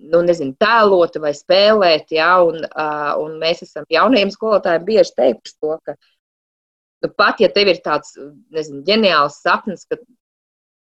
nu, 0.00 0.22
nezinu, 0.26 0.54
tēlot 0.60 1.18
vai 1.22 1.32
spēlēt. 1.36 2.14
Ja, 2.16 2.32
un, 2.46 2.62
uh, 2.64 3.12
un 3.20 3.36
mēs 3.42 3.64
esam 3.66 3.86
jauniem 3.92 4.32
skolotājiem 4.32 4.86
bieži 4.86 5.14
teikuši 5.18 5.56
to, 5.60 5.76
ka 5.84 5.96
nu, 7.04 7.12
pat 7.16 7.42
ja 7.42 7.50
tev 7.52 7.72
ir 7.72 7.82
tāds 7.84 8.16
nezinu, 8.54 8.82
ģeniāls 8.86 9.40
sapnis, 9.44 9.86
ka, 9.90 10.00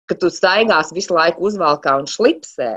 ka 0.10 0.18
tu 0.20 0.32
staigās 0.34 0.94
visu 0.96 1.16
laiku 1.18 1.48
uzvalkā 1.50 1.98
un 2.00 2.10
šlipsē. 2.10 2.76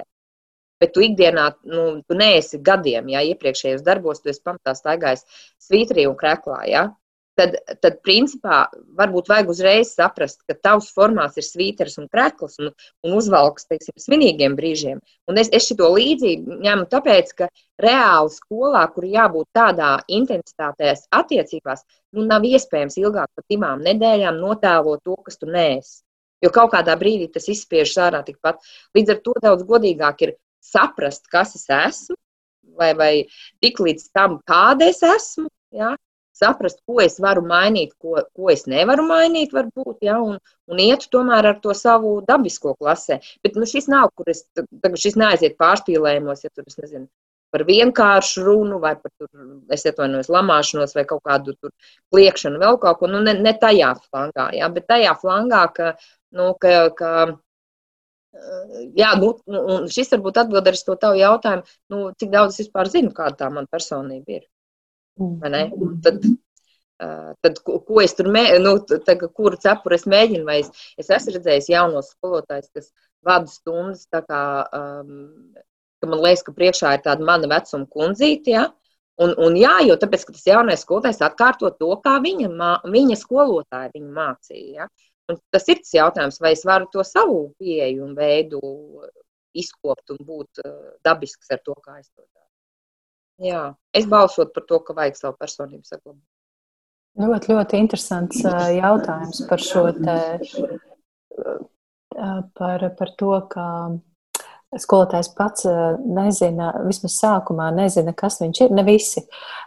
Bet 0.83 0.93
tu 0.93 1.01
ikdienā, 1.01 1.47
nu, 1.73 1.85
tu 2.05 2.17
neesi 2.19 2.61
gadiem, 2.61 3.07
ja 3.09 3.23
iepriekšējos 3.25 3.85
darbos, 3.85 4.21
tu 4.21 4.29
esi 4.29 4.43
pamatā 4.45 4.75
staigājis 4.77 5.25
svītrī 5.65 6.05
un 6.05 6.19
kreklā. 6.21 6.59
Ja? 6.69 6.91
Tad, 7.37 7.57
tad 7.83 7.99
principā 8.05 8.65
varbūt 8.99 9.29
vajag 9.31 9.51
uzreiz 9.53 9.93
saprast, 9.95 10.41
ka 10.49 10.57
tavs 10.57 10.89
formāts 10.97 11.37
ir 11.41 11.47
svīters 11.47 11.99
un 12.01 12.09
krekls 12.13 12.57
un, 12.63 12.73
un 13.05 13.17
uzvalks, 13.19 13.69
teiksim, 13.71 13.97
svinīgiem 14.01 14.57
brīžiem. 14.59 15.03
Un 15.31 15.41
es, 15.43 15.51
es 15.55 15.69
šo 15.69 15.93
līdzību 15.95 16.59
ņemu 16.65 16.89
tāpēc, 16.93 17.35
ka 17.41 17.51
reāli 17.83 18.33
skolā, 18.33 18.87
kur 18.95 19.07
jābūt 19.11 19.51
tādā 19.57 19.93
intensitātēs 20.09 21.07
attiecībās, 21.15 21.85
nu 22.17 22.27
nav 22.27 22.47
iespējams 22.49 22.99
ilgāk 23.03 23.31
par 23.37 23.47
divām 23.51 23.85
nedēļām 23.85 24.41
notēlot 24.41 25.05
to, 25.05 25.17
kas 25.27 25.41
tu 25.41 25.51
nēsi. 25.51 26.03
Jo 26.45 26.51
kaut 26.53 26.75
kādā 26.75 26.97
brīdī 27.01 27.31
tas 27.33 27.49
izspiežas 27.49 27.97
ārā 28.09 28.21
tikpat. 28.25 28.61
Līdz 28.97 29.15
ar 29.15 29.21
to 29.25 29.35
daudz 29.43 29.65
godīgāk 29.69 30.27
ir 30.27 30.37
saprast, 30.65 31.25
kas 31.33 31.55
es 31.57 31.65
esmu, 31.73 32.17
vai, 32.77 32.93
vai 32.99 33.13
tik 33.65 33.81
līdz 33.81 34.11
tam, 34.17 34.41
kāda 34.49 34.91
es 34.93 35.01
esmu, 35.07 35.49
ja? 35.73 35.95
Saprast, 36.37 36.81
ko 36.87 37.01
es 37.05 37.19
varu 37.23 37.45
mainīt, 37.47 37.95
ko, 38.03 38.17
ko 38.37 38.51
es 38.53 38.67
nevaru 38.71 39.07
mainīt, 39.09 39.55
varbūt, 39.57 39.99
ja, 40.07 40.19
un, 40.23 40.41
un 40.71 40.83
iet 40.83 41.07
tomēr 41.13 41.53
ar 41.53 41.61
to 41.63 41.75
savu 41.77 42.19
dabisko 42.27 42.75
klasē. 42.81 43.21
Bet 43.45 43.57
nu, 43.59 43.69
šis 43.69 43.89
nav, 43.93 44.11
kur 44.17 44.33
es 44.33 44.45
tagad 44.57 44.99
šis 45.03 45.17
neaiziet 45.21 45.57
pārspīlējumos, 45.61 46.45
ja 46.45 46.53
tur 46.53 46.67
es 46.67 46.79
nezinu. 46.83 47.09
Par 47.55 47.63
vienkāršu 47.65 48.43
runu, 48.45 48.81
vai 48.83 48.97
par 48.99 49.13
tur, 49.15 49.31
es 49.73 49.87
atvainojos, 49.89 50.29
lamāšanos, 50.35 50.93
vai 50.99 51.07
kaut 51.09 51.23
kādu 51.25 51.55
tur 51.57 51.73
kliekšanu, 52.13 52.61
vēl 52.61 52.79
kaut 52.83 53.01
ko, 53.01 53.11
nu, 53.11 53.23
ne, 53.25 53.37
ne 53.39 53.55
tajā 53.57 53.95
flangā, 54.03 54.51
ja, 54.59 54.69
bet 54.73 54.89
tajā 54.91 55.15
flangā, 55.23 55.63
ka, 55.77 55.93
nu, 56.37 56.53
ka, 56.61 56.79
ka 56.99 57.13
Jā, 59.01 59.15
nu, 59.21 59.31
un 59.49 59.87
šis 59.93 60.11
varbūt 60.13 60.41
atbild 60.43 60.67
arī 60.69 60.81
to 60.89 60.97
tavu 61.01 61.17
jautājumu, 61.21 61.77
nu, 61.93 62.01
cik 62.21 62.33
daudz 62.35 62.55
es 62.57 62.67
vispār 62.67 62.91
zinu, 62.93 63.13
kāda 63.17 63.39
tā 63.43 63.49
man 63.55 63.69
personība 63.73 64.39
ir. 64.39 64.45
Tad, 66.05 66.27
tad, 67.45 67.61
ko, 67.65 67.79
ko 67.85 68.01
es 68.05 68.17
tur 68.17 68.31
mēģinu, 68.33 68.63
nu, 68.65 69.01
tagad, 69.07 69.33
kuru 69.37 69.59
cepuru 69.61 69.97
es 69.97 70.07
mēģinu, 70.09 70.45
vai 70.49 70.61
es, 70.63 70.71
es 71.01 71.11
esmu 71.19 71.37
redzējis 71.37 71.71
jaunos 71.73 72.13
skolotājus, 72.15 72.71
kas 72.77 72.91
vada 73.27 73.51
stundas, 73.51 74.07
tā 74.13 74.23
kā, 74.25 74.43
um, 74.77 75.55
ka 76.01 76.11
man 76.11 76.23
liekas, 76.25 76.45
ka 76.47 76.55
priekšā 76.57 76.97
ir 76.97 77.05
tāda 77.05 77.27
mana 77.27 77.51
vecuma 77.51 77.89
kundzīte, 77.93 78.55
ja? 78.57 78.69
Un, 79.23 79.33
un 79.41 79.55
jā, 79.57 79.79
jo 79.89 79.97
tāpēc, 79.97 80.27
ka 80.29 80.35
tas 80.37 80.45
jaunais 80.45 80.83
skolotājs 80.85 81.23
atkārto 81.25 81.71
to, 81.81 81.89
kā 82.05 82.19
viņa, 82.21 82.51
mā, 82.53 82.73
viņa 82.85 83.17
skolotāja 83.17 83.95
viņu 83.95 84.11
mācīja. 84.13 84.85
Ja? 84.85 84.89
Un 85.33 85.39
tas 85.51 85.65
ir 85.73 85.81
tas 85.81 85.95
jautājums, 85.97 86.37
vai 86.45 86.53
es 86.53 86.65
varu 86.69 86.89
to 86.93 87.05
savu 87.07 87.39
pieeju 87.59 88.05
un 88.05 88.13
veidu 88.19 88.61
izkopt 89.57 90.13
un 90.13 90.21
būt 90.29 90.61
dabisks 91.07 91.49
ar 91.57 91.63
to, 91.65 91.75
kā 91.81 91.97
es 91.97 92.11
to 92.11 92.23
daru. 92.23 92.46
Jā, 93.43 93.75
es 93.93 94.07
balsotu 94.09 94.55
par 94.55 94.65
to, 94.69 94.81
ka 94.81 94.97
vajag 94.97 95.19
savu 95.19 95.37
personību 95.41 95.85
saglabāt. 95.85 96.23
Ļoti, 97.17 97.53
ļoti 97.53 97.79
interesants 97.81 98.43
jautājums 98.45 99.41
par 99.49 99.63
šo 99.65 99.87
te, 99.97 100.17
par, 102.57 102.85
par 102.99 103.13
to, 103.21 103.33
ka 103.53 103.67
skolotājs 104.83 105.31
pats 105.37 105.67
nezina, 106.05 106.71
vismaz 106.87 107.17
sākumā 107.21 107.69
nezina, 107.77 108.15
kas 108.17 108.41
viņš 108.43 108.61
ir. 108.65 108.75
Ne 108.77 108.85
visi. 108.87 109.23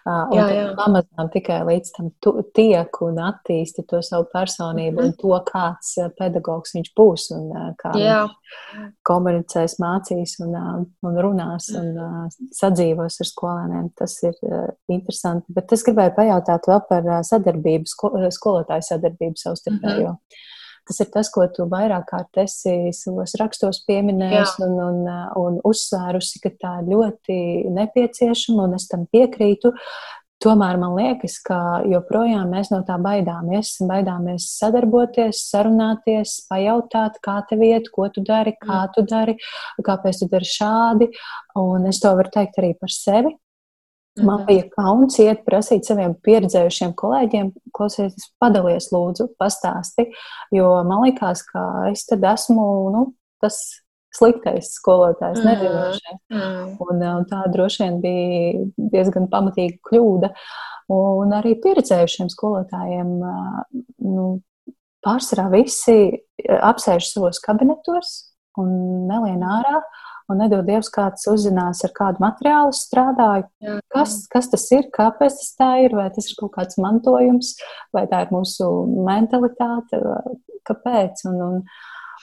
Un 0.09 0.33
jā, 0.35 0.45
jā. 0.53 0.65
pamazām 0.77 1.29
tikai 1.33 1.59
līdz 1.67 1.91
tam 1.95 2.09
tu, 2.23 2.33
tiek 2.55 3.01
un 3.05 3.19
attīsti 3.23 3.85
to 3.89 4.01
savu 4.05 4.27
personību 4.33 4.95
mm 4.95 4.99
-hmm. 4.99 5.05
un 5.05 5.13
to, 5.21 5.39
kāds 5.51 5.95
pedagogs 6.17 6.75
viņš 6.75 6.91
būs 6.97 7.29
un 7.35 7.49
kā 7.81 7.93
jā. 7.99 8.21
viņš 8.25 8.93
komunicēs, 9.07 9.77
mācīs 9.79 10.37
un, 10.43 10.55
un 11.03 11.19
runās 11.23 11.69
un 11.75 12.29
sadzīvos 12.55 13.19
ar 13.21 13.31
skolēniem. 13.33 13.89
Tas 13.95 14.17
ir 14.23 14.35
interesanti. 14.87 15.53
Bet 15.53 15.73
es 15.73 15.83
gribēju 15.83 16.15
pajautāt 16.15 16.67
vēl 16.67 16.81
par 16.89 17.11
sadarbību, 17.23 17.85
skolotāju 18.31 18.87
sadarbību 18.91 19.35
savstarpējo. 19.35 20.09
Mm 20.09 20.15
-hmm. 20.15 20.47
Tas 20.89 21.03
ir 21.03 21.09
tas, 21.13 21.27
ko 21.29 21.43
tu 21.53 21.67
vairāk 21.69 22.07
kārt 22.09 22.39
esi 22.41 22.89
savos 22.97 23.35
rakstos 23.37 23.83
pieminējis 23.85 24.55
un, 24.65 24.71
un, 24.81 25.03
un 25.37 25.59
uzsvērusi, 25.69 26.39
ka 26.41 26.49
tā 26.57 26.71
ir 26.81 26.87
ļoti 26.95 27.35
nepieciešama, 27.75 28.65
un 28.65 28.73
es 28.79 28.87
tam 28.89 29.03
piekrītu. 29.13 29.69
Tomēr 30.41 30.79
man 30.81 30.95
liekas, 30.95 31.35
ka 31.43 31.59
joprojām 31.91 32.49
mēs 32.55 32.71
no 32.71 32.79
tā 32.87 32.95
baidāmies. 33.03 33.75
Baidāmies 33.85 34.47
sadarboties, 34.55 35.43
sarunāties, 35.51 36.37
pajautāt, 36.49 37.19
kā 37.21 37.37
tev 37.49 37.61
iet, 37.67 37.91
ko 37.93 38.07
tu 38.15 38.23
dari, 38.25 38.55
kā 38.57 38.85
tu 38.95 39.03
dari, 39.05 39.35
kāpēc 39.85 40.23
tu 40.23 40.29
dari 40.31 40.47
šādi. 40.47 41.09
Un 41.61 41.85
es 41.91 42.01
to 42.01 42.15
varu 42.17 42.33
teikt 42.33 42.57
arī 42.63 42.71
par 42.81 42.95
sevi. 42.95 43.35
Man 44.25 44.45
bija 44.47 44.65
kauns 44.73 45.19
iet 45.21 45.43
prasīt 45.45 45.87
saviem 45.87 46.15
pieredzējušiem 46.25 46.95
kolēģiem, 46.97 47.51
klausies, 47.75 48.29
padalies, 48.41 48.89
lūdzu, 48.93 49.29
pastāsti, 49.39 50.09
jo 50.55 50.71
man 50.87 51.05
likās, 51.05 51.43
ka 51.47 51.61
es 51.91 52.03
tad 52.09 52.25
esmu 52.27 52.65
nu, 52.95 53.03
tas 53.43 53.61
sliktais 54.15 54.73
skolotājs, 54.79 55.39
mm. 55.39 55.45
nezinošais. 55.45 56.19
Mm. 56.33 56.73
Un, 56.83 57.05
un 57.21 57.29
tā 57.29 57.43
droši 57.53 57.83
vien 57.85 58.01
bija 58.03 58.65
diezgan 58.97 59.29
pamatīga 59.31 59.77
kļūda. 59.87 60.33
Un 60.89 61.35
arī 61.37 61.53
pieredzējušiem 61.61 62.31
skolotājiem 62.33 63.11
nu, 64.09 64.27
pārsvarā 65.05 65.45
visi 65.53 65.99
apsēž 66.49 67.11
savos 67.13 67.39
kabinetos 67.45 68.15
un 68.59 68.73
nelien 69.07 69.45
ārā. 69.45 69.77
Mm 69.79 70.07
un 70.29 70.41
nedod 70.43 70.65
Dievs, 70.67 70.89
kāds 70.93 71.27
uzzinās, 71.31 71.83
ar 71.85 71.93
kādu 71.95 72.23
materiālu 72.23 72.73
strādāju. 72.75 73.47
Jā. 73.65 73.77
Kas, 73.93 74.15
kas 74.31 74.49
tas 74.51 74.65
ir, 74.75 74.89
kāpēc 74.95 75.39
tas 75.41 75.53
tā 75.59 75.69
ir, 75.85 75.95
vai 75.97 76.09
tas 76.15 76.29
ir 76.29 76.37
kaut 76.39 76.53
kāds 76.57 76.79
mantojums, 76.81 77.55
vai 77.95 78.05
tā 78.11 78.23
ir 78.25 78.33
mūsu 78.35 78.69
mentalitāte, 79.07 80.01
kāpēc. 80.69 81.25
Un, 81.31 81.41
un, 81.47 81.63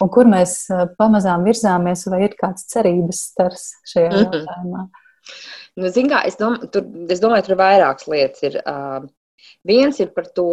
un 0.04 0.12
kur 0.12 0.30
mēs 0.30 0.58
pamazām 1.00 1.46
virzāmies, 1.48 2.06
vai 2.12 2.22
ir 2.28 2.38
kāds 2.38 2.68
cerības 2.72 3.26
stars 3.32 3.68
šajā 3.92 4.10
mm 4.10 4.16
-hmm. 4.16 4.38
jautājumā. 4.38 4.86
Nu, 5.76 5.92
kā, 6.08 6.22
es, 6.24 6.36
dom, 6.40 6.56
tur, 6.72 6.86
es 7.12 7.20
domāju, 7.20 7.44
tur 7.44 7.56
ir 7.56 7.60
vairākas 7.60 8.06
lietas. 8.08 8.42
Ir, 8.48 8.60
uh, 8.64 9.02
viens 9.66 9.98
ir 10.00 10.12
par 10.14 10.30
to 10.36 10.48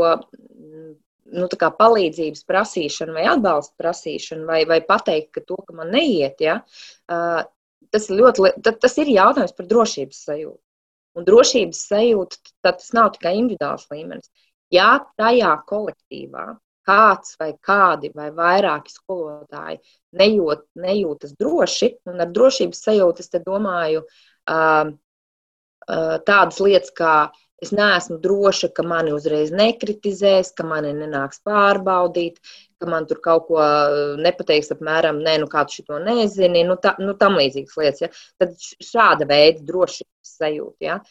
nu, 1.32 1.47
palīdzības 1.80 2.45
prasīšanu 2.49 3.15
vai 3.17 3.26
atbalsta 3.32 3.76
prasīšanu, 3.80 4.47
vai, 4.49 4.63
vai 4.69 4.82
pateikt, 4.86 5.32
ka 5.36 5.45
to, 5.47 5.57
ka 5.67 5.76
man 5.78 5.93
neiet, 5.95 6.41
ja, 6.43 6.59
tas, 7.07 8.09
ļoti, 8.09 8.53
tas 8.63 8.97
ir 9.01 9.13
jautājums 9.13 9.55
par 9.57 9.69
drošības 9.69 10.24
sajūtu. 10.30 10.59
Un 11.13 11.28
drošības 11.28 11.80
sajūta 11.91 12.39
tas 12.65 12.89
nav 12.97 13.11
tikai 13.13 13.36
individuāls 13.38 13.86
līmenis. 13.93 14.32
Ja 14.74 14.97
tajā 15.19 15.53
kolektīvā 15.69 16.47
kāds 16.88 17.38
vai 17.39 17.53
kādi 17.63 18.11
vai 18.15 18.30
vairāki 18.36 18.91
skolotāji 18.91 19.80
nejūt, 20.19 20.65
nejūtas 20.84 21.36
droši, 21.39 21.93
un 22.09 22.24
ar 22.24 22.32
drošības 22.34 22.82
sajūtu 22.88 23.24
es 23.24 23.32
domāju 23.45 24.03
uh, 24.03 24.89
uh, 24.89 26.15
tādas 26.28 26.59
lietas, 26.59 26.91
kā 26.97 27.15
es 27.64 27.72
neesmu 27.76 28.20
droša, 28.24 28.70
ka 28.76 28.86
mani 28.88 29.16
uzreiz 29.16 29.53
nekritizēs, 29.55 30.53
ka 30.57 30.68
mani 30.68 30.93
nenāks 30.97 31.41
pārbaudīt, 31.47 32.39
ka 32.82 32.91
man 32.91 33.07
tur 33.09 33.22
kaut 33.24 33.47
ko 33.49 33.64
nepateiks, 34.22 34.74
apmēram, 34.76 35.24
nē, 35.24 35.39
nu 35.43 35.49
kā 35.51 35.66
tu 35.68 35.80
šo 35.80 35.99
nezini, 36.03 36.66
nu, 36.68 36.78
tā, 36.84 36.95
nu 37.01 37.16
tam 37.20 37.39
līdzīgas 37.39 37.80
lietas. 37.80 38.05
Ja? 38.05 38.11
Tad 38.41 38.55
šāda 38.91 39.30
veida 39.30 39.66
drošības 39.68 40.38
sajūta. 40.39 40.91
Ja? 40.91 41.01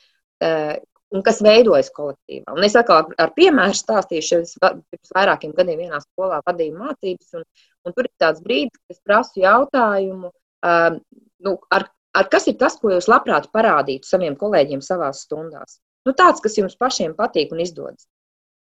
un 1.12 1.22
kas 1.24 1.40
veidojas 1.44 1.90
kolektīvā. 1.94 2.54
Un 2.56 2.66
es 2.66 2.76
atkal 2.78 3.10
ar 3.20 3.32
piemēru 3.36 3.76
stāstīšu, 3.76 4.40
es 4.46 4.54
pirms 4.62 5.14
vairākiem 5.14 5.54
gadiem 5.56 5.84
vienā 5.84 6.00
skolā 6.02 6.40
vadīju 6.46 6.78
mācības, 6.78 7.34
un, 7.38 7.46
un 7.86 7.96
tur 7.96 8.08
ir 8.08 8.14
tāds 8.22 8.42
brīdis, 8.44 8.78
kad 8.80 8.96
es 8.96 9.02
prasu 9.04 9.42
jautājumu, 9.44 10.32
uh, 10.32 10.96
nu, 11.46 11.54
ar, 11.76 11.86
ar 12.16 12.30
kas 12.32 12.48
ir 12.50 12.58
tas, 12.60 12.78
ko 12.80 12.94
jūs 12.94 13.10
labprāt 13.12 13.50
parādītu 13.54 14.08
saviem 14.08 14.38
kolēģiem 14.40 14.84
savās 14.84 15.24
stundās. 15.26 15.80
Nu, 16.06 16.14
tāds, 16.18 16.42
kas 16.42 16.58
jums 16.58 16.78
pašiem 16.78 17.14
patīk 17.18 17.52
un 17.54 17.62
izdodas. 17.62 18.06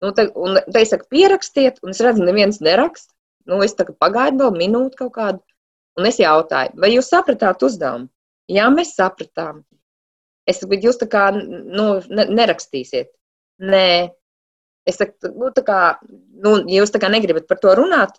Nu, 0.05 0.13
te, 0.13 0.27
un 0.37 0.59
te 0.61 0.83
es 0.83 0.91
saku, 0.93 1.07
pierakstiet, 1.15 1.81
un 1.85 1.95
es 1.95 2.03
redzu, 2.05 2.25
neviens 2.27 2.61
neraksta. 2.65 3.13
Nu, 3.49 3.61
es 3.65 3.77
tagad 3.77 3.97
pagaidu 4.01 4.41
vēl 4.41 4.59
minūti 4.59 4.99
kaut 5.01 5.15
kādu, 5.17 5.41
un 6.01 6.09
es 6.09 6.19
jautāju, 6.21 6.77
vai 6.81 6.95
jūs 6.95 7.11
sapratāt 7.13 7.63
uzdevumu? 7.67 8.09
Jā, 8.53 8.69
mēs 8.73 8.95
sapratām. 8.97 9.63
Es 10.49 10.61
saku, 10.61 10.75
bet 10.75 10.85
jūs 10.85 11.01
tā 11.01 11.09
kā 11.13 11.27
nu, 11.37 11.87
nerakstīsiet. 12.11 13.13
Nē, 13.65 13.89
es 14.89 15.01
saku, 15.01 15.33
nu, 15.33 15.53
tā 15.57 15.65
kā, 15.65 15.81
nu, 16.45 16.57
ja 16.69 16.83
jūs 16.83 16.93
tā 16.93 17.01
kā 17.01 17.13
negribat 17.13 17.49
par 17.49 17.61
to 17.63 17.73
runāt, 17.81 18.17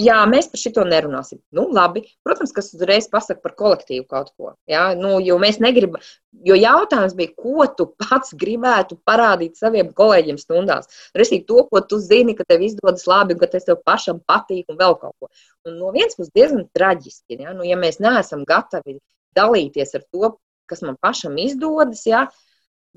jā, 0.00 0.16
mēs 0.30 0.48
par 0.50 0.60
šito 0.60 0.84
nerunāsim. 0.88 1.38
Nu, 1.54 1.66
labi, 1.74 2.04
protams, 2.26 2.52
kas 2.54 2.72
uzreiz 2.76 3.08
pasaka 3.12 3.42
par 3.44 3.54
kolektīvu 3.58 4.06
kaut 4.10 4.32
ko. 4.36 4.52
Jā, 4.70 4.86
nu, 4.98 5.16
jo 5.24 5.36
mēs 5.42 5.60
negribam, 5.62 6.02
jo 6.46 6.56
jautājums 6.58 7.16
bija, 7.18 7.34
ko 7.38 7.66
tu 7.78 7.88
pats 8.00 8.34
gribētu 8.38 8.98
parādīt 9.06 9.58
saviem 9.60 9.92
kolēģiem 9.96 10.38
stundās. 10.40 10.90
Resīgi 11.18 11.46
to, 11.50 11.64
ko 11.70 11.82
tu 11.88 12.00
zini, 12.02 12.36
ka 12.38 12.46
tev 12.48 12.64
izdodas 12.66 13.06
labi 13.10 13.38
ka 13.40 13.50
tas 13.50 13.66
tev 13.68 13.82
pašam 13.86 14.22
patīk 14.26 14.70
un 14.72 14.80
vēl 14.80 14.98
kaut 15.02 15.14
ko. 15.20 15.30
Un 15.68 15.78
no 15.80 15.92
vienas 15.94 16.18
puses 16.18 16.32
diezgan 16.34 16.66
traģiski, 16.76 17.40
jā, 17.44 17.54
nu, 17.56 17.66
ja 17.68 17.78
mēs 17.80 18.00
neesam 18.02 18.46
gatavi 18.48 18.98
dalīties 19.34 19.94
ar 19.98 20.06
to, 20.10 20.36
kas 20.70 20.82
man 20.86 20.98
pašam 21.02 21.36
izdodas. 21.40 22.04
Ja? 22.08 22.26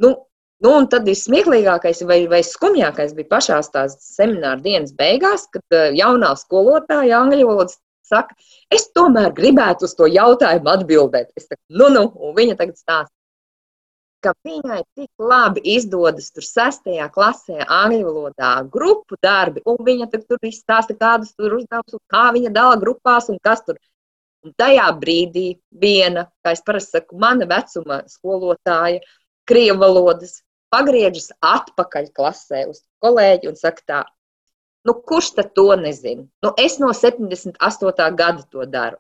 Nu, 0.01 0.15
nu, 0.63 0.73
un 0.73 0.87
tad 0.91 1.07
vismieklīgākais 1.09 2.03
vai, 2.09 2.21
vai 2.31 2.41
skumjākais 2.45 3.13
bija 3.17 3.31
pašā 3.35 3.59
tās 3.73 3.97
semināra 4.03 4.61
dienas 4.63 4.95
beigās, 4.97 5.47
kad 5.53 5.75
uh, 5.75 5.89
jaunā 5.97 6.33
skolotāja 6.39 7.21
angļu 7.21 7.49
valodas 7.49 7.77
saka, 8.07 8.35
es 8.73 8.87
tomēr 8.95 9.33
gribētu 9.35 9.87
uz 9.87 9.93
to 9.97 10.07
jautājumu 10.09 10.73
atbildēt. 10.73 11.33
Es 11.37 11.49
saku, 11.49 11.61
nu, 11.81 11.91
nu, 11.93 12.07
un 12.15 12.35
viņa 12.37 12.57
tagad 12.59 12.79
stāsta. 12.79 13.13
Ka 14.25 14.31
viņai 14.43 14.79
tik 14.97 15.11
labi 15.21 15.61
izdodas 15.75 16.31
tur 16.33 16.43
sestajā 16.43 17.05
klasē, 17.13 17.59
angļu 17.61 18.07
valodā, 18.07 18.53
grupu 18.73 19.19
darbi, 19.21 19.61
un 19.69 19.77
viņa 19.85 20.09
tur 20.15 20.41
izstāsta, 20.47 20.97
kādas 20.97 21.35
tur 21.37 21.59
uzdevumus, 21.59 22.01
kā 22.09 22.31
viņa 22.33 22.49
dala 22.55 22.79
grupās 22.81 23.29
un 23.29 23.37
kas 23.43 23.61
tur 23.67 23.77
Un 24.45 24.53
tajā 24.55 24.85
brīdī 25.01 25.47
viena, 25.83 26.27
kā 26.45 26.53
es 26.55 26.61
parasti 26.63 26.99
saku, 26.99 27.17
mana 27.19 27.47
vecuma 27.49 28.03
skolotāja, 28.07 29.01
krievu 29.49 29.81
valodas, 29.81 30.37
pagriežas 30.73 31.31
atpakaļ 31.43 32.11
klasē 32.15 32.65
uz 32.71 32.83
kolēģi 33.03 33.51
un 33.51 33.57
saka 33.59 33.83
tā, 33.87 34.03
nu 34.87 34.95
kurš 35.07 35.33
tad 35.37 35.53
to 35.57 35.69
nezina? 35.79 36.27
Nu, 36.43 36.53
es 36.59 36.77
no 36.83 36.91
78. 36.95 37.57
gada 38.17 38.45
to 38.51 38.65
daru. 38.69 38.99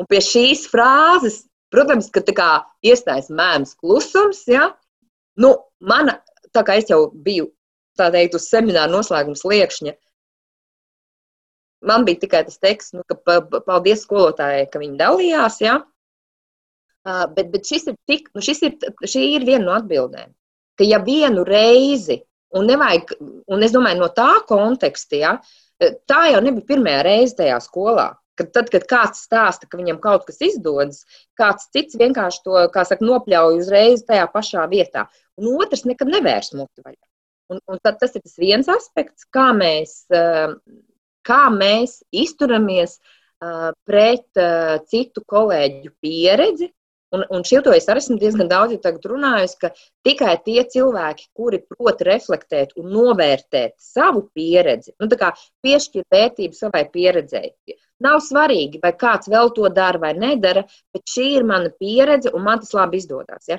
Un 0.00 0.08
pie 0.08 0.20
šīs 0.24 0.66
frāzes, 0.72 1.42
protams, 1.72 2.08
ka 2.12 2.22
tā 2.24 2.34
kā 2.36 2.50
iestājas 2.86 3.28
mēms 3.28 3.76
klusums, 3.76 4.46
ja? 4.48 4.70
nu, 5.40 5.54
mana, 5.80 6.18
tā 6.56 6.64
kā 6.66 6.78
es 6.80 6.88
jau 6.90 7.10
biju, 7.12 7.50
tā 8.00 8.08
teikt, 8.14 8.38
uz 8.38 8.48
semināru 8.48 8.96
noslēguma 8.96 9.36
sliekšņa, 9.36 9.94
man 11.86 12.04
bija 12.08 12.24
tikai 12.24 12.42
tas 12.48 12.60
teksts, 12.60 12.94
nu, 12.96 13.04
ka 13.08 13.16
paldies 13.66 14.04
skolotājai, 14.04 14.66
ka 14.72 14.82
viņi 14.82 15.00
dalījās. 15.00 15.60
Ja? 15.64 15.80
Uh, 17.00 17.24
bet, 17.36 17.48
bet 17.52 17.68
šis 17.68 17.88
ir 17.88 17.96
tik, 18.08 18.28
nu, 18.36 18.44
šis 18.44 18.60
ir, 18.66 18.76
šī 19.08 19.24
ir 19.36 19.46
viena 19.48 19.64
no 19.66 19.76
atbildēm. 19.78 20.32
Ka 20.80 20.86
ja 20.88 21.00
vienu 21.04 21.44
reizi, 21.44 22.20
un, 22.56 22.64
nevajag, 22.70 23.12
un 23.52 23.66
es 23.66 23.74
domāju, 23.74 24.00
no 24.00 24.08
tā 24.16 24.30
konteksta, 24.48 25.20
ja, 25.20 25.34
tā 26.08 26.22
jau 26.32 26.40
nebija 26.44 26.70
pirmā 26.72 26.96
reize 27.06 27.36
tajā 27.42 27.60
skolā. 27.64 28.14
Kad, 28.40 28.54
tad, 28.56 28.70
kad 28.72 28.86
kāds 28.88 29.26
stāsta, 29.26 29.68
ka 29.68 29.76
viņam 29.76 29.98
kaut 30.00 30.24
kas 30.24 30.40
izdodas, 30.40 31.02
kāds 31.36 31.66
cits 31.74 31.98
vienkārši 32.00 32.40
to 32.46 32.62
saka, 32.72 33.04
nopļauj 33.04 33.58
uzreiz 33.58 34.06
tajā 34.08 34.24
pašā 34.32 34.64
vietā. 34.70 35.10
Un 35.36 35.58
otrs 35.60 35.84
nekad 35.84 36.08
nevērs 36.08 36.54
muti 36.56 36.80
vaļā. 36.80 37.02
Un, 37.52 37.60
un 37.68 37.82
tad, 37.84 37.98
tas 38.00 38.16
ir 38.16 38.24
tas 38.24 38.38
viens 38.40 38.70
aspekts, 38.72 39.26
kā 39.34 39.50
mēs 39.52 40.06
uh, 40.14 40.54
kā 41.26 41.46
mēs 41.54 42.00
izturamies 42.10 42.98
uh, 42.98 43.70
pret 43.88 44.26
uh, 44.40 44.78
citu 44.90 45.24
kolēģu 45.28 45.92
pieredzi. 46.02 46.70
Un, 47.10 47.24
un 47.34 47.42
šito 47.42 47.72
es 47.74 47.88
arī 47.90 47.98
esmu 48.04 48.16
diezgan 48.20 48.48
daudz 48.50 48.76
runājusi, 49.10 49.56
ka 49.62 49.70
tikai 50.06 50.36
tie 50.44 50.62
cilvēki, 50.74 51.24
kuri 51.34 51.58
prot 51.66 52.04
reflektēt 52.06 52.76
un 52.78 52.92
novērtēt 52.94 53.74
savu 53.82 54.28
pieredzi, 54.34 54.94
nu, 55.02 55.08
piešķir 55.66 56.06
vērtību 56.14 56.54
savai 56.54 56.84
pieredzei. 56.92 57.50
Nav 58.00 58.20
svarīgi, 58.24 58.78
vai 58.82 58.92
kāds 58.96 59.28
vēl 59.28 59.50
to 59.56 59.68
dara 59.74 59.98
vai 59.98 60.12
nedara, 60.14 60.62
bet 60.94 61.02
šī 61.10 61.26
ir 61.40 61.48
mana 61.50 61.74
pieredze 61.82 62.30
un 62.32 62.46
man 62.46 62.62
tas 62.62 62.72
labi 62.78 63.02
izdodas. 63.02 63.50
Ja? 63.50 63.58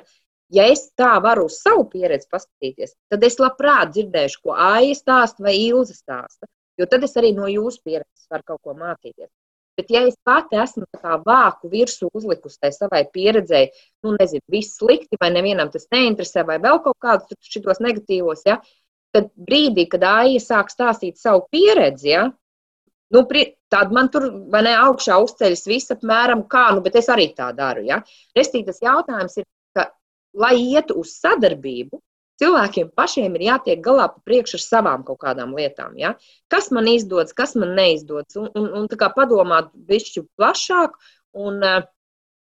Ja 0.52 0.64
es 0.68 0.88
tā 0.98 1.12
varu 1.24 1.46
uz 1.48 1.60
savu 1.60 1.84
pieredzi 1.92 2.28
paskatīties, 2.32 2.96
tad 3.12 3.22
es 3.28 3.38
labprāt 3.40 3.92
dzirdēšu, 3.92 4.40
ko 4.44 4.56
Aija 4.56 4.96
stāsta 4.96 5.44
vai 5.44 5.54
Ilza 5.60 5.94
stāsta. 5.96 6.48
Jo 6.80 6.88
tad 6.88 7.04
es 7.04 7.14
arī 7.20 7.34
no 7.36 7.46
jūsu 7.52 7.84
pieredzes 7.84 8.28
varu 8.32 8.48
kaut 8.48 8.60
ko 8.64 8.74
mācīties. 8.80 9.28
Bet, 9.78 9.88
ja 9.88 10.02
es 10.04 10.18
pati 10.20 10.58
esmu 10.60 10.84
vāku 11.24 11.70
virsū 11.72 12.10
uzlikusi 12.12 12.58
tai 12.60 12.70
savai 12.74 13.06
pieredzēji, 13.14 13.70
nu, 14.04 14.12
nezinu, 14.18 14.44
viss 14.52 14.76
slikti, 14.76 15.16
vai 15.20 15.30
nevienam 15.32 15.70
tas 15.72 15.88
neinteresē, 15.94 16.44
vai 16.48 16.58
vēl 16.60 16.82
kaut 16.84 16.98
kādus 17.00 17.40
šitos 17.54 17.80
negatīvos, 17.80 18.44
ja, 18.48 18.58
tad 19.16 19.30
brīdī, 19.48 19.86
kad 19.88 20.04
Aija 20.08 20.42
sāk 20.44 20.72
stāstīt 20.72 21.16
savu 21.20 21.46
pieredzi, 21.52 22.12
ja, 22.12 22.26
nu, 23.16 23.24
tāda 23.72 23.96
man 23.96 24.12
tur, 24.12 24.28
vai 24.52 24.64
ne, 24.68 24.76
augšā 24.88 25.16
uzceļas 25.24 25.66
viss 25.68 25.96
apmēram 25.96 26.44
kā, 26.52 26.68
nu, 26.76 26.84
bet 26.84 27.00
es 27.00 27.08
arī 27.12 27.30
tā 27.36 27.48
daru, 27.56 27.84
ja. 27.88 28.02
Restīt 28.36 28.68
tas 28.68 28.80
jautājums 28.84 29.40
ir, 29.40 29.48
ka, 29.76 29.88
lai 30.36 30.54
ietu 30.60 31.00
uz 31.00 31.16
sadarbību, 31.16 32.00
Cilvēkiem 32.40 32.90
pašiem 32.96 33.34
ir 33.36 33.46
jātiek 33.50 33.80
galā 33.84 34.08
pa 34.10 34.22
priekšu 34.26 34.56
ar 34.58 34.62
savām 34.64 35.02
kaut 35.06 35.20
kādām 35.22 35.52
lietām. 35.58 35.96
Ja? 36.00 36.14
Kas 36.50 36.70
man 36.74 36.88
izdodas, 36.90 37.34
kas 37.36 37.56
man 37.58 37.74
neizdodas, 37.78 38.38
un, 38.40 38.48
un, 38.58 38.70
un 38.80 38.88
tā 38.90 38.98
kā 39.00 39.12
padomāt 39.14 39.68
bišķi 39.88 40.24
plašāk. 40.40 40.96
Un, 41.32 41.60
eh, 41.66 41.82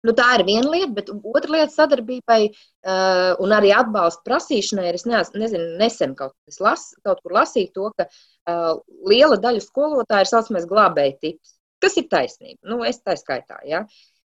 Nu, 0.01 0.15
tā 0.17 0.25
ir 0.33 0.41
viena 0.47 0.69
lieta, 0.73 0.89
bet 0.97 1.09
otra 1.13 1.53
lieta 1.53 1.69
sadarbībai 1.75 2.39
uh, 2.49 3.35
un 3.43 3.51
arī 3.53 3.69
atbalsta 3.77 4.25
prasīšanai 4.25 4.87
ir. 4.89 4.97
Es 4.97 5.05
neaz, 5.05 5.29
nezinu, 5.37 5.75
nesen 5.77 6.15
kaut, 6.17 6.33
las, 6.63 6.87
kaut 7.05 7.21
kur 7.21 7.35
lasīju 7.37 7.69
to, 7.75 7.89
ka 7.99 8.07
uh, 8.09 8.79
liela 9.11 9.37
daļa 9.43 9.61
skolotāju 9.61 10.25
ir 10.25 10.31
saucamais 10.31 10.65
glābēji 10.71 11.17
tips. 11.21 11.53
Kas 11.85 11.99
ir 12.01 12.09
taisnība? 12.09 12.57
Nu, 12.71 12.79
es 12.87 12.97
tā 13.05 13.13
skaitā. 13.19 13.59
Ja? 13.69 13.83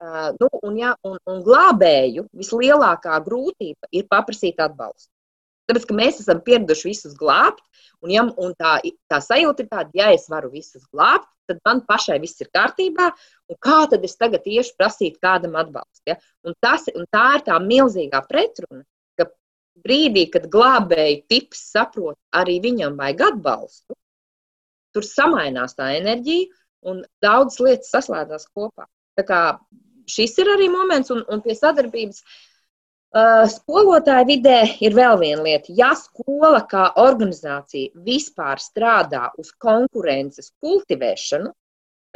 Uh, 0.03 0.35
nu, 0.41 0.51
un, 0.67 0.83
ja, 0.83 0.97
un, 1.07 1.15
un 1.31 1.39
glābēju 1.47 2.27
vislielākā 2.43 3.23
grūtība 3.23 3.93
ir 3.95 4.11
paprasīt 4.11 4.59
atbalstu. 4.67 5.12
Tāpēc, 5.73 5.87
ka 5.89 5.95
mēs 5.97 6.19
esam 6.21 6.41
pieraduši 6.45 6.91
visus 6.91 7.13
glābt, 7.17 7.63
un, 8.05 8.11
ja, 8.13 8.27
un 8.45 8.53
tā, 8.59 8.75
tā 9.09 9.21
sajūta 9.25 9.65
ir 9.65 9.71
tāda, 9.71 9.89
ja 9.97 10.11
es 10.13 10.27
varu 10.29 10.51
visus 10.53 10.85
glābt, 10.93 11.31
tad 11.49 11.63
man 11.65 11.81
pašai 11.89 12.19
viss 12.21 12.43
ir 12.45 12.51
kārtībā, 12.53 13.07
un 13.49 13.59
kā 13.65 13.79
tad 13.89 14.05
es 14.05 14.19
tagad 14.21 14.45
iešu 14.45 14.77
prasīt 14.77 15.17
kādam 15.25 15.57
atbalstu. 15.57 16.13
Ja? 16.13 16.19
Un 16.45 16.57
tas, 16.61 16.85
un 16.93 17.09
tā 17.09 17.25
ir 17.39 17.47
tā 17.49 17.57
milzīgā 17.65 18.21
pretruna, 18.29 18.85
ka 19.17 19.31
brīdī, 19.81 20.27
kad 20.35 20.51
glābēji 20.53 21.23
tips 21.33 21.65
saprot, 21.73 22.21
arī 22.37 22.61
viņam 22.69 23.01
vajag 23.01 23.27
atbalstu, 23.31 23.97
tur 24.93 25.09
samainās 25.09 25.73
tā 25.79 25.95
enerģija, 25.97 26.53
un 26.93 27.01
daudzas 27.25 27.65
lietas 27.65 27.97
saslēdzās 27.97 28.51
kopā. 28.53 28.91
Tā 29.17 29.25
kā 29.25 29.43
šis 30.11 30.37
ir 30.43 30.53
arī 30.53 30.69
moments, 30.69 31.13
un, 31.15 31.25
un 31.33 31.41
pie 31.41 31.57
sadarbības 31.57 32.21
uh, 32.21 32.41
skolotāju 33.13 34.27
vidē 34.27 34.61
ir 34.81 34.95
vēl 34.97 35.19
viena 35.21 35.43
lieta. 35.45 35.73
Ja 35.77 35.93
skola 35.99 36.63
kā 36.69 36.93
organizācija 36.97 37.93
vispār 38.07 38.61
strādā 38.61 39.31
uz 39.39 39.53
konkurences 39.61 40.53
kultivēšanu, 40.63 41.53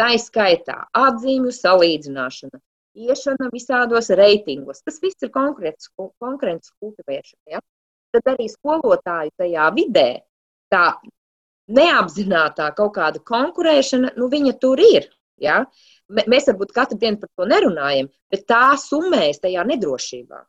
tā 0.00 0.14
izskaitā 0.16 0.86
atzīmju 0.96 1.52
salīdzināšana, 1.52 2.60
iešana 2.96 3.50
visādos 3.52 4.08
reitingos, 4.08 4.80
tas 4.84 4.98
viss 5.02 5.20
ir 5.22 5.32
konkurences, 5.34 5.90
konkurences 5.96 6.72
kultivēšana. 6.80 7.58
Ja? 7.58 7.60
Tad 8.16 8.32
arī 8.32 8.48
skolotāju 8.48 9.36
tajā 9.36 9.68
vidē 9.76 10.08
tā 10.72 10.96
neapzinātā 11.68 12.70
kaut 12.76 12.94
kāda 12.96 13.20
konkurēšana, 13.20 14.16
nu, 14.16 14.30
viņa 14.32 14.56
tur 14.62 14.80
ir. 14.80 15.10
Ja? 15.36 15.64
Mēs 16.08 16.48
varbūt 16.48 16.72
katru 16.72 16.96
dienu 16.96 17.20
par 17.20 17.28
to 17.36 17.48
nerunājam, 17.52 18.08
bet 18.32 18.46
tā 18.48 18.70
summējas 18.80 19.42
tajā 19.44 19.64
nedrošībā. 19.68 20.46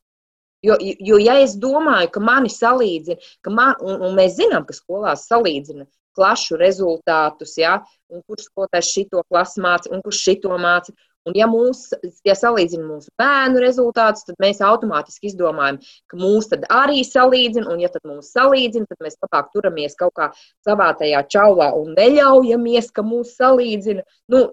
Jo, 0.68 0.78
jo, 0.82 1.20
ja 1.24 1.38
es 1.44 1.56
domāju, 1.62 2.12
ka 2.14 2.24
mani 2.24 2.52
salīdzina, 2.52 3.30
ka 3.46 3.54
man, 3.54 3.76
un, 3.82 4.02
un 4.08 4.18
mēs 4.18 4.38
zinām, 4.40 4.66
ka 4.68 4.76
skolās 4.76 5.28
salīdzina 5.30 5.88
klašu 6.18 6.58
rezultātus, 6.58 7.54
ja, 7.62 7.78
un 8.10 8.24
kurš 8.26 8.48
skolotājs 8.50 8.90
šito 8.90 9.22
klasu 9.30 9.62
māca, 9.62 9.92
un 9.94 10.02
kurš 10.06 10.24
šito 10.30 10.58
māca, 10.58 10.96
Un, 11.28 11.36
ja 11.36 11.48
mūs, 11.50 11.90
ja 12.24 12.36
salīdzina 12.38 12.86
mūsu 12.88 13.12
bērnu 13.20 13.60
rezultātus, 13.60 14.24
tad 14.28 14.38
mēs 14.40 14.62
automātiski 14.64 15.28
izdomājam, 15.28 15.80
ka 16.08 16.20
mūs 16.22 16.48
arī 16.72 17.02
salīdzina, 17.04 17.68
un, 17.74 17.82
ja 17.84 17.90
tad 17.92 18.08
mūs 18.08 18.30
salīdzina, 18.36 18.88
tad 18.88 19.04
mēs 19.04 19.20
labāk 19.26 19.50
turamies 19.56 19.98
kaut 20.00 20.16
kā 20.16 20.30
savā 20.64 20.94
tajā 21.00 21.26
čaulā 21.34 21.74
un 21.76 21.92
neļaujamies, 21.98 22.94
ka 22.96 23.04
mūs 23.04 23.36
salīdzina. 23.42 24.06
Nu, 24.32 24.46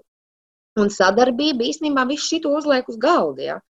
un 0.80 0.90
sadarbība 0.90 1.68
īstenībā 1.68 2.08
visu 2.10 2.40
šo 2.40 2.56
uzliek 2.58 2.90
uz 2.90 2.98
galda. 2.98 3.46
Ja? 3.52 3.60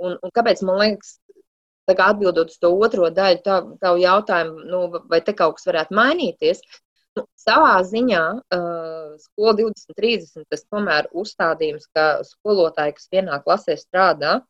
Un, 0.00 0.16
un 0.16 0.32
kāpēc 0.32 0.64
man 0.64 0.80
liekas, 0.80 1.18
atbildot 1.92 2.48
uz 2.48 2.56
to 2.62 2.70
otro 2.80 3.10
daļu, 3.12 3.42
tavu 3.44 3.76
tā 3.82 3.92
jautājumu, 4.00 4.64
nu, 4.70 4.86
vai 5.10 5.20
te 5.20 5.34
kaut 5.36 5.58
kas 5.58 5.68
varētu 5.68 5.96
mainīties, 5.96 6.62
Nu, 7.14 7.22
savā 7.38 7.74
ziņā 7.86 8.22
uh, 8.34 9.10
skola 9.22 9.54
2030 9.60 10.48
tas 10.50 10.64
tomēr 10.66 11.06
uzstādījums, 11.14 11.86
ka 11.94 12.06
skolotāji, 12.26 12.96
kas 12.96 13.10
vienā 13.12 13.38
klasē 13.44 13.76
strādā, 13.78 14.40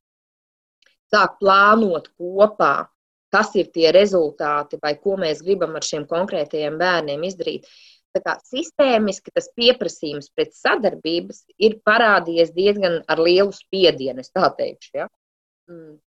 sāk 1.12 1.36
plānot 1.42 2.08
kopā, 2.16 2.86
kas 3.34 3.52
ir 3.60 3.68
tie 3.74 3.90
rezultāti 3.92 4.78
vai 4.80 4.94
ko 5.02 5.18
mēs 5.20 5.42
gribam 5.44 5.76
ar 5.76 5.84
šiem 5.84 6.06
konkrētajiem 6.08 6.78
bērniem 6.80 7.26
izdarīt. 7.28 7.68
Tā 8.16 8.22
kā 8.24 8.38
sistēmiski 8.46 9.34
tas 9.34 9.50
pieprasījums 9.58 10.30
pēc 10.38 10.56
sadarbības 10.56 11.42
ir 11.68 11.80
parādījies 11.84 12.54
diezgan 12.56 13.00
ar 13.10 13.20
lielu 13.20 13.52
spiedienu, 13.52 14.24
es 14.24 14.32
tā 14.32 14.48
teikšu. 14.56 14.92
Ja? 15.02 15.08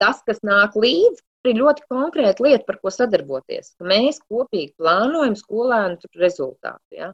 Tas, 0.02 0.22
kas 0.26 0.42
nāk 0.46 0.78
līdzi, 0.80 1.22
ir 1.50 1.60
ļoti 1.60 1.84
konkrēta 1.92 2.44
lieta, 2.46 2.64
par 2.68 2.80
ko 2.82 2.92
sadarboties. 2.94 3.74
Mēs 3.84 4.22
kopīgi 4.24 4.74
plānojam 4.80 5.36
skolēnu 5.38 6.12
rezultātu. 6.20 6.98
Ja? 6.98 7.12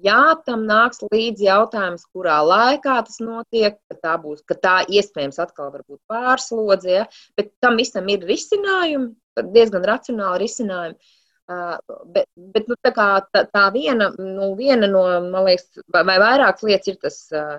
Jā, 0.00 0.20
tam 0.46 0.64
nāks 0.68 1.02
līdzi 1.04 1.44
jautājums, 1.44 2.06
kurā 2.14 2.38
laikā 2.46 2.96
tas 3.04 3.18
notiek, 3.20 3.76
ka 3.90 3.96
tā 4.00 4.16
būs, 4.20 4.44
ka 4.48 4.56
tā 4.56 4.76
iespējams 4.88 5.40
atkal 5.42 5.72
var 5.74 5.84
būt 5.84 6.00
pārslodze, 6.08 6.92
ja? 7.00 7.06
bet 7.36 7.52
tam 7.60 7.76
visam 7.80 8.08
ir 8.12 8.24
risinājumi, 8.28 9.12
diezgan 9.56 9.84
racionāli 9.88 10.46
risinājumi. 10.46 11.16
Uh, 11.50 11.74
bet 12.14 12.28
bet 12.54 12.68
nu, 12.70 12.76
tā, 12.78 12.92
tā, 13.34 13.40
tā 13.50 13.64
viena, 13.74 14.12
nu, 14.14 14.52
viena 14.54 14.86
no, 14.86 15.02
man 15.32 15.48
liekas, 15.48 15.80
vai 15.90 16.04
vairākas 16.06 16.62
lietas 16.62 16.92
ir 16.92 16.98
tas 17.02 17.16
uh, 17.34 17.56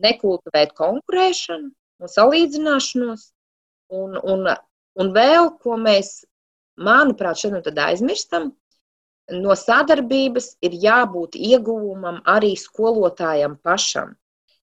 nekultivēt 0.00 0.72
konkurēšanu 0.78 1.68
un 2.00 2.10
salīdzināšanos, 2.10 3.26
un, 4.02 4.16
un 4.18 4.54
Un 4.94 5.10
vēl, 5.14 5.50
ko 5.62 5.76
mēs, 5.80 6.22
manuprāt, 6.78 7.40
šodien 7.40 7.80
aizmirstam, 7.88 8.52
no 9.44 9.54
sadarbības 9.58 10.52
ir 10.62 10.76
jābūt 10.84 11.38
ieguvumam 11.38 12.20
arī 12.30 12.54
skolotājam 12.60 13.56
pašam. 13.62 14.14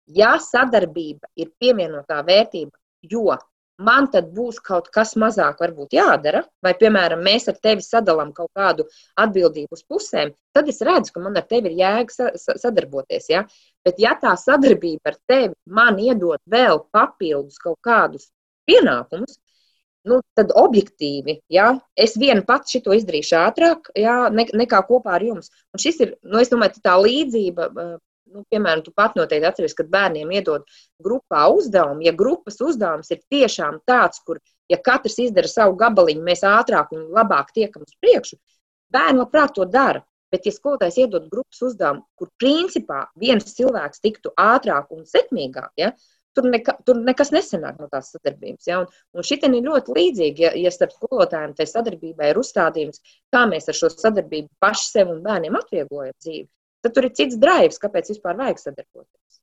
Ja 0.05 0.36
sadarbība 0.41 1.30
ir 1.38 1.49
pievienotā 1.61 2.21
vērtība, 2.25 2.73
jo 3.01 3.38
man 3.80 4.09
tad 4.13 4.30
būs 4.36 4.59
kaut 4.61 4.89
kas 4.93 5.15
mazāk 5.15 5.61
varbūt 5.63 5.95
jādara, 5.97 6.43
vai, 6.61 6.73
piemēram, 6.77 7.21
mēs 7.25 7.47
ar 7.49 7.57
tevi 7.63 7.86
sadalām 7.86 8.34
kaut 8.36 8.51
kādu 8.57 8.86
atbildību 9.23 9.77
uz 9.77 9.86
pusēm, 9.89 10.34
tad 10.53 10.69
es 10.69 10.82
redzu, 10.86 11.13
ka 11.15 11.23
man 11.23 11.38
ar 11.41 11.45
tevi 11.49 11.71
ir 11.71 11.80
jēga 11.80 12.34
sadarboties. 12.38 13.30
Ja? 13.32 13.45
Bet, 13.86 14.01
ja 14.01 14.17
tā 14.21 14.36
sadarbība 14.38 15.13
ar 15.13 15.21
tevi 15.30 15.55
man 15.65 16.01
iedod 16.01 16.41
vēl 16.45 16.84
papildus 16.93 17.61
kaut 17.63 17.80
kādus 17.86 18.27
pienākumus, 18.70 19.39
nu, 20.09 20.20
tad 20.38 20.53
objektīvi, 20.57 21.39
ja, 21.51 21.74
es 21.99 22.15
viena 22.20 22.43
pati 22.47 22.80
šo 22.80 22.95
izdarīšu 22.95 23.36
ātrāk, 23.39 23.89
ja, 23.99 24.22
ne, 24.34 24.45
nekā 24.61 24.80
kopā 24.88 25.17
ar 25.17 25.26
jums. 25.26 25.51
Un 25.74 25.82
šis 25.84 25.99
ir, 26.05 26.13
nu, 26.24 26.39
es 26.39 26.51
domāju, 26.53 26.80
tā 26.86 26.95
līdzība, 27.01 27.67
nu, 28.34 28.43
piemēram, 28.53 28.84
tu 28.86 28.93
pat 28.95 29.17
noteikti 29.17 29.47
atceries, 29.49 29.76
kad 29.78 29.89
bērniem 29.91 30.32
iedod 30.38 30.67
grupā 31.03 31.47
uzdevumu. 31.55 32.05
Ja 32.05 32.13
grupas 32.15 32.59
uzdevums 32.63 33.09
ir 33.13 33.24
tiešām 33.34 33.82
tāds, 33.89 34.22
kur, 34.26 34.39
ja 34.72 34.80
katrs 34.84 35.20
izdara 35.26 35.49
savu 35.49 35.78
gabaliņu, 35.80 36.24
mēs 36.26 36.45
ātrāk 36.47 36.93
un 36.95 37.09
labāk 37.15 37.51
tiekam 37.55 37.86
uz 37.88 37.95
priekšu, 38.01 38.39
bērni 38.93 39.24
labprāt 39.24 39.57
to 39.57 39.67
dara. 39.70 40.03
Bet, 40.30 40.45
ja 40.45 40.53
skolotājs 40.53 40.99
iedod 41.01 41.26
grupas 41.32 41.57
uzdevumu, 41.65 42.03
kur 42.13 42.30
principā 42.38 43.07
viens 43.17 43.49
cilvēks 43.57 44.03
tiktu 44.03 44.30
ātrāk 44.38 44.91
un 44.93 45.07
sekmīgāk, 45.09 45.72
ja, 45.82 45.95
tur, 46.38 46.47
neka, 46.53 46.75
tur 46.86 46.99
nekas 47.05 47.34
nesenāk 47.36 47.80
no 47.82 47.89
tās 47.91 48.11
sadarbības. 48.13 48.67
Ja? 48.69 48.82
Un, 48.84 49.01
un 49.15 49.25
šitie 49.25 49.49
ir 49.49 49.65
ļoti 49.65 49.95
līdzīgi, 49.97 50.45
ja, 50.45 50.53
ja 50.57 50.71
starp 50.73 50.95
skolotājiem 50.95 51.55
tai 51.57 51.67
sadarbībai 51.69 52.32
ir 52.32 52.39
uzstādījums, 52.41 53.03
kā 53.34 53.45
mēs 53.49 53.69
ar 53.71 53.77
šo 53.80 53.91
sadarbību 53.93 54.49
paši 54.63 54.88
sev 54.91 55.13
un 55.15 55.21
bērniem 55.25 55.57
atvieglojam 55.59 56.15
dzīvi. 56.21 56.47
Tad 56.86 56.95
tur 56.95 57.09
ir 57.09 57.15
cits 57.17 57.39
drives, 57.39 57.82
kāpēc 57.82 58.13
vispār 58.13 58.39
vajag 58.39 58.61
sadarboties. 58.61 59.41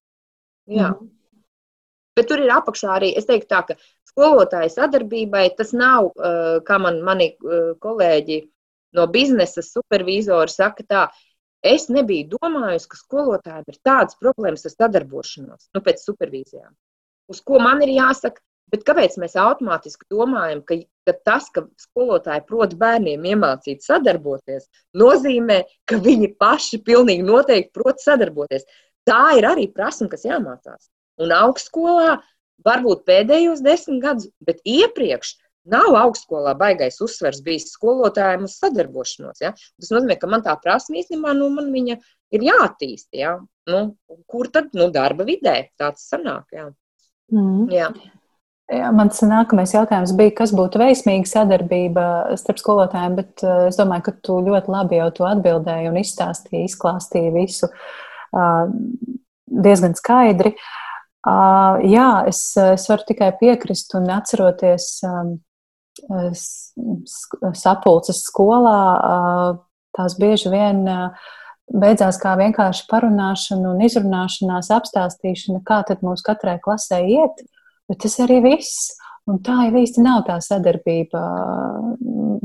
Jā. 0.73 0.95
Mm. 0.95 1.13
Bet 2.17 2.31
tur 2.31 2.41
ir 2.41 2.53
apakšā 2.55 2.95
arī, 2.95 3.11
es 3.19 3.27
teiktu, 3.29 3.49
tā, 3.51 3.61
ka 3.69 3.75
skolotāja 4.09 4.71
sadarbībai 4.73 5.51
tas 5.59 5.75
nav, 5.77 6.15
kā 6.65 6.79
man 6.81 7.03
mani 7.05 7.35
kolēģi 7.85 8.39
no 8.97 9.05
biznesa 9.13 9.61
supervizori 9.65 10.53
saka, 10.53 10.87
tā, 10.89 11.03
Es 11.67 11.89
nebiju 11.91 12.37
domājusi, 12.37 12.91
ka 12.93 12.99
skolotājiem 13.01 13.71
ir 13.73 13.79
tādas 13.87 14.19
problēmas 14.21 14.67
ar 14.69 14.75
sadarbošanos, 14.75 15.71
nu, 15.75 15.83
pēc 15.83 16.05
supervīzijām. 16.05 16.75
Uz 17.33 17.41
ko 17.43 17.59
man 17.63 17.81
ir 17.83 17.95
jāsaka, 17.97 18.43
bet 18.71 18.85
kāpēc 18.87 19.17
mēs 19.23 19.37
automātiski 19.41 20.07
domājam, 20.13 20.63
ka, 20.67 20.79
ka 21.09 21.15
tas, 21.27 21.49
ka 21.55 21.65
skolotāji 21.81 22.45
prot 22.49 22.77
bērniem 22.79 23.25
iemācīt 23.33 23.85
sadarboties, 23.87 24.69
nozīmē, 24.99 25.63
ka 25.91 25.99
viņi 26.03 26.35
paši 26.41 26.83
pilnīgi 26.87 27.27
noteikti 27.27 27.75
prot 27.75 28.03
sadarboties. 28.03 28.67
Tā 29.07 29.39
ir 29.39 29.47
arī 29.47 29.69
prasme, 29.71 30.11
kas 30.11 30.27
jāmācās. 30.27 30.89
Un 31.23 31.33
augstskolā 31.33 32.19
varbūt 32.67 33.05
pēdējos 33.09 33.63
desmit 33.65 34.03
gadus, 34.03 34.31
bet 34.45 34.63
iepriekš 34.67 35.37
Nav 35.71 35.97
augstskolā 35.99 36.55
baigais 36.59 37.01
uzsvers 37.03 37.43
bijis 37.47 37.73
skolotājiem 37.75 38.47
uz 38.47 38.57
sadarbošanos. 38.61 39.43
Ja? 39.43 39.53
Tas 39.55 39.93
nozīmē, 39.95 40.19
ka 40.21 40.31
man 40.31 40.45
tā 40.47 40.55
prasme 40.63 41.01
īstenībā 41.03 41.35
nu, 41.39 41.49
man 41.55 41.73
viņa 41.75 41.99
ir 42.37 42.47
jāattīst. 42.47 43.09
Ja? 43.19 43.37
Nu, 43.67 43.87
kur 44.31 44.51
tad 44.55 44.77
nu, 44.79 44.91
darba 44.95 45.27
vidē 45.27 45.59
tāds 45.81 46.07
sanāk? 46.11 46.47
Ja? 46.55 46.69
Mm. 47.35 47.67
Jā. 47.75 47.91
Jā, 48.67 48.89
mans 48.91 49.21
nākamais 49.23 49.71
jautājums 49.77 50.11
bija, 50.19 50.33
kas 50.41 50.51
būtu 50.57 50.81
veiksmīga 50.83 51.29
sadarbība 51.31 52.07
starp 52.39 52.59
skolotājiem, 52.59 53.15
bet 53.15 53.45
uh, 53.47 53.69
es 53.69 53.79
domāju, 53.79 54.09
ka 54.09 54.15
tu 54.27 54.41
ļoti 54.43 54.73
labi 54.75 54.99
jau 54.99 55.07
to 55.15 55.27
atbildēji 55.29 55.91
un 55.93 56.01
izstāstīji, 56.01 56.65
izklāstīji 56.67 57.31
visu 57.37 57.69
uh, 57.71 58.67
diezgan 59.47 59.95
skaidri. 59.95 60.57
Uh, 61.27 61.79
jā, 61.87 62.09
es, 62.31 62.41
es 62.59 62.89
varu 62.91 63.07
tikai 63.07 63.31
piekrist 63.39 63.95
un 63.99 64.11
atceroties 64.15 64.89
um, 65.07 65.37
sapulces 67.57 68.23
skolā, 68.27 68.81
tās 69.97 70.17
bieži 70.21 70.53
vien 70.53 70.85
beidzās 71.73 72.21
kā 72.23 72.37
vienkārši 72.39 72.87
parunāšana 72.91 73.73
un 73.73 73.83
izrunāšanās, 73.87 74.71
apstāstīšana, 74.77 75.65
kā 75.67 75.83
tad 75.89 76.05
mums 76.07 76.23
katrai 76.27 76.59
klasē 76.63 77.03
iet, 77.03 77.43
bet 77.91 78.05
tas 78.05 78.21
arī 78.23 78.43
viss. 78.45 78.95
Un 79.27 79.41
tā 79.43 79.57
jau 79.67 79.81
īsti 79.81 80.05
nav 80.05 80.21
tā 80.29 80.37
sadarbība. 80.39 81.21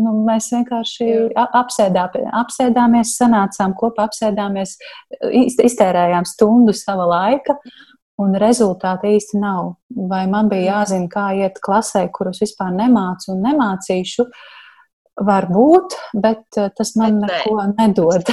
Nu, 0.02 0.14
mēs 0.26 0.48
vienkārši 0.50 1.30
apsēdā, 1.38 2.08
apsēdāmies, 2.40 3.12
sanācām 3.20 3.76
kopā, 3.78 4.08
apsēdāmies, 4.10 4.80
iztērējām 5.70 6.26
stundu 6.26 6.74
sava 6.74 7.06
laika 7.12 7.60
un 8.22 8.38
rezultāti 8.42 9.16
īsti 9.18 9.42
nav. 9.42 9.74
Vai 10.12 10.24
man 10.32 10.50
bija 10.52 10.62
mm. 10.62 10.70
jāzina, 10.70 11.10
kā 11.12 11.26
iet 11.42 11.60
klasē, 11.64 12.06
kurus 12.14 12.42
vispār 12.44 12.72
nemācu 12.76 13.34
un 13.36 13.44
nemācīšu, 13.48 14.28
varbūt, 15.28 15.98
bet 16.24 16.62
eh, 16.62 16.72
tas 16.78 16.96
man 17.00 17.20
neko 17.26 17.60
ne. 17.60 17.74
nedod. 17.82 18.32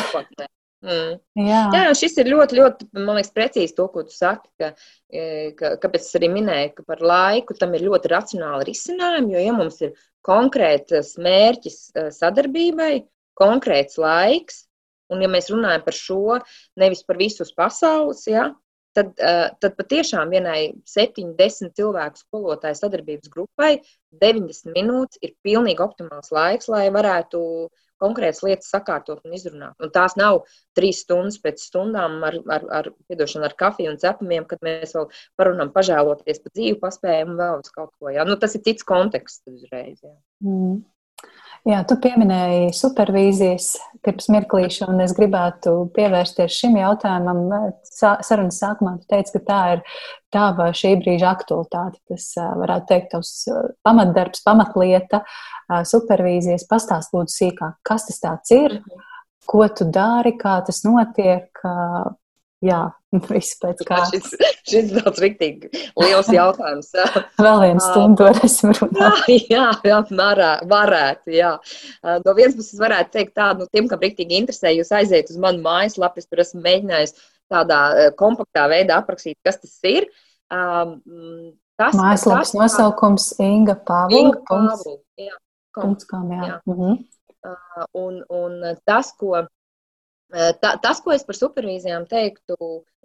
Mm. 0.78 1.16
Jā. 1.43 1.62
Jā, 1.74 1.86
šis 1.99 2.14
ir 2.22 2.28
ļoti, 2.30 2.59
ļoti, 2.61 2.86
man 2.95 3.18
liekas, 3.18 3.32
precīzi 3.34 3.74
to, 3.74 3.89
ko 3.91 4.05
tu 4.07 4.14
saki, 4.14 4.47
ka, 4.61 4.68
e, 5.11 5.24
ka, 5.59 5.72
kāpēc 5.82 6.05
es 6.05 6.14
arī 6.14 6.28
minēju, 6.36 6.76
ka 6.76 6.84
par 6.93 7.03
laiku 7.03 7.57
tam 7.59 7.74
ir 7.74 7.82
ļoti 7.89 8.12
racionāli 8.12 8.68
risinājumi, 8.68 9.34
jo, 9.34 9.43
ja 9.43 9.57
mums 9.57 9.80
ir 9.82 9.97
konkrēts 10.26 11.16
mērķis 11.18 11.80
e, 11.91 12.07
sadarbībai, 12.14 12.93
konkrēts 13.39 13.99
laiks, 13.99 14.62
un 15.11 15.24
ja 15.24 15.30
mēs 15.32 15.51
runājam 15.51 15.82
par 15.82 15.99
šo, 15.99 16.39
nevis 16.78 17.03
par 17.09 17.18
visu 17.18 17.43
uz 17.43 17.51
pasaules, 17.59 18.22
ja, 18.30 18.53
tad, 18.99 19.12
eh, 19.22 19.49
tad 19.62 19.76
patiešām 19.78 20.32
vienai 20.34 20.61
7-10 20.88 21.74
cilvēku 21.78 22.22
skolotāju 22.24 22.78
sadarbības 22.78 23.30
grupai 23.32 23.76
90 24.22 24.74
minūtes 24.74 25.20
ir 25.22 25.36
pilnīgi 25.46 25.84
optimāls 25.84 26.32
laiks, 26.34 26.70
lai 26.72 26.88
varētu 26.94 27.40
konkrētas 28.03 28.44
lietas 28.46 28.70
sakārtot 28.70 29.24
un 29.26 29.34
izrunāt. 29.34 29.74
Un 29.82 29.90
tās 29.94 30.14
nav 30.18 30.44
trīs 30.78 31.03
stundas 31.05 31.40
pēc 31.42 31.62
stundām 31.62 32.20
ar, 32.26 32.38
ar, 32.55 32.66
ar, 32.80 32.90
ar 33.49 33.57
kafiju 33.62 33.94
un 33.94 33.99
cepumiem, 34.03 34.46
kad 34.51 34.62
mēs 34.62 34.94
vēl 34.94 35.09
parunām 35.38 35.72
pažēloties 35.74 36.44
par 36.44 36.55
dzīvi, 36.55 36.78
paspējam 36.82 37.34
vēl 37.40 37.64
uz 37.64 37.74
kaut 37.74 37.90
ko. 37.99 38.12
Jā. 38.14 38.26
Nu, 38.28 38.38
tas 38.38 38.55
ir 38.55 38.62
cits 38.66 38.86
konteksts 38.86 39.42
uzreiz. 39.51 39.99
Jā. 40.03 40.14
Mm. 40.46 40.78
Jā, 41.66 41.80
tu 41.88 41.96
pieminēji 42.00 42.70
supervīzijas 42.76 43.72
pirms 44.06 44.28
mirklīša, 44.30 44.86
un 44.92 45.02
es 45.02 45.14
gribētu 45.16 45.72
pievērsties 45.96 46.54
šim 46.54 46.78
jautājumam. 46.78 47.72
Sarunas 47.82 48.61
sākumā 48.62 48.94
tu 49.00 49.09
teici, 49.11 49.34
ka 49.34 49.42
tā 49.48 49.59
ir 49.74 49.82
tava 50.34 50.68
šī 50.76 50.94
brīža 51.02 51.32
aktualitāte. 51.32 51.98
Tas 52.12 52.30
varētu 52.38 52.88
teikt, 52.92 53.11
tavs 53.16 53.32
pamatdarbs, 53.86 54.44
pamatlieta, 54.46 55.24
supervīzijas. 55.90 56.68
Pastāst 56.70 57.16
lūdzu 57.16 57.34
sīkāk, 57.34 57.82
kas 57.82 58.06
tas 58.09 58.22
tāds 58.22 58.54
ir, 58.54 58.78
mhm. 58.78 59.11
ko 59.48 59.66
tu 59.74 59.90
dari, 59.90 60.36
kā 60.38 60.61
tas 60.68 60.84
notiek, 60.86 61.66
Jā, 62.59 62.88
viss 63.30 63.56
pēc 63.62 63.80
kā. 63.88 64.00
Šis, 64.11 64.34
šis 64.68 64.90
tāds 64.92 65.22
riktīgi 65.22 65.70
liels 66.00 66.28
jautājums. 66.32 66.90
Jā. 66.96 67.06
Vēl 67.46 67.62
vienu 67.64 67.82
stundu 67.84 68.26
varēsim 68.28 68.74
runāt. 68.78 69.24
Jā, 69.28 69.40
jā, 69.48 69.64
jā 69.88 70.00
varā, 70.11 70.52
varētu, 70.68 71.32
jā. 71.36 71.54
No 72.26 72.36
vienas 72.36 72.56
puses 72.59 72.80
varētu 72.82 73.14
teikt 73.16 73.34
tā, 73.38 73.50
nu, 73.59 73.68
tiem, 73.72 73.88
kam 73.90 74.04
riktīgi 74.04 74.40
interesē, 74.42 74.74
jūs 74.76 74.92
aiziet 74.96 75.32
uz 75.32 75.40
manu 75.40 75.64
mājaslapu, 75.64 76.20
es 76.20 76.28
tur 76.28 76.44
esmu 76.44 76.62
mēģinājis 76.66 77.16
tādā 77.48 77.80
kompaktā 78.20 78.66
veidā 78.68 79.00
aprakstīt, 79.00 79.38
kas 79.46 79.61
tas 79.62 79.76
ir. 79.88 80.09
Um, 80.52 80.98
tas, 81.80 81.96
Mājaslapas 81.96 82.52
tas, 82.52 82.56
nosaukums 82.56 83.30
Inga 83.40 83.76
Pāvula. 83.88 84.20
Inga 84.20 84.42
Pāvula, 84.48 84.98
jā. 85.20 85.36
Punkts, 85.78 86.09
jā. 86.12 86.40
jā. 86.44 86.59
Mm 86.66 86.76
-hmm. 86.76 86.98
uh, 87.48 87.86
un, 87.96 88.20
un 88.28 88.76
tas, 88.84 89.12
ko 89.16 89.46
Tā, 90.29 90.74
tas, 90.85 90.99
ko 91.01 91.14
es 91.14 91.22
par 91.24 91.37
supervīzijām 91.39 92.03
teiktu, 92.09 92.57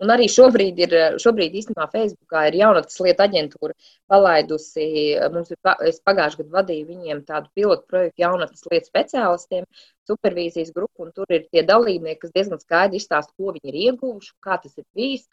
un 0.03 0.11
arī 0.11 0.26
šobrīd 0.28 0.80
ir, 0.84 0.95
šobrīd 1.24 1.53
īstenībā 1.55 1.86
Facebookā 1.93 2.41
ir 2.49 2.57
jaunatnes 2.59 2.99
lietu 3.05 3.24
aģentūra 3.24 3.76
palaidusi, 4.11 4.88
mums 5.32 5.53
ir, 5.55 5.59
es 5.88 6.01
pagājušajā 6.03 6.41
gadā 6.41 6.57
vadīju 6.57 6.89
viņiem 6.89 7.21
tādu 7.30 7.47
pilotu 7.55 7.88
projektu 7.93 8.26
jaunatnes 8.26 8.67
lietu 8.67 8.91
speciālistiem, 8.91 9.63
supervīzijas 10.11 10.76
grupu, 10.76 11.07
un 11.07 11.15
tur 11.15 11.32
ir 11.32 11.47
tie 11.47 11.63
dalībnieki, 11.63 12.19
kas 12.26 12.36
diezgan 12.36 12.59
skaidri 12.59 12.99
izstāsta, 12.99 13.32
ko 13.39 13.55
viņi 13.55 13.71
ir 13.71 13.80
ieguvuši, 13.86 14.36
kā 14.43 14.59
tas 14.65 14.76
ir 14.76 14.88
bijis. 14.91 15.24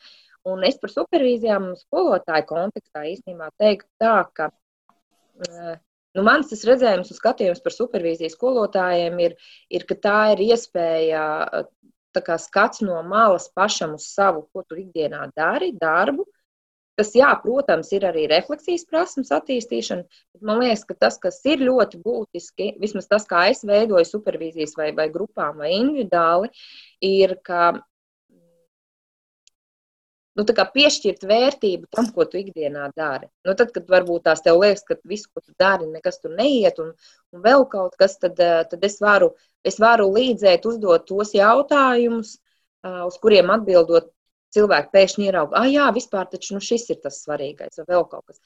Un 0.46 0.62
es 0.64 0.78
par 0.78 0.94
supervīzijām 0.94 1.72
skolotāju 1.82 2.46
kontekstā 2.54 3.02
īstenībā 3.10 3.50
teiktu 3.58 3.90
tā, 3.98 4.14
ka 4.30 4.52
Nu, 6.16 6.24
mans 6.26 6.48
tas 6.50 6.64
redzējums 6.66 7.12
un 7.12 7.18
skatījums 7.18 7.62
par 7.62 7.74
supervīzijas 7.74 8.34
skolotājiem 8.34 9.20
ir, 9.22 9.36
ir, 9.70 9.86
ka 9.86 9.94
tā 9.94 10.18
ir 10.34 10.42
iespēja 10.50 11.22
kā 12.18 12.36
skats 12.42 12.82
no 12.82 12.98
malas 13.06 13.46
pašam 13.54 13.94
uz 13.94 14.08
savu, 14.10 14.48
ko 14.52 14.64
tu 14.66 14.78
ikdienā 14.80 15.28
dari, 15.36 15.70
darbu. 15.78 16.26
Tas, 16.98 17.14
jā, 17.16 17.30
protams, 17.40 17.92
ir 17.96 18.04
arī 18.04 18.26
refleksijas 18.28 18.82
prasmes 18.84 19.30
attīstīšana, 19.32 20.02
bet 20.34 20.42
man 20.44 20.58
liekas, 20.60 20.82
ka 20.84 20.96
tas, 21.06 21.16
kas 21.22 21.38
ir 21.48 21.62
ļoti 21.64 22.00
būtiski, 22.02 22.74
vismaz 22.82 23.06
tas, 23.08 23.24
kā 23.30 23.46
es 23.52 23.62
veidoju 23.64 24.04
supervīzijas 24.04 24.74
vai, 24.76 24.90
vai 24.98 25.06
grupām 25.14 25.62
vai 25.62 25.70
individuāli, 25.78 26.50
ir, 27.06 27.38
ka 27.46 27.70
nu, 30.40 30.46
piešķirt 30.74 31.28
vērtību 31.28 31.90
tam, 31.94 32.08
ko 32.14 32.26
tu 32.26 32.40
ikdienā 32.40 32.88
dari. 32.96 33.28
Nu, 33.46 33.54
tad, 33.58 33.70
kad 33.76 33.88
varbūt 33.92 34.26
tās 34.26 34.42
tev 34.44 34.58
liekas, 34.62 34.82
ka 34.88 34.96
viss, 35.04 35.28
ko 35.28 35.44
tu 35.44 35.54
dari, 35.60 35.86
nekas 35.92 36.20
tur 36.22 36.34
neiet, 36.36 36.80
un, 36.82 36.94
un 37.34 37.44
vēl 37.44 37.68
kaut 37.70 37.96
kas, 38.00 38.18
tad, 38.22 38.40
tad 38.40 38.88
es 38.88 39.00
varu 39.04 39.34
es 39.66 39.78
varu 39.80 40.08
līdzēt, 40.14 40.66
uzdot 40.68 41.06
tos 41.08 41.34
jautājumus, 41.36 42.38
uz 42.84 43.20
kuriem 43.22 43.52
atbildot. 43.56 44.10
Cilvēki 44.50 44.90
pēkšņi 44.90 45.26
ierauga, 45.28 45.60
ah, 45.60 45.66
jā, 45.70 45.84
vispār 45.94 46.24
taču 46.26 46.56
nu, 46.56 46.60
šis 46.66 46.88
ir 46.90 46.96
tas 47.04 47.20
svarīgais, 47.22 47.76
vai 47.78 47.84
vēl 47.92 48.00
kaut 48.10 48.32
kas. 48.32 48.40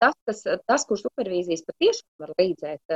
Tas, 0.00 0.14
kas, 0.24 0.38
tas 0.64 0.86
kur 0.88 0.96
supervīzijas 0.96 1.66
patiešām 1.66 2.22
var 2.24 2.30
līdzēt, 2.40 2.94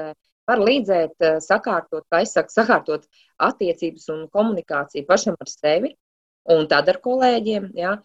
var 0.49 0.63
līdzēt, 0.65 1.27
sakārtot, 1.45 2.07
kā 2.09 2.23
es 2.25 2.33
saku, 2.33 2.55
sakārtot 2.55 3.05
attiecības 3.45 4.09
un 4.15 4.23
komunikāciju 4.33 5.05
pašam 5.11 5.37
ar 5.37 5.53
sevi 5.53 5.93
un 6.57 6.65
tad 6.73 6.89
ar 6.89 7.03
kolēģiem. 7.05 7.75
Ja. 7.77 7.99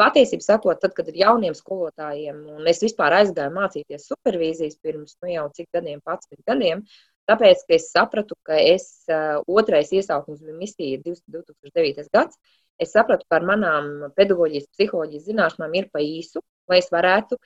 Patiesībā 0.00 0.44
sakot, 0.46 0.80
tad, 0.80 0.94
kad 0.96 1.08
ir 1.12 1.18
jauniem 1.20 1.52
skolotājiem, 1.56 2.38
un 2.56 2.68
es 2.70 2.80
vispār 2.80 3.18
aizgāju 3.18 3.52
mācīties 3.52 4.06
supervīzijas 4.08 4.78
pirms 4.80 5.18
nu, 5.20 5.28
jau 5.34 5.46
cik 5.56 5.68
gadiem, 5.76 6.00
11 6.08 6.40
gadiem, 6.48 6.84
Tāpēc, 7.30 7.60
ka 7.68 7.76
es 7.76 7.90
sapratu, 7.94 8.34
ka 8.46 8.56
es 8.58 8.86
otrais 9.46 9.92
iesaukums 9.94 10.40
bija 10.42 10.56
misija 10.58 10.98
2009. 11.04 12.08
gads, 12.16 12.38
es 12.82 12.94
sapratu, 12.96 13.26
ka 13.30 13.38
ar 13.38 13.46
manām 13.46 13.90
pedagoģijas, 14.16 14.66
psiholoģijas 14.74 15.28
zināšanām 15.28 15.76
ir 15.78 15.86
pa 15.94 16.02
īsu, 16.02 16.42
lai 16.70 16.80
es 16.82 16.90
varētu 16.90 17.38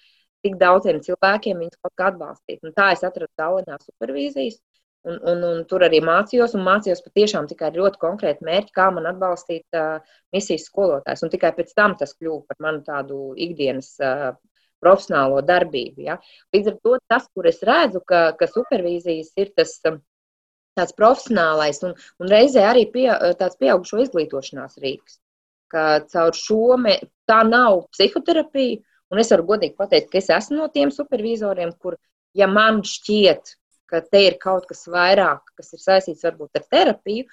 tik 0.45 0.57
daudziem 0.61 1.03
cilvēkiem 1.05 1.61
viņus 1.61 1.83
kaut 1.83 1.95
kā 2.01 2.09
atbalstīt. 2.13 2.63
Un 2.65 2.73
tā 2.77 2.91
es 2.95 3.05
atradu 3.05 3.33
Tallinā 3.41 3.77
supervīzijas, 3.83 4.57
un, 5.05 5.19
un, 5.31 5.45
un 5.51 5.61
tur 5.69 5.85
arī 5.87 6.01
mācījos, 6.05 6.55
un 6.57 6.65
mācījos 6.67 7.05
patiešām 7.05 7.49
tikai 7.51 7.71
ļoti 7.77 8.01
konkrēti 8.03 8.47
mērķi, 8.47 8.75
kā 8.77 8.89
man 8.95 9.09
atbalstīt 9.11 9.79
uh, 9.79 10.01
misijas 10.35 10.67
skolotājs. 10.71 11.25
Un 11.25 11.33
tikai 11.33 11.53
pēc 11.57 11.75
tam 11.77 11.97
tas 12.01 12.17
kļuva 12.17 12.43
par 12.49 12.61
manu 12.65 12.83
tādu 12.87 13.21
ikdienas 13.47 13.95
uh, 14.01 14.33
profesionālo 14.85 15.43
darbību. 15.45 16.07
Ja? 16.09 16.19
Līdz 16.55 16.73
ar 16.73 16.81
to 16.85 16.97
tas, 17.13 17.29
kur 17.35 17.49
es 17.51 17.63
redzu, 17.65 18.03
ka, 18.09 18.27
ka 18.39 18.49
supervīzijas 18.51 19.33
ir 19.41 19.53
tas 19.57 19.77
um, 19.91 20.01
tāds 20.79 20.97
profesionālais 20.99 21.83
un, 21.87 21.95
un 22.21 22.31
reizē 22.31 22.65
arī 22.69 22.87
pie, 22.93 23.07
tāds 23.41 23.59
pieaugušo 23.61 24.03
izglītošanās 24.05 24.81
rīks. 24.83 25.21
Ka 25.73 26.05
caur 26.11 26.37
šo 26.39 26.79
me, 26.81 26.99
tā 27.29 27.41
nav 27.47 27.87
psihoterapija, 27.95 28.81
un 29.13 29.21
es 29.23 29.31
varu 29.35 29.47
godīgi 29.53 29.79
pateikt, 29.79 30.11
ka 30.13 30.21
es 30.21 30.31
esmu 30.35 30.59
no 30.59 30.69
tiem 30.75 30.93
supervizoriem, 30.95 31.73
kur, 31.81 31.97
ja 32.37 32.49
man 32.51 32.83
šķiet, 32.87 33.55
ka 33.95 34.03
te 34.11 34.27
ir 34.27 34.39
kaut 34.43 34.67
kas 34.69 34.85
vairāk, 34.91 35.55
kas 35.59 35.75
ir 35.77 35.83
saistīts 35.83 36.27
varbūt 36.27 36.59
ar 36.59 36.65
terapiju, 36.75 37.29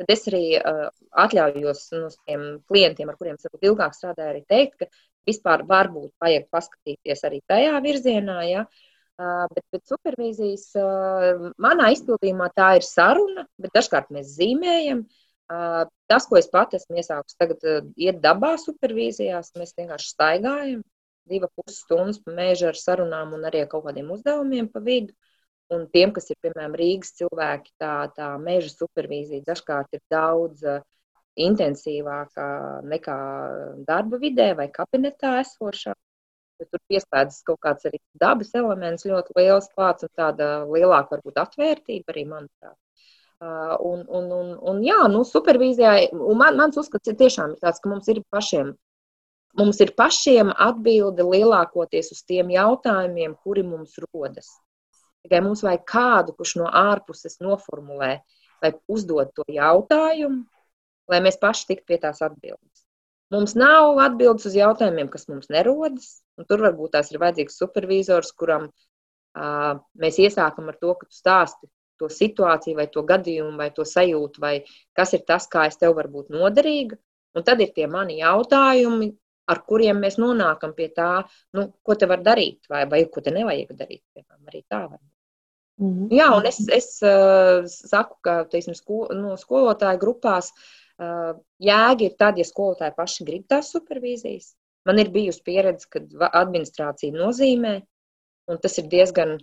tad 0.00 0.10
es 0.10 0.24
arī 0.30 0.44
uh, 0.58 0.88
atļaujos 1.24 1.82
no 1.94 2.08
tiem 2.16 2.46
klientiem, 2.70 3.10
ar 3.12 3.18
kuriem 3.20 3.38
varbūt 3.42 3.68
ilgāk 3.68 3.94
strādāju, 3.94 4.32
arī 4.32 4.42
teikt, 4.50 4.80
ka 4.82 4.88
vispār 5.28 5.64
varbūt 5.68 6.12
vajag 6.22 6.48
paskatīties 6.52 7.24
arī 7.28 7.40
tajā 7.48 7.78
virzienā. 7.84 8.40
Ja? 8.48 8.64
Bet 9.14 9.62
pēc 9.70 9.92
supervīzijas 9.92 10.64
manā 11.62 11.92
izpildījumā 11.94 12.48
tā 12.56 12.72
ir 12.80 12.86
saruna, 12.86 13.44
bet 13.62 13.70
dažkārt 13.76 14.10
mēs 14.14 14.32
zīmējam. 14.34 15.04
Tas, 16.10 16.26
ko 16.26 16.40
es 16.40 16.48
pati 16.50 16.80
esmu 16.80 16.98
iesākusi 16.98 17.38
tagad, 17.38 17.62
iet 18.00 18.18
dabā 18.24 18.56
supervīzijās, 18.58 19.52
mēs 19.60 19.76
vienkārši 19.78 20.10
staigājam 20.16 20.82
divas 21.30 21.52
puses 21.56 21.80
stundas 21.84 22.18
pa 22.24 22.34
mēžu 22.36 22.68
ar 22.70 22.78
sarunām 22.78 23.32
un 23.36 23.46
arī 23.48 23.64
kaut 23.68 23.86
kādiem 23.86 24.10
uzdevumiem 24.12 24.68
pa 24.72 24.82
vidu. 24.84 25.14
Un 25.72 25.86
tiem, 25.92 26.10
kas 26.12 26.28
ir, 26.28 26.36
piemēram, 26.44 26.74
Rīgas 26.76 27.14
cilvēki, 27.16 27.72
tā, 27.80 27.94
tā 28.16 28.34
meža 28.40 28.68
supervīzija 28.74 29.46
dažkārt 29.46 29.96
ir 29.96 30.02
daudz 30.12 30.60
uh, 30.68 30.82
intensīvākā 31.40 32.48
nekā 32.86 33.18
darba 33.88 34.20
vidē 34.20 34.52
vai 34.58 34.68
kabinetā 34.72 35.38
esošā. 35.42 35.94
Tur 36.64 36.80
pieslēdzas 36.88 37.42
kaut 37.48 37.58
kāds 37.64 37.88
arī 37.88 37.98
dabas 38.20 38.52
elements 38.54 39.06
ļoti 39.08 39.34
liels 39.40 39.66
klāts 39.74 40.06
un 40.06 40.12
tāda 40.14 40.48
lielāka 40.70 41.16
varbūt 41.16 41.40
atvērtība 41.42 42.14
arī, 42.14 42.24
manuprāt. 42.30 42.78
Uh, 43.42 43.74
un, 43.82 44.04
un, 44.06 44.30
un, 44.32 44.52
un 44.70 44.82
jā, 44.84 45.00
nu, 45.10 45.24
supervīzijā, 45.26 45.96
un 46.14 46.38
man, 46.38 46.54
mans 46.60 46.78
uzskats 46.80 47.10
ir 47.10 47.18
tiešām 47.18 47.56
tāds, 47.60 47.82
ka 47.82 47.90
mums 47.90 48.06
ir 48.12 48.22
pašiem, 48.32 48.70
mums 49.58 49.80
ir 49.82 49.90
pašiem 49.98 50.52
atbilde 50.54 51.26
lielākoties 51.26 52.12
uz 52.14 52.22
tiem 52.22 52.54
jautājumiem, 52.54 53.34
kuri 53.42 53.66
mums 53.66 53.98
rodas. 54.06 54.54
Tikai 55.24 55.40
mums 55.44 55.64
vajag 55.64 55.84
kādu, 55.88 56.34
kurš 56.36 56.56
no 56.60 56.68
ārpuses 56.68 57.40
noformulē 57.40 58.18
vai 58.64 58.72
uzdod 58.92 59.30
to 59.36 59.44
jautājumu, 59.50 60.44
lai 61.10 61.20
mēs 61.24 61.38
paši 61.40 61.70
tiktu 61.70 61.88
pie 61.92 62.00
tās 62.02 62.20
atbildes. 62.24 62.84
Mums 63.32 63.54
nav 63.58 63.98
atbildes 64.04 64.46
uz 64.50 64.56
jautājumiem, 64.56 65.08
kas 65.12 65.26
mums 65.30 65.48
nerodas. 65.52 66.20
Tur 66.48 66.62
varbūt 66.64 66.94
tās 66.94 67.10
ir 67.12 67.20
vajadzīgs 67.22 67.56
supervizors, 67.60 68.34
kuram 68.36 68.68
uh, 68.68 69.72
mēs 70.00 70.20
iesākam 70.22 70.68
ar 70.70 70.78
to, 70.80 70.92
ka 71.00 71.08
tu 71.08 71.16
stāsti 71.16 71.70
to 72.00 72.10
situāciju, 72.10 72.76
vai 72.78 72.86
to 72.92 73.04
gadījumu, 73.06 73.56
vai 73.58 73.70
to 73.74 73.86
sajūtu, 73.88 74.42
vai 74.44 74.54
kas 74.98 75.14
ir 75.16 75.24
tas, 75.28 75.48
kā 75.50 75.66
es 75.70 75.80
tev 75.80 75.96
varu 75.98 76.12
būt 76.18 76.32
noderīga. 76.34 76.98
Un 77.34 77.46
tad 77.46 77.62
ir 77.64 77.72
tie 77.74 77.86
mani 77.90 78.20
jautājumi, 78.20 79.10
ar 79.50 79.60
kuriem 79.68 79.98
mēs 80.04 80.20
nonākam 80.20 80.74
pie 80.76 80.90
tā, 80.94 81.10
nu, 81.56 81.68
ko 81.82 81.96
te 81.98 82.08
var 82.10 82.22
darīt, 82.26 82.68
vai, 82.70 82.84
vai 82.90 83.04
ko 83.10 83.24
te 83.24 83.34
nevajag 83.34 83.74
darīt. 83.78 84.04
Piemēram, 84.14 84.46
arī 84.52 84.62
tā 84.68 84.84
var 84.84 84.98
būt. 84.98 85.13
-hmm. 85.78 86.08
Jā, 86.14 86.28
un 86.36 86.46
es, 86.46 86.60
es 86.70 86.88
uh, 87.02 87.64
saku, 87.66 88.18
ka 88.22 88.44
teiksim, 88.50 88.74
sko, 88.74 89.08
no 89.14 89.36
skolotāju 89.36 89.98
grupās 89.98 90.52
uh, 90.98 91.34
Jēga 91.58 92.04
ir 92.06 92.14
tad, 92.18 92.38
ja 92.38 92.44
skolotāji 92.44 92.94
paši 92.96 93.24
grib 93.24 93.48
tās 93.48 93.72
supervīzijas. 93.74 94.54
Man 94.84 94.98
ir 94.98 95.10
bijusi 95.10 95.42
pieredze, 95.42 95.88
kad 95.90 96.08
administrācija 96.30 97.12
nozīmē, 97.16 97.80
un 98.52 98.58
tas 98.60 98.78
ir 98.78 98.88
diezgan 98.92 99.38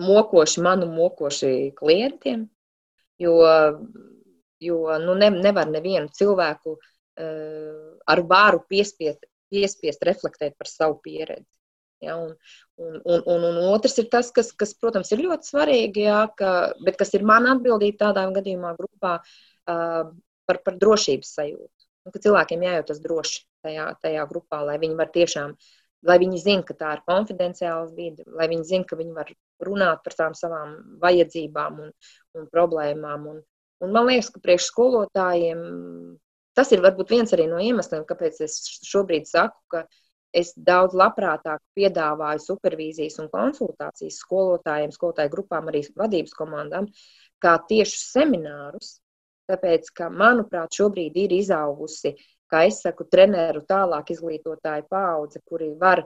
mokoši, 0.00 0.62
manu 0.64 0.86
mokoši 0.88 1.74
klientiem, 1.76 2.46
jo, 3.20 3.34
jo 4.64 4.78
nu, 5.02 5.14
ne, 5.20 5.28
nevar 5.30 5.68
nevienu 5.68 6.08
cilvēku 6.08 6.78
ar 8.06 8.22
varu 8.30 8.62
piespiest, 8.68 9.26
piespiest 9.52 10.08
reflektēt 10.08 10.56
par 10.56 10.70
savu 10.70 10.96
pieredzi. 11.04 11.55
Ja, 12.04 12.18
un, 12.20 12.34
un, 12.76 13.00
un, 13.04 13.22
un, 13.24 13.44
un 13.48 13.58
otrs 13.70 13.96
ir 14.02 14.10
tas, 14.12 14.28
kas, 14.34 14.50
kas, 14.52 14.74
protams, 14.76 15.08
ir 15.14 15.22
ļoti 15.24 15.48
svarīgi, 15.48 16.04
ja, 16.04 16.26
ka, 16.36 16.50
bet 16.84 16.98
kas 17.00 17.14
ir 17.16 17.24
man 17.24 17.48
atbildīgi 17.48 17.96
tādā 18.02 18.26
gadījumā 18.36 18.74
grupā 18.76 19.14
uh, 19.22 20.10
par, 20.46 20.60
par 20.66 20.76
drošības 20.82 21.32
sajūtu. 21.38 21.72
Un, 22.06 22.12
ka 22.14 22.22
cilvēkiem 22.22 22.62
jājūtas 22.68 23.00
droši 23.02 23.42
tajā, 23.66 23.88
tajā 24.04 24.28
grupā, 24.30 24.60
lai 24.68 24.76
viņi 24.82 24.98
var 25.00 25.10
tiešām, 25.14 25.56
lai 26.06 26.18
viņi 26.22 26.42
zina, 26.44 26.66
ka 26.68 26.76
tā 26.78 26.92
ir 26.98 27.02
konfidenciāla 27.08 27.88
vide, 27.96 28.26
lai 28.28 28.50
viņi 28.52 28.68
zina, 28.68 28.86
ka 28.86 29.00
viņi 29.00 29.16
var 29.16 29.32
runāt 29.64 30.04
par 30.04 30.20
tām 30.20 30.36
savām 30.38 30.76
vajadzībām 31.02 31.80
un, 31.86 31.92
un 32.36 32.48
problēmām. 32.52 33.26
Un, 33.32 33.42
un 33.82 33.96
man 33.96 34.10
liekas, 34.10 34.30
ka 34.34 34.44
priekš 34.44 34.68
skolotājiem 34.70 35.64
tas 36.56 36.70
ir 36.72 36.80
varbūt 36.84 37.10
viens 37.12 37.32
arī 37.36 37.48
no 37.50 37.58
iemesliem, 37.60 38.06
kāpēc 38.08 38.38
es 38.46 38.60
šobrīd 38.88 39.26
saku, 39.28 39.58
ka 39.72 39.82
es 40.36 40.52
daudz 40.56 40.94
labprātāk 40.96 41.62
piedāvāju 41.78 42.42
supervīzijas 42.44 43.18
un 43.22 43.30
konsultācijas 43.32 44.20
skolotājiem, 44.22 44.92
skolotāju 44.94 45.32
grupām, 45.32 45.70
arī 45.72 45.82
vadības 45.96 46.36
komandām, 46.36 46.88
kā 47.42 47.56
tiešus 47.70 48.12
seminārus. 48.12 48.96
Tāpēc, 49.46 49.92
ka, 49.94 50.08
manuprāt, 50.10 50.74
šobrīd 50.74 51.14
ir 51.22 51.36
izaugusi, 51.36 52.16
kā 52.50 52.64
es 52.66 52.80
saku, 52.82 53.06
treneru 53.10 53.62
tālāk 53.68 54.10
izglītotāju 54.10 54.88
paudze, 54.90 55.38
kuri 55.46 55.70
var 55.78 56.02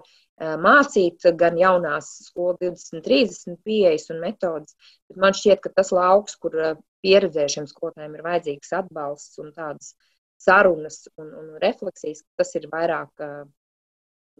mācīt 0.61 1.25
gan 1.41 1.57
jaunās 1.61 2.11
skolu 2.27 2.59
20, 2.61 3.01
30 3.05 3.57
pieejas 3.65 4.11
un 4.13 4.21
metodas, 4.25 4.77
man 5.17 5.37
šķiet, 5.37 5.63
ka 5.65 5.73
tas 5.81 5.93
lauks, 5.97 6.37
kur 6.41 6.57
pieredzējušiem 7.05 7.69
skolotājiem 7.71 8.17
ir 8.17 8.27
vajadzīgs 8.29 8.77
atbalsts 8.77 9.41
un 9.41 9.55
tādas 9.57 9.95
sarunas 10.41 11.03
un, 11.21 11.33
un 11.37 11.57
refleksijas, 11.65 12.23
tas 12.41 12.55
ir 12.57 12.69
vairāk 12.73 13.25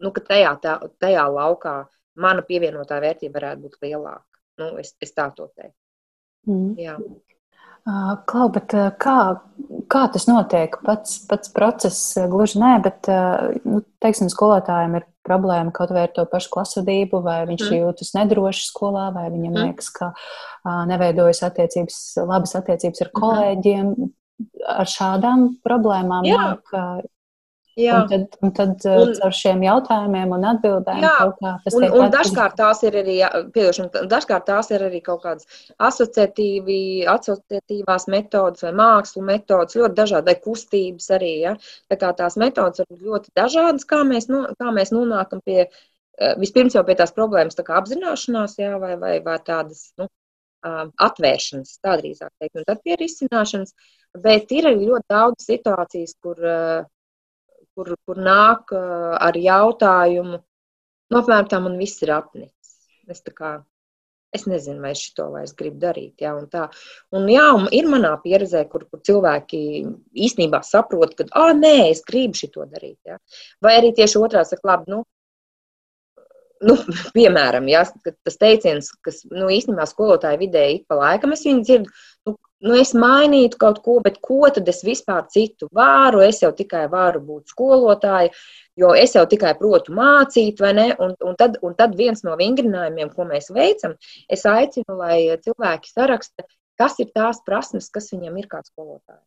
nu, 0.01 0.11
ka 0.15 0.23
tajā, 0.25 0.53
tā, 0.63 0.77
tajā 1.01 1.25
laukā 1.31 1.75
mana 2.21 2.43
pievienotā 2.45 2.99
vērtība 3.03 3.39
varētu 3.39 3.65
būt 3.65 3.77
lielāka. 3.85 4.25
Nu, 4.61 4.73
es, 4.81 4.95
es 5.01 5.13
tā 5.15 5.29
to 5.35 5.47
teiktu. 5.55 5.77
Mm. 6.49 6.73
Jā. 6.81 6.97
Klau, 8.29 8.45
bet 8.53 8.73
kā, 9.01 9.17
kā 9.89 10.01
tas 10.13 10.27
notiek? 10.29 10.75
Pats, 10.85 11.15
pats 11.29 11.49
process 11.53 12.13
gluži 12.29 12.59
nē, 12.61 12.75
bet, 12.85 13.09
nu, 13.65 13.81
teiksim, 14.03 14.29
skolotājiem 14.29 14.99
ir 14.99 15.07
problēma 15.25 15.73
kaut 15.73 15.93
vai 15.93 16.05
ar 16.05 16.13
to 16.13 16.25
pašu 16.29 16.51
klasvedību, 16.53 17.23
vai 17.25 17.39
viņš 17.49 17.63
mm. 17.65 17.79
jūtas 17.79 18.13
nedroši 18.17 18.67
skolā, 18.67 19.07
vai 19.15 19.27
viņam 19.33 19.53
mm. 19.53 19.63
liekas, 19.65 19.89
ka 19.97 20.11
neveidojas 20.89 21.41
attiecības, 21.49 21.97
labas 22.21 22.53
attiecības 22.61 23.05
ar 23.05 23.09
mhm. 23.09 23.21
kolēģiem. 23.23 23.91
Ar 24.73 24.89
šādām 24.89 25.49
problēmām 25.61 26.25
nāk 26.25 26.71
Jā. 27.79 28.01
Un 28.01 28.09
tad, 28.11 28.33
un 28.43 28.51
tad 28.55 28.85
uh, 28.89 28.97
un, 29.05 29.11
ar 29.23 29.35
šiem 29.35 29.61
jautājumiem 29.63 30.33
un 30.35 30.47
atbildēm 30.49 31.05
jā, 31.05 31.11
kaut 31.21 31.37
kā 31.39 31.53
tas 31.63 31.77
un, 31.77 31.85
un 31.87 32.11
dažkārt 32.11 32.57
tās 32.59 32.83
ir 32.83 32.97
arī, 32.99 33.15
piedošana, 33.55 34.03
dažkārt 34.11 34.47
tās 34.49 34.71
ir 34.75 34.83
arī 34.89 34.99
kaut 35.05 35.21
kādas 35.23 35.47
asociatīvi, 35.89 36.81
asociatīvās 37.11 38.09
metodas 38.11 38.65
vai 38.67 38.73
mākslu 38.81 39.23
metodas, 39.29 39.79
ļoti 39.79 39.99
dažādi, 40.01 40.33
vai 40.33 40.37
kustības 40.43 41.07
arī, 41.15 41.31
ja. 41.45 41.55
Tā 41.91 41.99
kā 42.01 42.11
tās 42.17 42.35
metodas 42.41 42.83
ir 42.83 43.07
ļoti 43.07 43.31
dažādas, 43.39 43.87
kā 43.87 44.03
mēs, 44.07 44.27
nu, 44.31 44.43
kā 44.59 44.75
mēs 44.75 44.91
nonākam 44.91 45.39
pie, 45.47 45.69
eh, 45.69 46.35
vispirms 46.43 46.75
jau 46.75 46.83
pie 46.87 46.99
tās 46.99 47.15
problēmas 47.15 47.55
tā 47.55 47.63
kā 47.67 47.79
apzināšanās, 47.79 48.59
jā, 48.59 48.75
vai, 48.83 48.97
vai, 48.99 49.19
vai 49.23 49.39
tādas, 49.47 49.93
nu, 50.01 50.11
atvēršanas, 50.61 51.79
tā 51.81 51.95
drīzāk 51.97 52.29
teikt, 52.37 52.59
un 52.59 52.65
tad 52.67 52.81
pie 52.85 52.95
risināšanas, 52.99 53.71
bet 54.21 54.51
ir 54.53 54.67
arī 54.69 54.89
ļoti 54.91 55.07
daudz 55.09 55.47
situācijas, 55.47 56.13
kur 56.21 56.37
kur, 57.81 57.97
kur 58.05 58.21
nāk 58.21 58.71
ar 58.77 59.37
jautājumu, 59.37 60.39
nu, 61.11 61.19
apmēram 61.19 61.49
tā 61.49 61.59
man 61.63 61.77
viss 61.81 62.01
ir 62.05 62.13
apnicis. 62.15 62.73
Es 63.09 63.23
tā 63.25 63.33
kā, 63.35 63.51
es 64.35 64.45
nezinu, 64.47 64.79
vai 64.83 64.93
es 64.95 65.03
to 65.17 65.27
vairs 65.33 65.55
gribu 65.57 65.81
darīt. 65.81 66.13
Ja, 66.23 66.35
un 66.37 66.45
tā. 66.51 66.67
un, 67.11 67.25
jā, 67.31 67.47
un 67.57 67.67
ir 67.75 67.89
manā 67.91 68.13
pieredzē, 68.23 68.63
kur, 68.71 68.85
kur 68.91 69.01
cilvēki 69.07 69.61
īstenībā 70.27 70.61
saprot, 70.67 71.17
ka, 71.17 71.27
ah, 71.41 71.55
nē, 71.57 71.89
es 71.89 72.05
gribu 72.07 72.37
šo 72.37 72.67
darīt. 72.67 72.99
Ja. 73.07 73.17
Vai 73.61 73.79
arī 73.79 73.91
tieši 73.97 74.21
otrā 74.21 74.45
saka, 74.47 74.67
labi, 74.71 74.93
nu, 74.93 75.01
nu, 76.67 76.77
piemēram, 77.17 77.67
ja, 77.71 77.83
tas 78.05 78.39
teiciens, 78.39 78.91
kas 79.05 79.23
nu, 79.31 79.49
īstenībā 79.51 79.87
skolotāja 79.89 80.39
vidē 80.41 80.67
ik 80.77 80.87
pa 80.89 80.99
laikam 80.99 81.33
es 81.35 81.43
viņu 81.47 81.65
dzirdu, 81.65 82.01
nu, 82.65 82.75
es 82.77 82.93
mainītu 82.97 83.57
kaut 83.61 83.81
ko, 83.85 83.97
bet 84.05 84.19
ko 84.23 84.49
tad 84.53 84.69
es 84.69 84.81
vispār 84.85 85.25
citu 85.33 85.69
varu? 85.75 86.21
Es 86.25 86.41
jau 86.43 86.51
tikai 86.55 86.85
varu 86.91 87.21
būt 87.25 87.53
skolotāja, 87.53 88.31
jo 88.79 88.93
es 88.97 89.15
jau 89.17 89.25
tikai 89.29 89.53
protu 89.59 89.95
mācīt, 89.97 90.61
vai 90.61 90.73
ne? 90.77 90.87
Un, 91.01 91.15
un, 91.25 91.35
tad, 91.39 91.57
un 91.65 91.75
tad 91.77 91.97
viens 91.99 92.23
no 92.27 92.37
vingrinājumiem, 92.39 93.11
ko 93.15 93.27
mēs 93.29 93.51
veicam, 93.55 93.97
es 94.29 94.45
aicinu, 94.49 94.97
lai 95.01 95.17
cilvēki 95.43 95.91
saraksta, 95.91 96.47
kas 96.79 96.97
ir 97.03 97.11
tās 97.15 97.41
prasmes, 97.45 97.89
kas 97.93 98.11
viņam 98.13 98.39
ir 98.41 98.49
kā 98.51 98.61
skolotājai. 98.65 99.25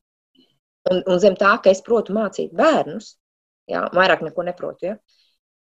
Un, 0.92 1.00
un 1.08 1.20
zem 1.20 1.36
tā, 1.40 1.54
ka 1.64 1.72
es 1.72 1.80
protu 1.84 2.12
mācīt 2.16 2.52
bērnus, 2.56 3.14
jā, 3.70 3.86
vairāk 3.96 4.24
neko 4.26 4.44
neprotu, 4.44 4.90
ja, 4.90 4.96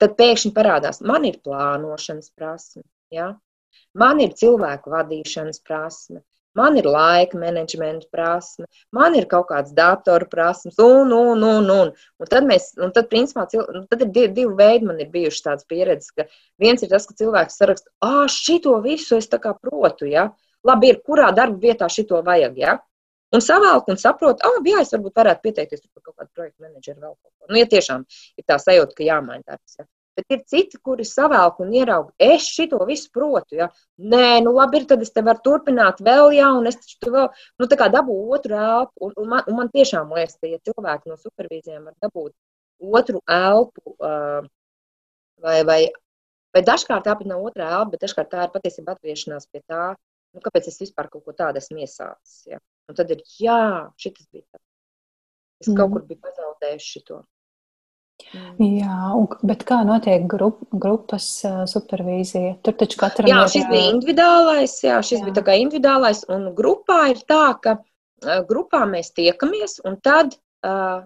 tad 0.03 0.17
pēkšņi 0.19 0.51
parādās, 0.57 0.99
man 1.07 1.27
ir 1.29 1.39
plānošanas 1.45 2.33
prasme, 2.35 2.83
ja, 3.15 3.29
man 3.95 4.21
ir 4.25 4.35
cilvēku 4.39 4.91
vadīšanas 4.91 5.63
prasme, 5.63 6.25
man 6.59 6.77
ir 6.81 6.87
laika 6.89 7.39
menedžmenta 7.39 8.09
prasme, 8.13 8.67
man 8.95 9.17
ir 9.19 9.27
kaut 9.31 9.49
kāds 9.51 9.73
datoru 9.77 10.29
prasmes, 10.31 10.79
un, 10.83 11.13
un, 11.17 11.43
un, 11.49 11.71
un. 11.75 11.93
un 11.93 12.31
tad 12.31 12.47
mēs, 12.49 12.73
un 12.83 12.93
tad, 12.95 13.09
principā, 13.13 13.47
cil, 13.51 13.65
nu, 13.75 13.85
tad 13.91 14.05
ir 14.05 14.13
divi, 14.13 14.33
divi 14.43 14.55
veidi, 14.59 14.89
man 14.89 15.01
ir 15.03 15.11
bijušas 15.15 15.47
tādas 15.47 15.69
pieredzes, 15.69 16.13
ka 16.17 16.29
viens 16.63 16.85
ir 16.85 16.93
tas, 16.93 17.09
ka 17.09 17.17
cilvēks 17.19 17.59
saraksta, 17.61 17.93
ah, 18.05 18.25
šito 18.31 18.79
visu 18.85 19.19
es 19.21 19.31
tā 19.33 19.41
kā 19.43 19.55
protu, 19.59 20.09
ja? 20.11 20.31
Labi, 20.67 20.93
ir, 20.93 21.01
kurā 21.07 21.33
darba 21.35 21.59
vietā 21.63 21.89
šito 21.91 22.21
vajag, 22.27 22.59
ja? 22.61 22.79
Un 23.33 23.41
savēlk 23.41 23.89
un 23.89 23.99
saprot, 24.01 24.45
ah, 24.45 24.61
jā, 24.69 24.83
es 24.85 24.93
varbūt 24.93 25.17
varētu 25.23 25.47
pieteikties 25.47 25.87
par 25.89 26.05
kaut 26.05 26.19
kādu 26.19 26.31
projektu 26.37 26.67
menedžeru 26.67 27.01
vēl 27.01 27.15
kaut 27.15 27.33
ko. 27.33 27.49
Nu, 27.49 27.57
ja 27.63 27.69
tiešām 27.71 28.05
ir 28.37 28.45
tā 28.45 28.59
sajūta, 28.61 28.97
ka 28.99 29.07
jāmaina 29.09 29.43
darbs. 29.47 29.79
Ja? 29.81 29.89
Bet 30.19 30.35
ir 30.35 30.41
citi, 30.45 30.77
kuri 30.85 31.07
savēlk 31.09 31.61
un 31.65 31.71
ierauga, 31.73 32.11
es 32.21 32.45
šito 32.53 32.83
visu 32.89 33.09
protu. 33.15 33.57
Ja? 33.63 33.71
Nē, 34.13 34.43
nu 34.45 34.53
labi, 34.53 34.83
ir, 34.83 34.87
tad 34.91 35.05
es 35.05 35.13
te 35.15 35.23
varu 35.25 35.41
turpināt 35.47 36.03
vēl, 36.05 36.35
ja, 36.37 36.51
un 36.53 36.69
es 36.69 36.77
taču 36.81 37.15
vēl, 37.15 37.31
nu 37.63 37.69
tā 37.71 37.79
kā 37.81 37.89
dabū 37.93 38.17
otru 38.37 38.59
elpu. 38.61 39.07
Un, 39.09 39.15
un, 39.17 39.31
man, 39.31 39.47
un 39.49 39.57
man 39.63 39.73
tiešām 39.73 40.13
liekas, 40.13 40.37
ka, 40.37 40.51
ja 40.53 40.61
cilvēki 40.69 41.09
no 41.09 41.17
supervīzijām 41.17 41.89
var 41.89 41.97
dabūt 42.05 42.35
otru 43.01 43.23
elpu, 43.31 43.95
uh, 43.95 44.45
vai, 45.41 45.59
vai, 45.65 45.81
vai 46.53 46.65
dažkārt 46.67 47.07
tā 47.09 47.17
pat 47.17 47.29
nav 47.31 47.45
otrā 47.49 47.71
elpa, 47.79 47.95
bet 47.95 48.05
dažkārt 48.05 48.33
tā 48.35 48.47
ir 48.47 48.53
patiesībā 48.53 48.97
atgriešanās 48.97 49.49
pie 49.49 49.63
tā, 49.65 49.95
nu, 50.37 50.45
kāpēc 50.45 50.69
es 50.69 50.81
vispār 50.83 51.09
kaut 51.13 51.25
ko 51.25 51.37
tādu 51.37 51.63
esmu 51.63 51.81
iesācis. 51.87 52.37
Ja? 52.53 52.61
Un 52.91 52.99
tad 52.99 53.11
ir, 53.15 53.25
jā, 53.41 53.89
šis 53.97 54.27
bija 54.29 54.45
tāds. 54.45 54.67
Es 55.63 55.71
mm. 55.71 55.79
kaut 55.79 55.95
kur 55.95 56.05
biju 56.09 56.21
pazaudējis 56.25 56.89
šo. 56.97 57.23
Jā, 58.33 58.99
un, 59.19 59.29
bet 59.47 59.65
kā 59.69 59.83
notiek 59.87 60.25
grup, 60.31 60.61
grupas 60.73 61.27
uh, 61.49 61.63
supervīzija? 61.69 62.57
Tur 62.65 62.77
taču 62.81 63.01
katram 63.01 63.31
jā, 63.31 63.41
šis 63.51 63.65
ir. 63.65 63.71
bija 63.71 63.93
individuālais, 63.93 64.77
jā, 64.85 64.99
šis 65.05 65.21
jā. 65.21 65.25
bija 65.27 65.39
tā 65.41 65.47
kā 65.47 65.57
individuālais, 65.61 66.25
un 66.33 66.51
grupā 66.59 66.99
ir 67.13 67.23
tā, 67.29 67.47
ka 67.65 67.79
uh, 67.79 68.43
grupā 68.49 68.85
mēs 68.91 69.13
tiekamies, 69.17 69.81
un 69.89 69.99
tad 70.05 70.37
uh, 70.37 71.05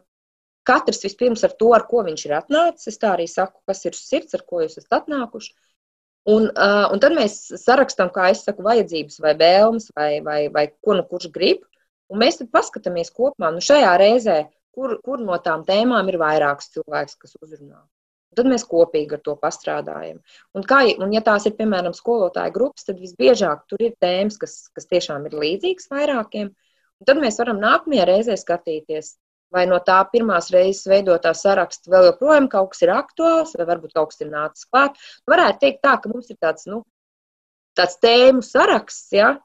katrs 0.67 1.05
vispirms 1.07 1.45
ar 1.47 1.55
to, 1.59 1.71
ar 1.77 1.87
ko 1.91 2.03
viņš 2.07 2.27
ir 2.29 2.37
atnācis, 2.41 2.91
es 2.93 3.01
tā 3.03 3.15
arī 3.15 3.29
saku, 3.31 3.61
kas 3.71 3.85
ir 3.87 3.97
sirds, 3.99 4.35
ar 4.39 4.45
ko 4.47 4.65
jūs 4.65 4.79
esat 4.81 5.01
atnākuši. 5.03 5.55
Un, 6.27 6.49
uh, 6.51 6.89
un 6.91 6.99
tad 7.03 7.15
mēs 7.15 7.39
sarakstām, 7.63 8.11
kā 8.15 8.33
es 8.33 8.43
saku, 8.43 8.65
vajadzības 8.67 9.21
vai 9.23 9.37
vēlmes, 9.39 9.93
vai, 9.95 10.11
vai, 10.27 10.41
vai 10.51 10.67
ko 10.83 10.97
nu 10.99 11.07
kurš 11.07 11.31
grib. 11.35 11.63
Un 12.11 12.19
mēs 12.23 12.41
tad 12.41 12.51
paskatāmies 12.55 13.13
kopumā. 13.15 13.53
Nu, 13.55 13.63
šajā 13.63 13.93
reizē 14.03 14.41
kur, 14.77 14.97
kur 15.05 15.23
no 15.25 15.37
tām 15.43 15.65
tēmām 15.67 16.09
ir 16.13 16.19
vairāks 16.21 16.73
cilvēks, 16.77 17.19
kas 17.23 17.37
uzrunā. 17.41 17.81
Un 17.81 18.39
tad 18.41 18.49
mēs 18.51 18.67
kopīgi 18.69 19.17
ar 19.17 19.23
to 19.25 19.35
pastrādājam. 19.41 20.19
Un, 20.55 20.65
kā, 20.69 20.83
un 21.01 21.13
ja 21.15 21.23
tās 21.25 21.47
ir, 21.49 21.55
piemēram, 21.59 21.95
skolotāju 21.97 22.53
grupas, 22.53 22.85
tad 22.89 23.01
visbiežāk 23.01 23.65
tur 23.71 23.85
ir 23.87 23.95
tēmas, 24.03 24.37
kas, 24.43 24.57
kas 24.77 24.91
tiešām 24.91 25.29
ir 25.29 25.39
līdzīgas 25.41 25.89
vairākiem. 25.93 26.51
Un 27.01 27.09
tad 27.09 27.21
mēs 27.23 27.41
varam 27.41 27.63
nākamajā 27.63 28.05
reizē 28.09 28.37
skatīties, 28.41 29.15
vai 29.55 29.65
no 29.71 29.79
tā 29.85 29.99
pirmās 30.11 30.51
reizes 30.53 30.89
veidotā 30.91 31.33
saraksta 31.37 31.93
vēl 31.93 32.11
joprojām 32.11 32.51
kaut 32.53 32.75
kas 32.75 32.85
ir 32.85 32.93
aktuāls, 32.97 33.55
vai 33.57 33.69
varbūt 33.69 33.97
kaut 33.97 34.13
kas 34.13 34.23
ir 34.25 34.33
nācis 34.33 34.69
klāt. 34.69 35.01
Varētu 35.31 35.63
teikt 35.63 35.83
tā, 35.87 35.97
ka 36.03 36.13
mums 36.13 36.31
ir 36.33 36.41
tāds, 36.43 36.67
nu, 36.71 36.83
tāds 37.79 37.99
tēmu 38.03 38.45
saraksts, 38.45 39.13
ja, 39.17 39.37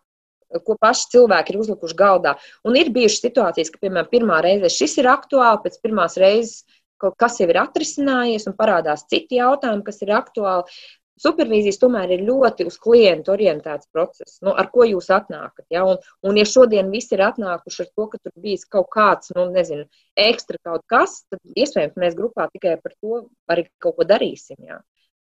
ko 0.65 0.75
paši 0.81 1.09
cilvēki 1.15 1.53
ir 1.53 1.61
uzlikuši 1.61 1.97
galdā. 1.97 2.35
Un 2.67 2.77
ir 2.79 2.91
bijušas 2.93 3.25
situācijas, 3.25 3.71
ka, 3.73 3.81
piemēram, 3.85 4.09
pirmā 4.11 4.41
reize 4.43 4.71
šis 4.73 4.97
ir 5.01 5.11
aktuāli, 5.11 5.63
pēc 5.65 5.79
pirmās 5.83 6.17
reizes 6.21 6.63
kaut 7.01 7.17
kas 7.19 7.39
jau 7.41 7.49
ir 7.49 7.59
atrisinājies 7.61 8.47
un 8.49 8.57
parādās 8.57 9.07
citi 9.09 9.39
jautājumi, 9.41 9.85
kas 9.87 10.03
ir 10.05 10.17
aktuāli. 10.17 10.81
supervīzijas 11.21 11.77
tomēr 11.77 12.15
ir 12.15 12.23
ļoti 12.25 12.65
uz 12.65 12.77
klientu 12.81 13.29
orientēts 13.35 13.89
process, 13.93 14.39
nu, 14.41 14.55
ar 14.57 14.71
ko 14.73 14.87
jūs 14.89 15.11
atnākat. 15.13 15.65
Ja? 15.69 15.83
Un, 15.85 15.99
un, 16.25 16.37
ja 16.39 16.45
šodien 16.49 16.89
visi 16.89 17.13
ir 17.13 17.21
atnākuši 17.27 17.83
ar 17.83 17.89
to, 17.91 18.07
ka 18.09 18.17
tur 18.17 18.33
bijis 18.41 18.65
kaut 18.65 18.89
kāds, 18.95 19.29
nu, 19.37 19.45
nezinu, 19.53 19.85
ekstra 20.17 20.57
kaut 20.65 20.87
kas, 20.89 21.19
tad 21.29 21.41
iespējams 21.53 21.99
mēs 22.01 22.17
grupā 22.17 22.47
tikai 22.49 22.79
par 22.81 22.95
to 22.97 23.21
arī 23.53 23.67
kaut 23.77 23.99
ko 23.99 24.07
darīsim. 24.09 24.57
Ja? 24.65 24.79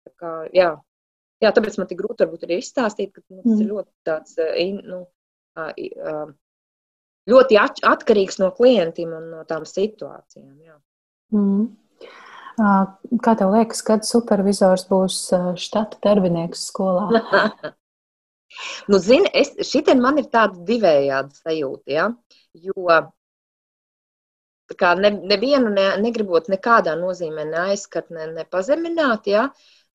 Tā 0.07 0.13
kā, 0.15 0.33
jā. 0.55 0.69
Jā, 1.43 1.51
tāpēc 1.55 1.77
man 1.79 1.87
tik 1.87 1.99
grūti 1.99 2.25
varbūt 2.25 2.47
arī 2.47 2.59
izstāstīt, 2.59 3.13
ka 3.15 3.21
nu, 3.27 3.41
tas 3.43 3.53
mm. 3.53 3.59
ir 3.63 3.67
ļoti 3.73 3.91
tāds, 4.07 4.39
nu, 4.83 5.03
ļoti 7.29 7.59
atkarīgs 7.59 8.39
no 8.41 8.51
klientiem 8.55 9.11
un 9.15 9.29
no 9.33 9.43
tām 9.49 9.65
situācijām. 9.69 10.55
Jā. 10.65 10.77
Mm. 11.35 11.67
Kā 13.23 13.35
tev 13.39 13.53
liekas, 13.53 13.81
kad 13.87 14.07
supervizors 14.07 14.87
būs 14.89 15.19
štata 15.61 15.99
darbinieks 16.03 16.65
skolā? 16.71 17.21
nu, 18.91 18.99
zini, 18.99 19.29
es, 19.31 19.53
šitien 19.69 20.01
man 20.03 20.19
ir 20.19 20.27
tāda 20.33 20.59
divējāda 20.67 21.39
sajūta, 21.39 21.87
ja? 21.93 22.09
jo 22.59 22.97
kā 24.79 24.93
ne, 24.99 25.13
nevienu 25.31 25.71
ne, 25.71 25.85
negribot 26.03 26.49
nekādā 26.51 26.97
nozīmē 26.99 27.45
neaizskart, 27.47 28.09
ne, 28.13 28.27
nepazemināt, 28.41 29.29
ja? 29.31 29.47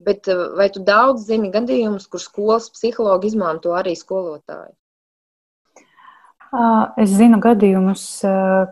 bet 0.05 0.31
vai 0.57 0.71
tu 0.73 0.81
daudz 0.87 1.29
zini 1.29 1.53
gadījumus, 1.55 2.09
kur 2.11 2.23
skolas 2.23 2.71
psihologi 2.73 3.31
izmanto 3.31 3.77
arī 3.77 3.93
skolotāju? 3.99 4.73
Es 7.01 7.13
zinu 7.17 7.41
gadījumus, 7.43 8.05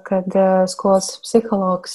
kad 0.06 0.34
skolas 0.70 1.08
psihologs 1.24 1.94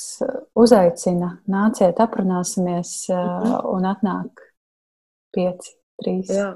uzaicina, 0.57 1.37
nāciet, 1.47 1.99
aprunāsimies, 2.03 2.93
mhm. 3.13 3.59
un 3.71 3.87
atnāk 3.87 4.47
pieci, 5.35 5.75
trīs. 6.01 6.31
Jā, 6.33 6.49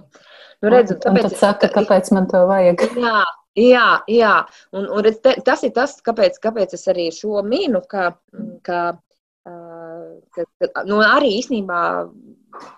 nu 0.64 0.72
redzu, 0.74 0.98
tāpēc, 1.02 1.28
un 1.28 1.30
tad 1.30 1.38
saka, 1.40 1.70
kāpēc 1.76 2.12
man 2.16 2.28
to 2.32 2.44
vajag. 2.50 2.84
Jā, 3.02 3.22
jā, 3.60 3.88
jā. 4.08 4.36
un, 4.72 4.86
un 4.96 5.08
te, 5.12 5.34
tas 5.44 5.60
ir 5.68 5.74
tas, 5.76 5.98
kāpēc, 6.06 6.38
kāpēc 6.40 6.76
es 6.78 6.86
arī 6.88 7.10
šo 7.12 7.42
mīnu, 7.44 7.82
ka, 7.84 8.06
ka, 8.64 8.78
ka, 9.44 10.46
ka 10.64 10.84
nu, 10.88 11.02
arī 11.04 11.34
īstenībā 11.42 11.82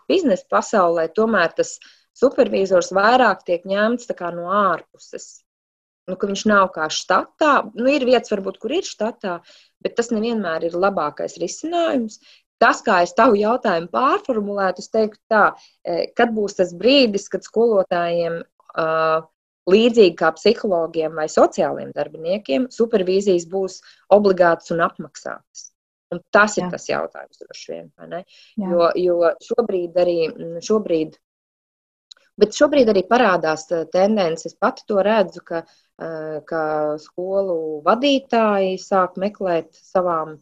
biznesa 0.09 0.49
pasaulē 0.49 1.11
tomēr 1.13 1.53
tas 1.59 1.75
supervizors 2.17 2.89
vairāk 2.95 3.45
tiek 3.45 3.69
ņemts 3.69 4.09
no 4.33 4.49
ārpuses 4.49 5.42
nu, 6.09 6.17
ka 6.19 6.29
viņš 6.29 6.45
nav 6.49 6.69
kā 6.75 6.87
štatā. 6.91 7.53
Nu, 7.77 7.89
ir 7.91 8.05
vietas, 8.07 8.31
varbūt, 8.33 8.59
kur 8.61 8.75
ir 8.75 8.87
štatā, 8.87 9.39
bet 9.83 9.97
tas 9.99 10.11
nevienmēr 10.13 10.67
ir 10.69 10.79
labākais 10.79 11.37
risinājums. 11.41 12.19
Tas, 12.61 12.79
kā 12.85 13.01
es 13.03 13.15
tavu 13.17 13.35
jautājumu 13.39 13.89
pārformulētu, 13.91 14.83
es 14.83 14.91
teiktu 14.93 15.19
tā, 15.31 15.43
e, 15.83 16.07
kad 16.15 16.31
būs 16.35 16.59
tas 16.59 16.71
brīdis, 16.79 17.27
kad 17.31 17.43
skolotājiem 17.43 18.41
līdzīgi 19.69 20.15
kā 20.19 20.31
psihologiem 20.35 21.13
vai 21.19 21.27
sociāliem 21.31 21.91
darbiniekiem, 21.95 22.65
supervīzijas 22.73 23.45
būs 23.51 23.77
obligātas 24.11 24.73
un 24.73 24.81
apmaksātas. 24.85 25.67
Un 26.13 26.21
tas 26.33 26.57
ir 26.57 26.65
Jā. 26.65 26.71
tas 26.73 26.87
jautājums, 26.89 27.39
droši 27.41 27.71
vien. 27.71 28.17
Jo, 28.61 28.89
jo 28.97 29.29
šobrīd 29.45 30.01
arī 30.03 30.17
šobrīd 30.61 31.15
Bet 32.41 32.55
šobrīd 32.57 32.89
arī 32.89 33.03
parādās 33.05 33.67
tendences. 33.93 34.55
Pati 34.57 34.85
to 34.89 35.01
redzu, 35.05 35.43
ka, 35.45 35.61
ka 35.97 36.63
skolu 36.99 37.81
vadītāji 37.85 38.79
sāk 38.81 39.19
meklēt 39.21 39.69
savām 39.77 40.37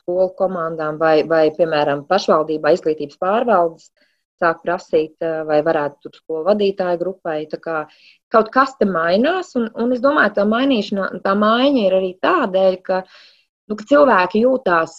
skolu 0.00 0.32
komandām 0.38 0.98
vai, 0.98 1.22
vai 1.26 1.50
piemēram, 1.54 2.04
pašvaldībā 2.10 2.74
izglītības 2.74 3.18
pārvaldes 3.22 3.90
sāk 4.36 4.60
prasīt, 4.66 5.14
vai 5.48 5.62
varētu 5.64 6.02
tur 6.02 6.16
skolu 6.18 6.42
vadītāju 6.50 7.00
grupai. 7.00 7.38
Kā, 7.62 7.86
kaut 8.28 8.50
kas 8.52 8.74
te 8.76 8.84
mainās, 8.84 9.54
un, 9.56 9.70
un 9.80 9.94
es 9.96 10.02
domāju, 10.04 10.34
tā 10.36 10.44
mainīšana, 10.44 11.22
tā 11.24 11.32
maiņa 11.38 11.86
ir 11.86 11.96
arī 11.96 12.12
tādēļ, 12.20 12.76
ka, 12.84 13.00
nu, 13.70 13.78
ka 13.78 13.88
cilvēki 13.94 14.44
jūtās 14.44 14.98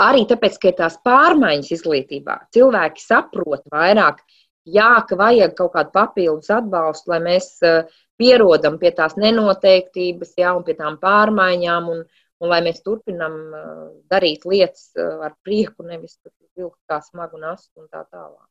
arī 0.00 0.24
tāpēc, 0.30 0.56
ka 0.60 0.70
ir 0.70 0.78
tās 0.78 0.96
pārmaiņas 1.06 1.74
izglītībā. 1.78 2.38
Cilvēki 2.54 3.02
saprot 3.02 3.66
vairāk, 3.72 4.22
jā, 4.64 4.90
ka 5.08 5.18
vajag 5.18 5.54
kaut 5.58 5.74
kādu 5.76 5.94
papildus 5.94 6.50
atbalstu, 6.54 7.12
lai 7.12 7.20
mēs 7.24 7.50
eh, 7.66 7.84
pierodam 8.20 8.78
pie 8.80 8.92
tās 8.96 9.18
nenoteiktības, 9.20 10.34
jā, 10.40 10.54
un 10.56 10.64
pie 10.66 10.76
tām 10.78 10.98
pārmaiņām, 11.02 11.90
un, 11.92 12.02
un 12.40 12.52
lai 12.52 12.62
mēs 12.66 12.82
turpinam 12.86 13.36
eh, 13.58 13.68
darīt 14.12 14.48
lietas 14.48 14.90
ar 14.98 15.36
prieku, 15.44 15.86
nevis 15.88 16.18
vilkt 16.56 16.80
kā 16.90 17.00
smagu 17.02 17.40
nastu 17.42 17.82
un 17.82 17.90
tā 17.90 18.04
tālāk. 18.08 18.48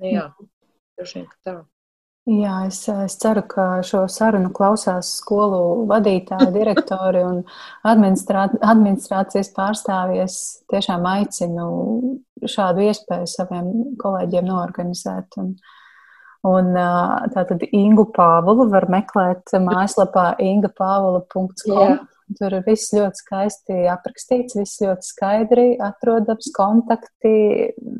Nu, 0.00 0.10
jā, 0.10 0.26
droši 0.98 1.20
vien, 1.20 1.30
ka 1.30 1.38
tā. 1.46 1.60
Jā, 2.24 2.62
es, 2.64 2.78
es 2.88 3.18
ceru, 3.20 3.42
ka 3.44 3.64
šo 3.84 4.06
sarunu 4.08 4.48
klausās 4.56 5.10
skolu 5.18 5.84
vadītāji, 5.90 6.54
direktori 6.58 7.20
un 7.20 7.42
administrā, 7.84 8.46
administrācijas 8.64 9.52
pārstāvjies. 9.56 10.38
Tiešām 10.72 11.04
aicinu 11.10 11.66
šādu 12.48 12.86
iespēju 12.88 13.28
saviem 13.28 13.68
kolēģiem 14.00 14.48
norganizēt. 14.48 15.36
Un, 15.42 15.52
un 16.44 16.72
tātad 17.34 17.62
Ingu 17.72 18.08
Pāvulu 18.14 18.68
var 18.72 18.88
meklēt 18.92 19.54
mājaslapā 19.64 20.34
ingapāvula.com. 20.44 22.02
Tur 22.38 22.54
ir 22.56 22.62
viss 22.64 22.92
ļoti 22.96 23.20
skaisti 23.20 23.82
aprakstīts, 23.92 24.56
viss 24.56 24.80
ļoti 24.80 25.08
skaidri 25.10 25.66
atrodams, 25.82 26.48
kontakti, 26.56 27.34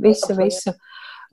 visu, 0.00 0.36
visu. 0.38 0.72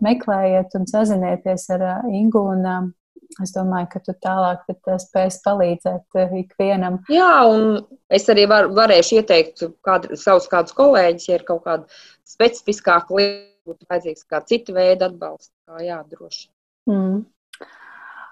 meklējiet 0.04 0.74
un 0.76 0.90
sazinieties 0.90 1.70
ar 1.78 1.86
Ingu. 2.12 2.48
Un, 2.56 2.92
Es 3.40 3.54
domāju, 3.56 3.88
ka 3.94 4.00
tu 4.04 4.12
tālāk 4.20 4.66
spēsi 5.00 5.38
palīdzēt 5.46 6.18
ikvienam. 6.42 6.98
Jā, 7.08 7.46
un 7.48 7.78
es 8.12 8.26
arī 8.28 8.44
var, 8.52 8.68
varēšu 8.76 9.22
ieteikt 9.22 9.64
kādu, 9.88 10.18
savus 10.20 10.50
kādus 10.52 10.76
kolēģus, 10.76 11.30
ja 11.30 11.38
ir 11.40 11.46
kaut 11.48 11.64
kāda 11.64 12.02
specifiskāka 12.28 13.16
lieta, 13.16 13.48
būtu 13.70 13.88
vajadzīgs 13.88 14.28
kā 14.28 14.42
cita 14.50 14.76
veida 14.76 15.08
atbalsts. 15.08 15.54
Kā 15.64 15.80
jā, 15.86 16.02
droši. 16.12 16.50
Mm. 16.92 17.20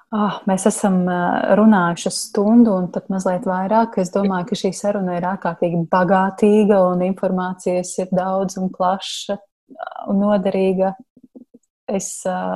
Oh, 0.09 0.39
mēs 0.49 0.63
esam 0.65 1.03
runājuši 1.59 2.11
stundu 2.15 2.73
un 2.73 2.87
pat 2.93 3.11
mazliet 3.13 3.45
vairāk. 3.45 3.99
Es 4.01 4.09
domāju, 4.09 4.47
ka 4.49 4.57
šī 4.57 4.71
saruna 4.73 5.19
ir 5.19 5.27
ārkārtīgi 5.29 5.83
bagātīga 5.91 6.79
un 6.89 7.03
informācijas 7.05 7.93
ir 8.01 8.09
daudz 8.17 8.57
un 8.57 8.71
plaša 8.73 9.37
un 10.09 10.17
noderīga 10.23 10.95
es, 11.89 12.09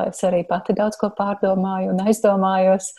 es 0.08 0.24
arī 0.28 0.44
pati 0.50 0.76
daudz 0.78 0.98
ko 1.00 1.12
pārdomāju 1.18 1.94
un 1.94 2.04
aizdomājos. 2.06 2.92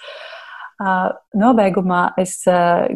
Nobeigumā 0.75 2.01
es 2.18 2.41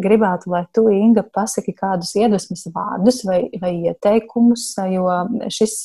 gribētu, 0.02 0.50
lai 0.50 0.64
tu, 0.74 0.88
Inga, 0.90 1.22
pasaki 1.22 1.74
kādus 1.76 2.10
iedvesmas 2.18 2.64
vārdus 2.74 3.20
vai, 3.26 3.38
vai 3.62 3.70
ieteikumus, 3.86 4.72
jo 4.90 5.06
šis, 5.54 5.76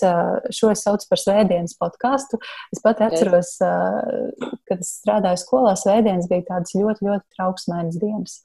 šo 0.49 0.71
es 0.73 0.81
saucu 0.87 1.07
par 1.11 1.21
svētdienas 1.21 1.77
podkāstu. 1.77 2.41
Es 2.73 2.81
pat 2.81 3.03
atceros, 3.05 3.55
kad 3.61 4.81
es 4.81 4.95
strādāju 5.03 5.43
skolā, 5.43 5.75
svētdienas 5.77 6.29
bija 6.31 6.47
tādas 6.49 6.73
ļoti, 6.73 7.09
ļoti 7.11 7.37
trauksmainas 7.37 8.01
dienas. 8.01 8.39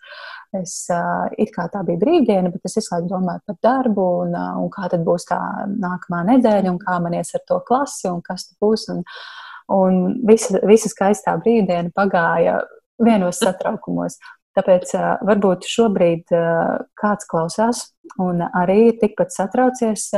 Es 0.57 0.77
it 1.41 1.53
kā 1.57 1.69
tā 1.73 1.83
bija 1.89 2.01
brīvdiena, 2.05 2.53
bet 2.53 2.69
es 2.69 2.77
visu 2.79 2.95
laiku 2.95 3.11
domāju 3.15 3.45
par 3.49 3.61
darbu 3.65 4.09
un, 4.23 4.37
un 4.37 4.73
kā 4.73 4.93
tad 4.93 5.05
būs 5.09 5.29
tā 5.29 5.41
nākamā 5.73 6.25
nedēļa 6.35 6.73
un 6.73 6.81
kā 6.85 7.01
man 7.05 7.17
ies 7.17 7.33
ar 7.37 7.45
to 7.49 7.63
klasi 7.69 8.09
un 8.13 8.21
kas 8.25 8.49
tur 8.49 8.69
būs. 8.69 8.89
Un, 8.93 9.05
un 9.73 10.03
visa, 10.29 10.61
visa 10.69 10.89
skaistā 10.93 11.37
brīvdiena 11.41 11.93
pagāja 11.97 12.63
vienos 13.03 13.41
satraukumos. 13.43 14.19
Tāpēc 14.59 14.91
varbūt 15.27 15.67
šobrīd 15.71 16.33
kāds 16.99 17.29
klausās 17.31 17.85
un 18.19 18.43
arī 18.47 18.79
ir 18.89 18.99
tikpat 19.03 19.35
satraucies. 19.35 20.09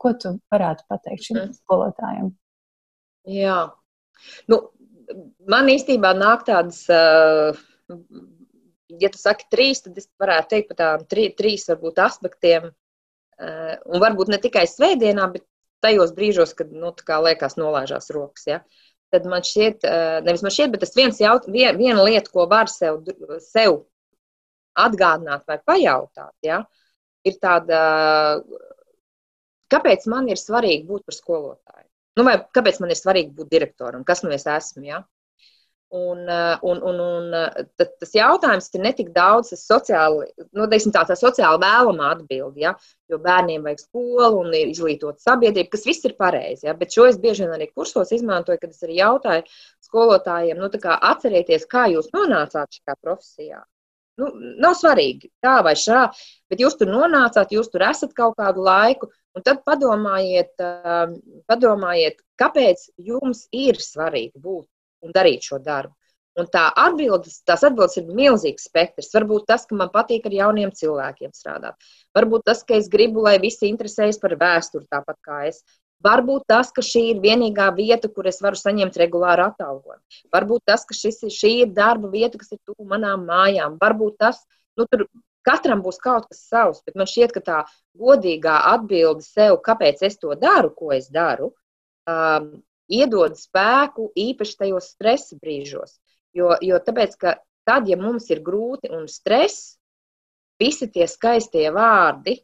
Ko 0.00 0.12
tu 0.18 0.34
varētu 0.50 0.86
pateikt 0.90 1.28
šim 1.28 1.38
mm. 1.38 1.52
skolotājam? 1.60 2.32
Jā, 3.28 3.58
nu, 4.50 4.58
man 5.46 5.68
īstenībā 5.70 6.10
nāk 6.16 6.46
tādas, 6.48 6.80
ja 6.88 9.10
tu 9.12 9.20
saki 9.20 9.46
trīs, 9.52 9.84
tad 9.84 10.00
es 10.00 10.08
varētu 10.18 10.54
teikt 10.54 10.72
par 10.72 10.80
tādām 10.80 11.04
trī, 11.12 11.28
trīs 11.38 11.68
varbūt 11.70 12.00
aspektiem. 12.02 12.72
Un 13.42 14.02
varbūt 14.02 14.32
ne 14.32 14.40
tikai 14.42 14.64
svētdienā, 14.70 15.28
bet 15.36 15.44
tajos 15.84 16.14
brīžos, 16.16 16.56
kad, 16.58 16.72
nu, 16.72 16.90
tā 16.96 17.06
kā 17.06 17.20
liekas, 17.22 17.58
nolaižās 17.60 18.10
rokas. 18.14 18.48
Ja? 18.48 18.58
Uh, 18.62 18.91
tad 19.12 19.26
man 19.28 19.44
šķiet, 19.46 19.86
nevis 20.26 20.42
man 20.44 20.54
šķiet, 20.54 20.72
bet 20.72 20.84
tas 20.84 20.96
viens 20.96 21.20
jaut, 21.20 21.48
vien, 21.52 21.76
viena 21.78 22.04
lieta, 22.06 22.30
ko 22.32 22.46
var 22.50 22.70
sev, 22.72 23.02
sev 23.44 23.82
atgādināt 24.78 25.44
vai 25.48 25.58
pajautāt, 25.60 26.34
ja, 26.46 26.62
ir 27.28 27.38
tāda, 27.42 27.80
kāpēc 29.72 30.06
man 30.10 30.30
ir 30.32 30.40
svarīgi 30.40 30.86
būt 30.88 31.04
par 31.08 31.18
skolotāju? 31.18 31.88
Nu, 32.18 32.26
vai 32.28 32.36
kāpēc 32.56 32.80
man 32.82 32.92
ir 32.92 32.98
svarīgi 32.98 33.32
būt 33.36 33.52
direktoram? 33.52 34.04
Kas 34.04 34.20
nu 34.24 34.32
es 34.34 34.44
esmu? 34.48 34.84
Ja? 34.84 35.02
Un, 35.92 36.22
uh, 36.24 36.56
un, 36.62 36.78
un, 36.88 37.00
un 37.04 37.34
uh, 37.36 37.64
tas 37.76 38.14
jautājums 38.16 38.70
ir 38.72 38.80
ne 38.80 38.94
tik 38.96 39.10
daudz 39.12 39.50
sociāli, 39.60 40.30
nu, 40.56 40.64
teiksim, 40.72 40.92
tā, 40.94 41.02
tā 41.04 41.12
sociāli 41.20 41.60
vēlama 41.60 42.06
atbilde, 42.14 42.62
ja? 42.62 42.72
jo 43.12 43.18
bērniem 43.20 43.66
vajag 43.66 43.82
skolu 43.82 44.38
un 44.40 44.56
ir 44.56 44.70
izglītota 44.70 45.20
sabiedrība, 45.20 45.68
kas 45.74 45.84
viss 45.84 46.08
ir 46.08 46.14
pareizi. 46.16 46.64
Ja? 46.64 46.72
Bet 46.78 46.96
šo 46.96 47.04
es 47.10 47.20
bieži 47.20 47.44
vien 47.44 47.52
arī 47.58 47.68
kursos 47.74 48.14
izmantoju, 48.16 48.62
kad 48.62 48.72
es 48.72 48.88
arī 48.88 48.96
jautāju 49.02 49.44
skolotājiem, 49.84 50.64
nu, 50.64 50.72
kā 50.80 50.96
atcerieties, 51.12 51.68
kā 51.68 51.84
jūs 51.92 52.08
nonācāt 52.16 52.80
šajā 52.80 52.96
profesijā. 52.96 53.60
Nu, 54.20 54.32
nav 54.64 54.80
svarīgi, 54.80 55.28
tā 55.44 55.58
vai 55.64 55.76
šā, 55.76 56.06
bet 56.48 56.60
jūs 56.64 56.80
tur 56.80 56.88
nonācāt, 56.88 57.52
jūs 57.52 57.68
tur 57.72 57.84
esat 57.84 58.16
kaut 58.16 58.40
kādu 58.40 58.64
laiku, 58.64 59.12
un 59.36 59.44
tad 59.44 59.60
padomājiet, 59.68 60.52
um, 60.60 61.18
padomājiet 61.48 62.20
kāpēc 62.40 62.90
jums 62.96 63.46
ir 63.52 63.80
svarīgi 63.80 64.40
būt 64.40 64.66
un 65.02 65.14
darīt 65.14 65.48
šo 65.48 65.58
darbu. 65.62 65.94
Un 66.40 66.46
tā 66.48 66.62
atbildes, 66.80 67.42
tās 67.44 67.60
atbildes 67.66 67.98
ir 68.00 68.08
milzīgs 68.16 68.64
spektrs. 68.70 69.10
Varbūt 69.12 69.44
tas, 69.50 69.66
ka 69.68 69.76
man 69.76 69.90
patīk 69.92 70.24
ar 70.28 70.36
jauniem 70.38 70.70
cilvēkiem 70.72 71.34
strādāt. 71.36 71.90
Varbūt 72.16 72.46
tas, 72.48 72.62
ka 72.64 72.78
es 72.78 72.88
gribu, 72.92 73.20
lai 73.26 73.36
visi 73.42 73.68
interesējas 73.68 74.20
par 74.22 74.38
vēsturi 74.40 74.88
tāpat 74.88 75.18
kā 75.26 75.42
es. 75.50 75.60
Varbūt 76.02 76.46
tas, 76.50 76.72
ka 76.74 76.82
šī 76.82 77.02
ir 77.10 77.20
vienīgā 77.22 77.68
vieta, 77.76 78.08
kur 78.10 78.26
es 78.26 78.40
varu 78.42 78.58
saņemt 78.58 78.96
regulāru 79.02 79.44
atalgojumu. 79.50 80.22
Varbūt 80.32 80.64
tas, 80.72 80.86
ka 80.88 80.96
šis, 80.96 81.20
šī 81.36 81.52
ir 81.66 81.76
darba 81.76 82.08
vieta, 82.10 82.40
kas 82.40 82.56
ir 82.56 82.62
tuvu 82.64 82.88
manām 82.90 83.28
mājām. 83.28 83.76
Varbūt 83.82 84.16
tas, 84.24 84.40
nu, 84.80 84.88
tur 84.88 85.04
katram 85.46 85.84
būs 85.84 86.00
kaut 86.02 86.26
kas 86.30 86.42
savs, 86.48 86.82
bet 86.86 86.98
man 86.98 87.10
šķiet, 87.10 87.36
ka 87.36 87.44
tā 87.44 87.60
godīgā 87.98 88.56
atbilde 88.72 89.26
sev, 89.26 89.60
kāpēc 89.66 90.02
es 90.08 90.18
to 90.22 90.34
daru, 90.40 90.72
ko 90.74 90.90
es 90.96 91.10
daru, 91.12 91.52
um, 92.08 92.54
iedod 92.92 93.36
spēku 93.38 94.10
īpaši 94.18 94.58
tajos 94.64 94.92
stresa 94.94 95.38
brīžos. 95.40 95.98
Jo, 96.36 96.54
jo 96.64 96.78
tāpēc, 96.80 97.16
ka 97.20 97.36
tad, 97.68 97.88
ja 97.88 97.98
mums 98.00 98.28
ir 98.32 98.42
grūti 98.44 98.90
un 98.92 99.06
stress, 99.10 99.76
visi 100.60 100.88
tie 100.92 101.08
skaistie 101.10 101.68
vārdi, 101.74 102.38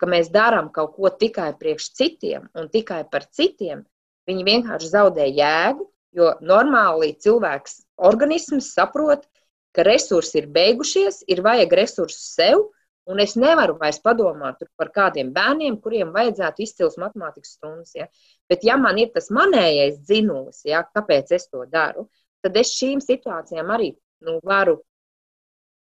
ka 0.00 0.08
mēs 0.10 0.30
darām 0.34 0.70
kaut 0.74 0.96
ko 0.96 1.10
tikai 1.10 1.52
priekš 1.58 1.90
citiem 1.98 2.48
un 2.58 2.70
tikai 2.72 3.04
par 3.10 3.26
citiem, 3.30 3.84
viņi 4.28 4.46
vienkārši 4.48 4.90
zaudē 4.90 5.28
jēgu, 5.30 5.86
jo 6.14 6.32
normāli 6.42 7.14
cilvēks, 7.20 7.80
organisms 8.10 8.72
saprot, 8.74 9.26
ka 9.74 9.82
resursi 9.86 10.38
ir 10.42 10.50
beigušies, 10.54 11.24
ir 11.30 11.42
vajag 11.42 11.74
resursus 11.74 12.34
sev, 12.36 12.68
Un 13.12 13.20
es 13.20 13.34
nevaru 13.36 13.74
vairs 13.80 13.98
padomāt 14.04 14.62
par 14.80 14.88
kādiem 14.94 15.32
bērniem, 15.34 15.76
kuriem 15.84 16.12
vajadzētu 16.14 16.64
izcils 16.64 16.96
matemātikas 17.00 17.56
stundas. 17.58 17.92
Ja? 17.98 18.06
Bet, 18.48 18.64
ja 18.64 18.78
man 18.80 18.98
ir 19.00 19.10
tas 19.12 19.28
manējais 19.34 19.98
dzinulis, 20.00 20.62
ja, 20.64 20.80
kāpēc 20.96 21.34
es 21.36 21.50
to 21.50 21.66
daru, 21.68 22.06
tad 22.44 22.56
es 22.60 22.72
šīm 22.78 23.02
situācijām 23.04 23.72
arī 23.76 23.92
nu, 24.24 24.38
varu. 24.44 24.78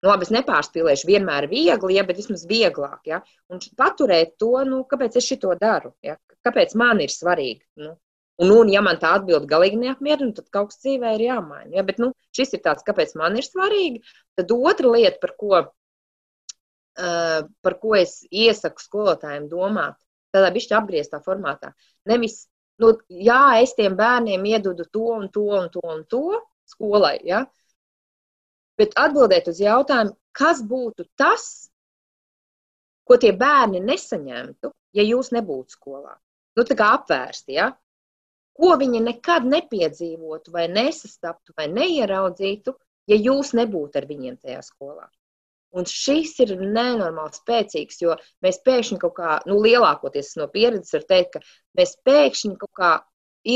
Nu, 0.04 0.12
labi, 0.12 0.28
es 0.28 0.34
nepārspīlēšu 0.36 1.08
vienmēr 1.10 1.48
viegli, 1.50 1.96
ja, 1.96 2.04
bet 2.06 2.20
vismaz 2.20 2.44
vieglāk. 2.50 3.00
Ja? 3.10 3.22
Un 3.50 3.64
paturēt 3.80 4.36
to, 4.42 4.52
nu, 4.68 4.84
kāpēc 4.92 5.16
es 5.22 5.32
to 5.40 5.56
daru, 5.58 5.96
ja? 6.06 6.20
kāpēc 6.46 6.76
man 6.78 7.02
ir 7.02 7.14
svarīgi. 7.14 7.64
Nu, 7.82 7.96
Un, 8.38 8.52
un, 8.54 8.70
ja 8.70 8.84
man 8.86 9.00
tā 9.02 9.16
atbilde 9.18 9.50
galīgi 9.50 9.80
neapmierina, 9.82 10.30
tad 10.38 10.52
kaut 10.54 10.68
kas 10.70 10.84
dzīvē 10.84 11.16
ir 11.16 11.24
jāmaina. 11.26 11.72
Ja? 11.74 11.84
Bet 11.88 11.98
nu, 11.98 12.12
šis 12.38 12.54
ir 12.54 12.62
tāds, 12.68 12.86
kāpēc 12.86 13.16
man 13.18 13.40
ir 13.40 13.48
svarīgi. 13.48 14.04
Tad 14.38 14.54
otra 14.54 14.92
lieta, 14.94 15.18
par 15.24 15.34
ko 15.42 15.64
par 16.98 17.78
ko 17.82 17.96
es 17.98 18.20
iesaku 18.32 18.82
skolotājiem 18.82 19.48
domāt, 19.52 19.98
tādā 20.34 20.50
bišķi 20.56 20.76
apgrieztā 20.78 21.20
formātā. 21.26 21.72
Nevis, 22.10 22.46
nu, 22.82 22.94
jā, 23.10 23.60
es 23.62 23.76
tiem 23.78 23.98
bērniem 24.00 24.46
iedodu 24.54 24.88
to 24.92 25.14
un 25.16 25.30
to 25.34 25.46
un 25.60 25.70
to 25.74 25.84
un 25.86 26.04
to 26.10 26.42
skolai, 26.68 27.18
ja? 27.26 27.46
bet 28.78 28.94
atbildēt 29.00 29.48
uz 29.50 29.58
jautājumu, 29.58 30.14
kas 30.38 30.60
būtu 30.62 31.08
tas, 31.18 31.46
ko 33.08 33.18
tie 33.18 33.32
bērni 33.34 33.82
nesaņemtu, 33.82 34.70
ja 34.94 35.06
jūs 35.06 35.32
nebūtu 35.34 35.74
skolā. 35.74 36.14
Nu, 36.58 36.66
tā 36.66 36.78
kā 36.78 36.92
apvērsti, 36.98 37.56
ja? 37.58 37.72
ko 38.58 38.74
viņi 38.82 39.02
nekad 39.06 39.46
nepiedzīvotu, 39.50 40.52
vai 40.54 40.66
nesastaptu, 40.70 41.54
vai 41.58 41.68
neieraudzītu, 41.74 42.74
ja 43.10 43.18
jūs 43.18 43.54
nebūtu 43.58 44.02
ar 44.02 44.08
viņiem 44.10 44.38
tajā 44.42 44.64
skolā. 44.66 45.06
Un 45.76 45.88
šis 45.90 46.38
ir 46.44 46.54
nenormāli 46.62 47.36
spēcīgs, 47.36 48.00
jo 48.02 48.16
mēs 48.46 48.62
pēkšņi 48.68 49.00
kaut 49.02 49.16
kā, 49.18 49.38
nu, 49.50 49.60
lielākoties 49.66 50.36
no 50.40 50.48
pieredzes 50.54 50.96
var 50.96 51.08
teikt, 51.12 51.36
ka 51.36 51.80
mēs 51.80 51.98
pēkšņi 52.08 52.54
kaut 52.62 52.74
kā 52.80 52.92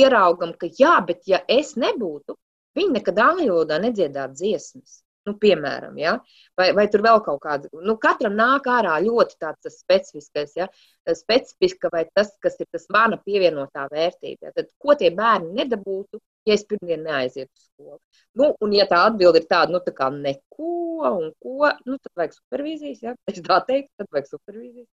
ieraugam, 0.02 0.52
ka 0.60 0.70
jā, 0.80 0.98
bet 1.08 1.24
ja 1.30 1.40
es 1.48 1.78
nebūtu, 1.80 2.36
viņi 2.78 2.98
nekad 2.98 3.24
angļu 3.24 3.54
valodā 3.54 3.80
nedziedātu 3.84 4.40
dziesmas. 4.42 5.00
Nu, 5.30 5.36
piemēram, 5.38 5.98
ja? 6.02 6.16
vai, 6.58 6.72
vai 6.74 6.88
tur 6.90 7.04
vēl 7.06 7.20
kaut 7.22 7.44
kāda. 7.44 7.70
Nu, 7.86 7.94
katram 8.02 8.34
nāk 8.34 8.66
ārā 8.74 8.96
ļoti 9.06 9.38
tāds 9.44 9.76
specifiskais, 9.76 10.56
ja? 10.58 10.66
specifiska 11.06 11.92
vai 11.94 12.08
tas, 12.10 12.32
kas 12.42 12.58
ir 12.64 12.66
tas 12.74 12.88
mana 12.90 13.20
pievienotā 13.22 13.86
vērtība. 13.92 14.50
Ja? 14.50 14.54
Tad, 14.56 14.72
ko 14.82 14.96
tie 14.98 15.12
bērni 15.14 15.54
nedabūtu, 15.60 16.18
ja 16.48 16.56
es 16.56 16.64
pirmdien 16.68 17.04
neaizietu 17.06 17.52
uz 17.52 17.68
skolu? 17.68 18.00
Nu, 18.40 18.50
un, 18.64 18.74
ja 18.76 18.88
tā 18.90 19.04
atbilde 19.08 19.42
ir 19.42 19.48
tāda, 19.50 19.74
nu, 19.76 19.82
tā 19.86 19.94
kā 19.96 20.10
neko 20.14 20.72
un 21.12 21.32
ko, 21.44 21.72
nu, 21.88 21.98
tad 21.98 22.12
vajag 22.20 22.38
supervīzijas, 22.38 23.02
ja? 23.06 23.16
es 23.30 23.42
tā 23.46 23.60
teiktu, 23.68 23.92
tad 24.02 24.12
vajag 24.16 24.30
supervīzijas. 24.32 24.90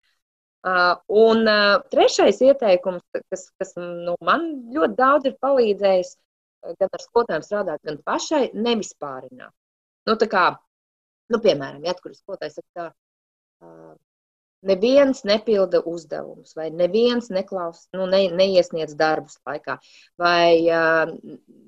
Uh, 0.63 0.93
un 1.19 1.43
uh, 1.51 1.81
trešais 1.91 2.39
ieteikums, 2.47 3.03
kas, 3.33 3.49
kas 3.59 3.73
nu, 3.79 4.15
man 4.23 4.45
ļoti 4.71 4.95
daudz 5.01 5.27
ir 5.27 5.35
palīdzējis, 5.43 6.13
gan 6.79 6.93
ar 6.93 7.03
skolotājiem 7.03 7.47
strādāt, 7.47 7.83
gan 7.89 7.99
pašai, 8.07 8.45
nevis 8.55 8.93
pārināt. 9.03 9.51
Nu, 10.07 10.15
kā, 10.31 10.45
nu, 11.35 11.41
piemēram, 11.43 11.83
ja 11.87 11.97
kur 11.99 12.15
skolotājs 12.15 12.61
saka, 12.61 12.71
tā, 12.79 12.87
uh, 13.67 13.97
neviens 14.67 15.25
nepilda 15.29 15.83
uzdevumus, 15.89 16.55
vai 16.59 16.69
neviens 16.71 17.31
neklaus, 17.35 17.87
nu, 17.97 18.07
ne, 18.11 18.25
neiesniedz 18.39 18.95
darbus 18.99 19.39
laikā, 19.49 19.79
vai, 20.21 20.63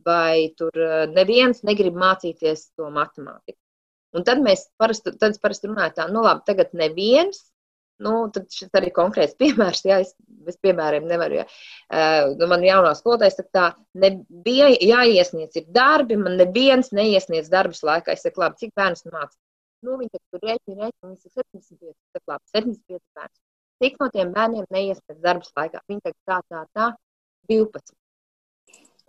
vai 0.07 0.37
tur 0.59 0.85
neviens 1.15 1.65
negrib 1.67 1.99
mācīties 1.99 2.71
to 2.79 2.91
matemātiku. 2.95 3.59
Un 4.15 4.23
tad 4.27 4.39
mēs 4.43 4.69
parasti, 4.79 5.17
tad 5.19 5.35
parasti 5.43 5.67
runājam 5.67 5.97
tā, 5.97 6.07
nu 6.13 6.23
labi, 6.23 6.47
tagad 6.47 6.71
neviens 6.79 7.43
Nu, 8.03 8.25
tad 8.35 8.49
šis 8.51 8.73
arī 8.75 8.91
konkrēts 8.95 9.37
piemērs, 9.41 9.85
jā, 9.87 10.01
es 10.03 10.15
bez 10.45 10.59
piemēriem 10.63 11.07
nevaru. 11.09 11.41
Jā. 11.41 11.45
Nu, 12.41 12.49
man 12.51 12.65
jaunā 12.67 12.93
skolotāja 12.99 13.37
saka, 13.37 13.51
tā, 13.55 13.67
nebija 14.03 14.73
jāiesniedz 14.75 15.61
ir 15.61 15.69
darbi, 15.75 16.19
man 16.21 16.39
neviens 16.41 16.91
neiesniedz 16.97 17.51
darbus 17.53 17.85
laikā. 17.87 18.17
Es 18.17 18.27
saku, 18.27 18.43
labi, 18.43 18.65
cik 18.65 18.75
bērnus 18.77 19.07
mācīt? 19.07 19.39
Nu, 19.85 19.99
viņi 20.01 20.13
tur 20.17 20.41
rēķina, 20.43 20.87
rēķina, 20.87 21.11
viņi 21.11 21.21
saka 21.21 21.43
75, 21.43 21.97
saku, 22.15 22.25
labi, 22.31 22.51
75 22.55 23.03
bērnus. 23.19 23.43
Cik 23.83 24.01
no 24.01 24.09
tiem 24.15 24.33
bērniem 24.35 24.67
neiesniedz 24.73 25.21
darbus 25.25 25.53
laikā? 25.59 25.83
Viņi 25.91 26.03
teica, 26.05 26.21
tā, 26.31 26.39
tā, 26.49 26.63
tā, 26.79 26.87
12. 27.51 27.95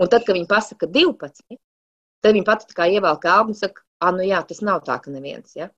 Un 0.01 0.11
tad, 0.11 0.25
kad 0.27 0.35
viņi 0.35 0.49
pasaka 0.51 0.89
12, 0.91 1.59
tad 2.25 2.35
viņi 2.35 2.47
pati 2.47 2.67
tā 2.69 2.77
kā 2.79 2.89
ievelk 2.91 3.27
elpu 3.31 3.53
un 3.53 3.59
saka, 3.59 3.85
ah, 4.03 4.11
nu 4.15 4.25
jā, 4.27 4.41
tas 4.49 4.61
nav 4.65 4.83
tā, 4.87 4.97
ka 5.03 5.13
neviens, 5.13 5.55
ja? 5.55 5.69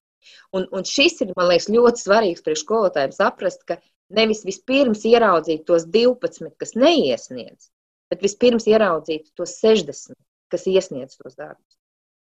Un, 0.56 0.66
un 0.74 0.88
šis 0.88 1.22
ir, 1.24 1.34
man 1.38 1.52
liekas, 1.52 1.70
ļoti 1.72 2.04
svarīgs 2.04 2.44
priekš 2.46 2.64
skolotājiem 2.66 3.14
saprast, 3.16 3.64
ka 3.70 3.78
nevis 4.18 4.44
vispirms 4.48 5.06
ieraudzīt 5.08 5.66
tos 5.70 5.86
12, 5.94 6.50
kas 6.62 6.74
neiesniedz, 6.80 7.70
bet 8.12 8.24
vispirms 8.26 8.68
ieraudzīt 8.72 9.30
tos 9.38 9.60
60, 9.62 10.18
kas 10.52 10.66
iesniedz 10.72 11.20
tos 11.20 11.38
darbus. 11.38 11.77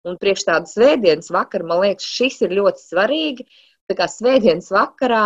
Un 0.08 0.20
priekš 0.22 0.46
tādas 0.48 0.76
svētdienas 0.78 1.32
vakara, 1.34 1.68
man 1.68 1.84
liekas, 1.84 2.08
šis 2.18 2.42
ir 2.48 2.56
ļoti 2.60 2.84
svarīgi. 2.84 3.48
Tā 3.88 3.96
kā 3.96 4.08
svētdienas 4.12 4.72
vakarā, 4.74 5.26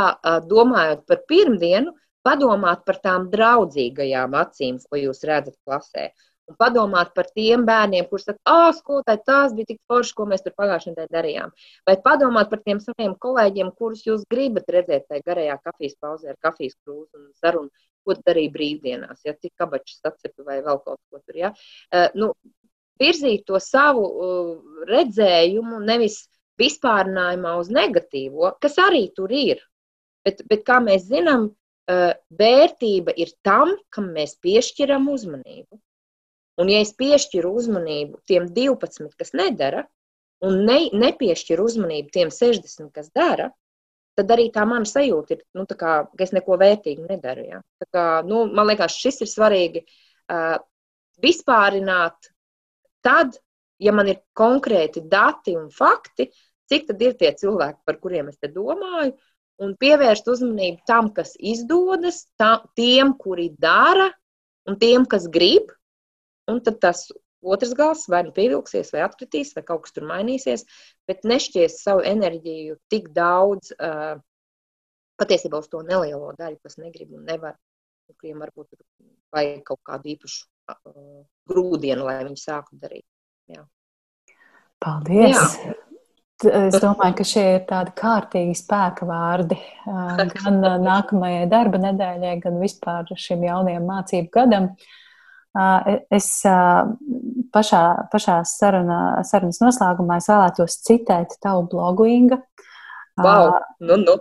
domājot 0.49 1.05
par 1.09 1.23
pirmdienu, 1.29 1.95
padomāt 2.25 2.83
par 2.85 2.99
tām 3.01 3.29
draudzīgajām 3.33 4.35
acīm, 4.37 4.77
ko 4.89 4.99
jūs 5.01 5.23
redzat 5.25 5.57
klasē 5.65 6.11
un 6.51 6.57
padomāt 6.59 7.13
par 7.15 7.29
tiem 7.35 7.65
bērniem, 7.67 8.07
kuriem 8.09 8.25
saka, 8.25 8.39
ah, 8.49 8.71
skolotāji, 8.75 9.23
tās 9.27 9.55
bija 9.57 9.71
tik 9.71 9.79
forši, 9.89 10.15
ko 10.17 10.27
mēs 10.29 10.43
tur 10.45 10.55
pagājušajā 10.59 10.93
nedēļā 10.93 11.13
darījām. 11.15 11.53
Vai 11.87 11.95
padomāt 12.07 12.51
par 12.51 12.63
tiem 12.65 12.81
saviem 12.83 13.15
kolēģiem, 13.25 13.71
kurus 13.77 14.03
jūs 14.07 14.25
gribat 14.31 14.69
redzēt 14.75 15.07
tajā 15.09 15.25
garajā 15.27 15.57
kafijas 15.63 15.97
pauzē 16.03 16.33
ar 16.33 16.39
kafijas 16.47 16.77
krūzi 16.83 17.19
un 17.19 17.29
sarunu, 17.39 17.71
ko 18.05 18.17
darīja 18.17 18.53
brīvdienās, 18.55 19.21
ja 19.27 19.35
cik 19.37 19.53
kabačus 19.61 20.01
atcepi 20.09 20.47
vai 20.47 20.59
vēl 20.65 20.81
kaut 20.81 20.99
ko 21.11 21.21
tur. 21.21 21.37
Ja? 21.37 21.53
Uh, 21.93 22.07
nu, 22.17 22.31
virzīt 23.01 23.45
to 23.49 23.59
savu 23.61 24.05
uh, 24.07 24.51
redzējumu 24.89 25.81
nevis 25.85 26.21
vispārinājumā 26.61 27.55
uz 27.59 27.71
negatīvo, 27.73 28.53
kas 28.61 28.77
arī 28.81 29.07
tur 29.15 29.33
ir. 29.33 29.61
Bet, 30.25 30.43
bet 30.49 30.65
kā 30.67 30.77
mēs 30.83 31.07
zinām, 31.09 31.49
uh, 31.49 32.11
vērtība 32.41 33.15
ir 33.17 33.33
tam, 33.45 33.73
kam 33.89 34.11
mēs 34.15 34.37
piešķiram 34.43 35.09
uzmanību. 35.11 35.81
Un, 36.61 36.69
ja 36.69 36.81
es 36.83 36.91
piešķiru 36.97 37.51
uzmanību 37.57 38.21
tiem 38.29 38.49
12, 38.53 39.09
kas 39.17 39.33
nedara, 39.37 39.85
un 40.45 40.61
ne, 40.67 40.77
nepiešķiru 40.93 41.65
uzmanību 41.69 42.13
tiem 42.13 42.33
60, 42.33 42.91
kas 42.93 43.09
dara, 43.15 43.49
tad 44.17 44.33
arī 44.35 44.49
tā 44.53 44.65
mana 44.67 44.87
sajūta 44.87 45.37
ir, 45.37 45.45
nu, 45.57 45.65
kā, 45.65 45.93
ka 46.05 46.25
es 46.25 46.33
neko 46.35 46.57
vērtīgu 46.61 47.07
nedaru. 47.07 47.47
Ja? 47.47 47.61
Kā, 47.93 48.05
nu, 48.27 48.43
man 48.51 48.69
liekas, 48.69 48.97
šis 48.99 49.23
ir 49.25 49.31
svarīgi 49.31 49.83
uh, 49.85 50.59
vispārināt 51.23 52.30
tad, 53.05 53.37
ja 53.81 53.93
man 53.95 54.09
ir 54.11 54.21
konkrēti 54.37 55.03
dati 55.09 55.55
un 55.57 55.69
fakti, 55.73 56.29
cik 56.71 56.87
tad 56.89 57.03
ir 57.03 57.17
tie 57.19 57.33
cilvēki, 57.37 57.81
par 57.85 57.99
kuriem 58.03 58.31
es 58.31 58.39
te 58.39 58.49
domāju, 58.51 59.15
un 59.61 59.75
pievērst 59.81 60.29
uzmanību 60.31 60.85
tam, 60.89 61.11
kas 61.13 61.35
izdodas, 61.37 62.23
tā, 62.39 62.55
tiem, 62.77 63.13
kuri 63.19 63.51
dara, 63.61 64.09
un 64.69 64.77
tiem, 64.81 65.05
kas 65.09 65.27
grib. 65.31 65.69
Un 66.49 66.59
tad 66.65 66.79
tas 66.81 67.05
otrs 67.41 67.73
gals 67.77 68.07
vai 68.09 68.23
nu 68.25 68.33
pievilksies, 68.35 68.91
vai 68.93 69.03
atkritīs, 69.05 69.53
vai 69.57 69.63
kaut 69.65 69.85
kas 69.85 69.95
tur 69.95 70.07
mainīsies, 70.09 70.65
bet 71.09 71.25
nešķies 71.27 71.79
savu 71.83 72.03
enerģiju 72.05 72.77
tik 72.91 73.09
daudz 73.15 73.73
uh, 73.77 74.17
patiesībā 75.21 75.61
uz 75.61 75.69
to 75.71 75.81
nelielo 75.85 76.31
daļu, 76.37 76.59
kas 76.65 76.79
negrib 76.81 77.13
un 77.17 77.25
nevar, 77.29 77.57
un 78.09 78.17
kuriem 78.17 78.41
varbūt 78.41 78.81
vajag 79.33 79.61
kaut 79.69 79.81
kādu 79.87 80.13
īpašu 80.15 80.45
grūdienu, 81.51 82.05
lai 82.07 82.21
viņi 82.25 82.39
sāktu 82.39 82.79
darīt. 82.81 83.07
Jā. 83.51 83.63
Paldies! 84.81 85.55
Jā. 85.61 85.77
Es 86.41 86.73
domāju, 86.81 87.13
ka 87.19 87.25
šie 87.27 87.43
ir 87.57 87.65
tādi 87.69 87.91
kārtīgi 87.97 88.55
spēka 88.57 89.05
vārdi 89.05 89.57
gan 90.33 90.57
nākamajai 90.81 91.45
darba 91.51 91.81
nedēļai, 91.83 92.39
gan 92.41 92.57
vispār 92.61 93.11
šim 93.13 93.45
jaunajam 93.45 93.85
mācību 93.85 94.31
gadam. 94.33 94.71
Es 96.09 96.31
pašā, 97.51 97.83
pašā 98.09 98.39
sarunā, 98.47 99.01
sarunas 99.27 99.59
noslēgumā 99.61 100.17
vēlētos 100.23 100.79
citēt 100.87 101.37
tavu 101.43 101.67
blogu, 101.69 102.07
Inga. 102.09 102.41
Wow, 103.21 103.57
nu, 103.83 103.99
nu. 103.99 104.17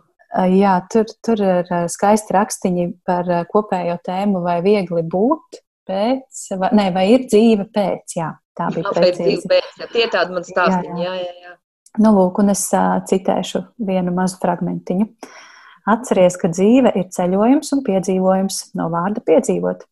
Jā, 0.51 0.77
tur, 0.93 1.09
tur 1.25 1.41
ir 1.43 1.71
skaisti 1.91 2.35
rakstiņi 2.37 2.87
par 3.07 3.31
kopējo 3.51 3.97
tēmu, 4.07 4.43
vai 4.45 4.61
viegli 4.67 5.03
būt 5.07 5.63
pēc, 5.91 6.45
vai, 6.61 6.71
ne, 6.79 6.87
vai 6.95 7.07
ir 7.17 7.27
dzīve 7.27 7.67
pēc. 7.75 8.17
Jā, 8.21 8.31
tā 8.57 8.71
bija 8.75 8.87
jā, 8.87 8.95
precīzi. 8.97 9.51
Pēc, 9.51 9.71
jā, 9.83 9.91
tie 9.93 10.07
tādi 10.13 10.39
man 10.39 10.47
stāstiņi, 10.47 11.03
jā, 11.05 11.17
jā, 11.19 11.35
jā. 11.45 11.57
Nu, 11.99 12.13
lūk, 12.15 12.39
un 12.39 12.53
es 12.53 12.63
uh, 12.77 13.01
citēšu 13.11 13.65
vienu 13.83 14.15
mazu 14.15 14.39
fragmentiņu. 14.43 15.09
Atceries, 15.91 16.37
ka 16.39 16.51
dzīve 16.53 16.93
ir 17.01 17.09
ceļojums 17.11 17.73
un 17.75 17.83
piedzīvojums 17.87 18.61
no 18.79 18.87
vārda 18.93 19.23
piedzīvot. 19.27 19.83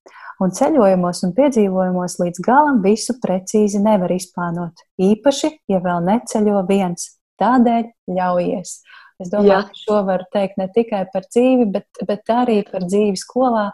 Un 0.45 0.53
ceļojumos 0.55 1.25
un 1.27 1.33
piedzīvojumos 1.35 2.20
līdz 2.23 2.43
galam 2.47 2.79
visu 2.85 3.16
precīzi 3.19 3.81
nevar 3.83 4.12
izplānot. 4.15 4.85
Īpaši, 5.03 5.51
ja 5.73 5.81
vēl 5.83 6.05
neceļo 6.07 6.62
viens. 6.69 7.09
Tādēļ 7.43 7.89
ļaujies. 8.15 8.77
Es 9.19 9.33
domāju, 9.33 9.51
Jā. 9.51 9.62
ka 9.66 9.81
šo 9.81 9.99
var 10.07 10.23
teikt 10.35 10.61
ne 10.61 10.69
tikai 10.75 11.03
par 11.11 11.27
dzīvi, 11.27 11.66
bet, 11.75 11.89
bet 12.07 12.31
arī 12.31 12.61
par 12.69 12.87
dzīvi 12.87 13.19
skolā. 13.19 13.66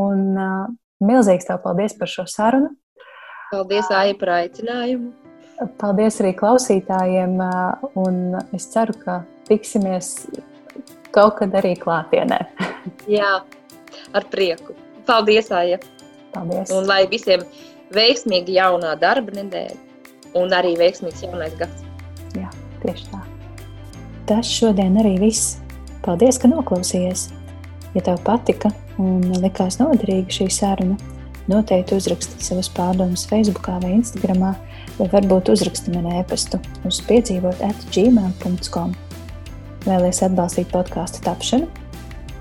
Un 0.00 0.38
milzīgs 1.06 1.48
tev 1.48 1.60
paldies 1.64 1.94
par 1.98 2.10
šo 2.10 2.26
sarunu. 2.30 2.72
Paldies, 3.52 3.90
Aija, 3.94 4.16
par 4.18 4.32
aicinājumu. 4.40 5.12
Paldies 5.78 6.18
arī 6.22 6.32
klausītājiem, 6.34 7.36
un 8.02 8.16
es 8.56 8.66
ceru, 8.72 8.96
ka 9.04 9.20
tiksimies 9.46 10.16
kaut 11.14 11.38
kad 11.38 11.54
arī 11.60 11.76
klātienē. 11.78 12.40
Jā, 13.18 13.36
ar 14.16 14.26
prieku. 14.32 14.74
Paldies, 15.06 15.52
Aija! 15.54 15.78
Paldies! 16.34 16.72
Un 16.74 16.88
lai 16.88 17.04
visiem 17.10 17.44
veiksmīgi 17.94 18.56
jaunā 18.58 18.96
darba 18.98 19.36
nedēļa 19.36 20.40
un 20.40 20.54
arī 20.56 20.74
veiksmīgs 20.80 21.22
jaunais 21.22 21.54
gads. 21.60 21.84
Jā, 22.34 22.50
tieši 22.82 23.10
tā. 23.12 23.20
Tas 24.26 24.48
šodien 24.50 24.96
arī 24.98 25.18
viss. 25.22 25.60
Paldies, 26.04 26.40
ka 26.40 26.50
noklausījies! 26.50 27.28
Ja 27.94 28.02
tev 28.02 28.18
patika 28.26 28.72
un 29.02 29.20
likās 29.42 29.80
noderīga 29.80 30.30
šī 30.38 30.46
saruna, 30.52 30.96
noteikti 31.50 31.96
uzraksti 31.98 32.44
savas 32.44 32.68
pārdomas 32.72 33.26
Facebook 33.28 33.68
vai 33.82 33.92
Instagram 33.98 34.42
vai 34.98 35.08
varbūt 35.12 35.50
uzraksti 35.52 35.92
man 35.94 36.06
e-pastu 36.20 36.56
uz 36.88 36.96
piedzīvot 37.08 37.58
atgmail.com. 37.66 38.90
Vēlies 39.84 40.18
atbalstīt 40.24 40.68
podkāstu 40.72 41.18
tapšanu? 41.26 41.66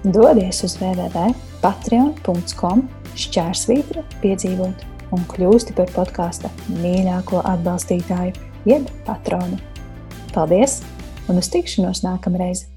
Dodies 0.04 0.64
uz 0.68 0.74
www.patreon.com 0.80 2.80
šķērsvītra 3.20 4.02
piedzīvot 4.24 4.78
un 5.14 5.22
kļūsti 5.32 5.72
par 5.78 5.90
podkāsta 5.94 6.48
mīļāko 6.74 7.38
atbalstītāju, 7.54 8.34
jeb 8.70 8.84
patronu. 9.08 9.58
Paldies 10.34 10.82
un 11.30 11.34
uz 11.40 11.48
tikšanos 11.54 12.00
nākamreiz! 12.06 12.73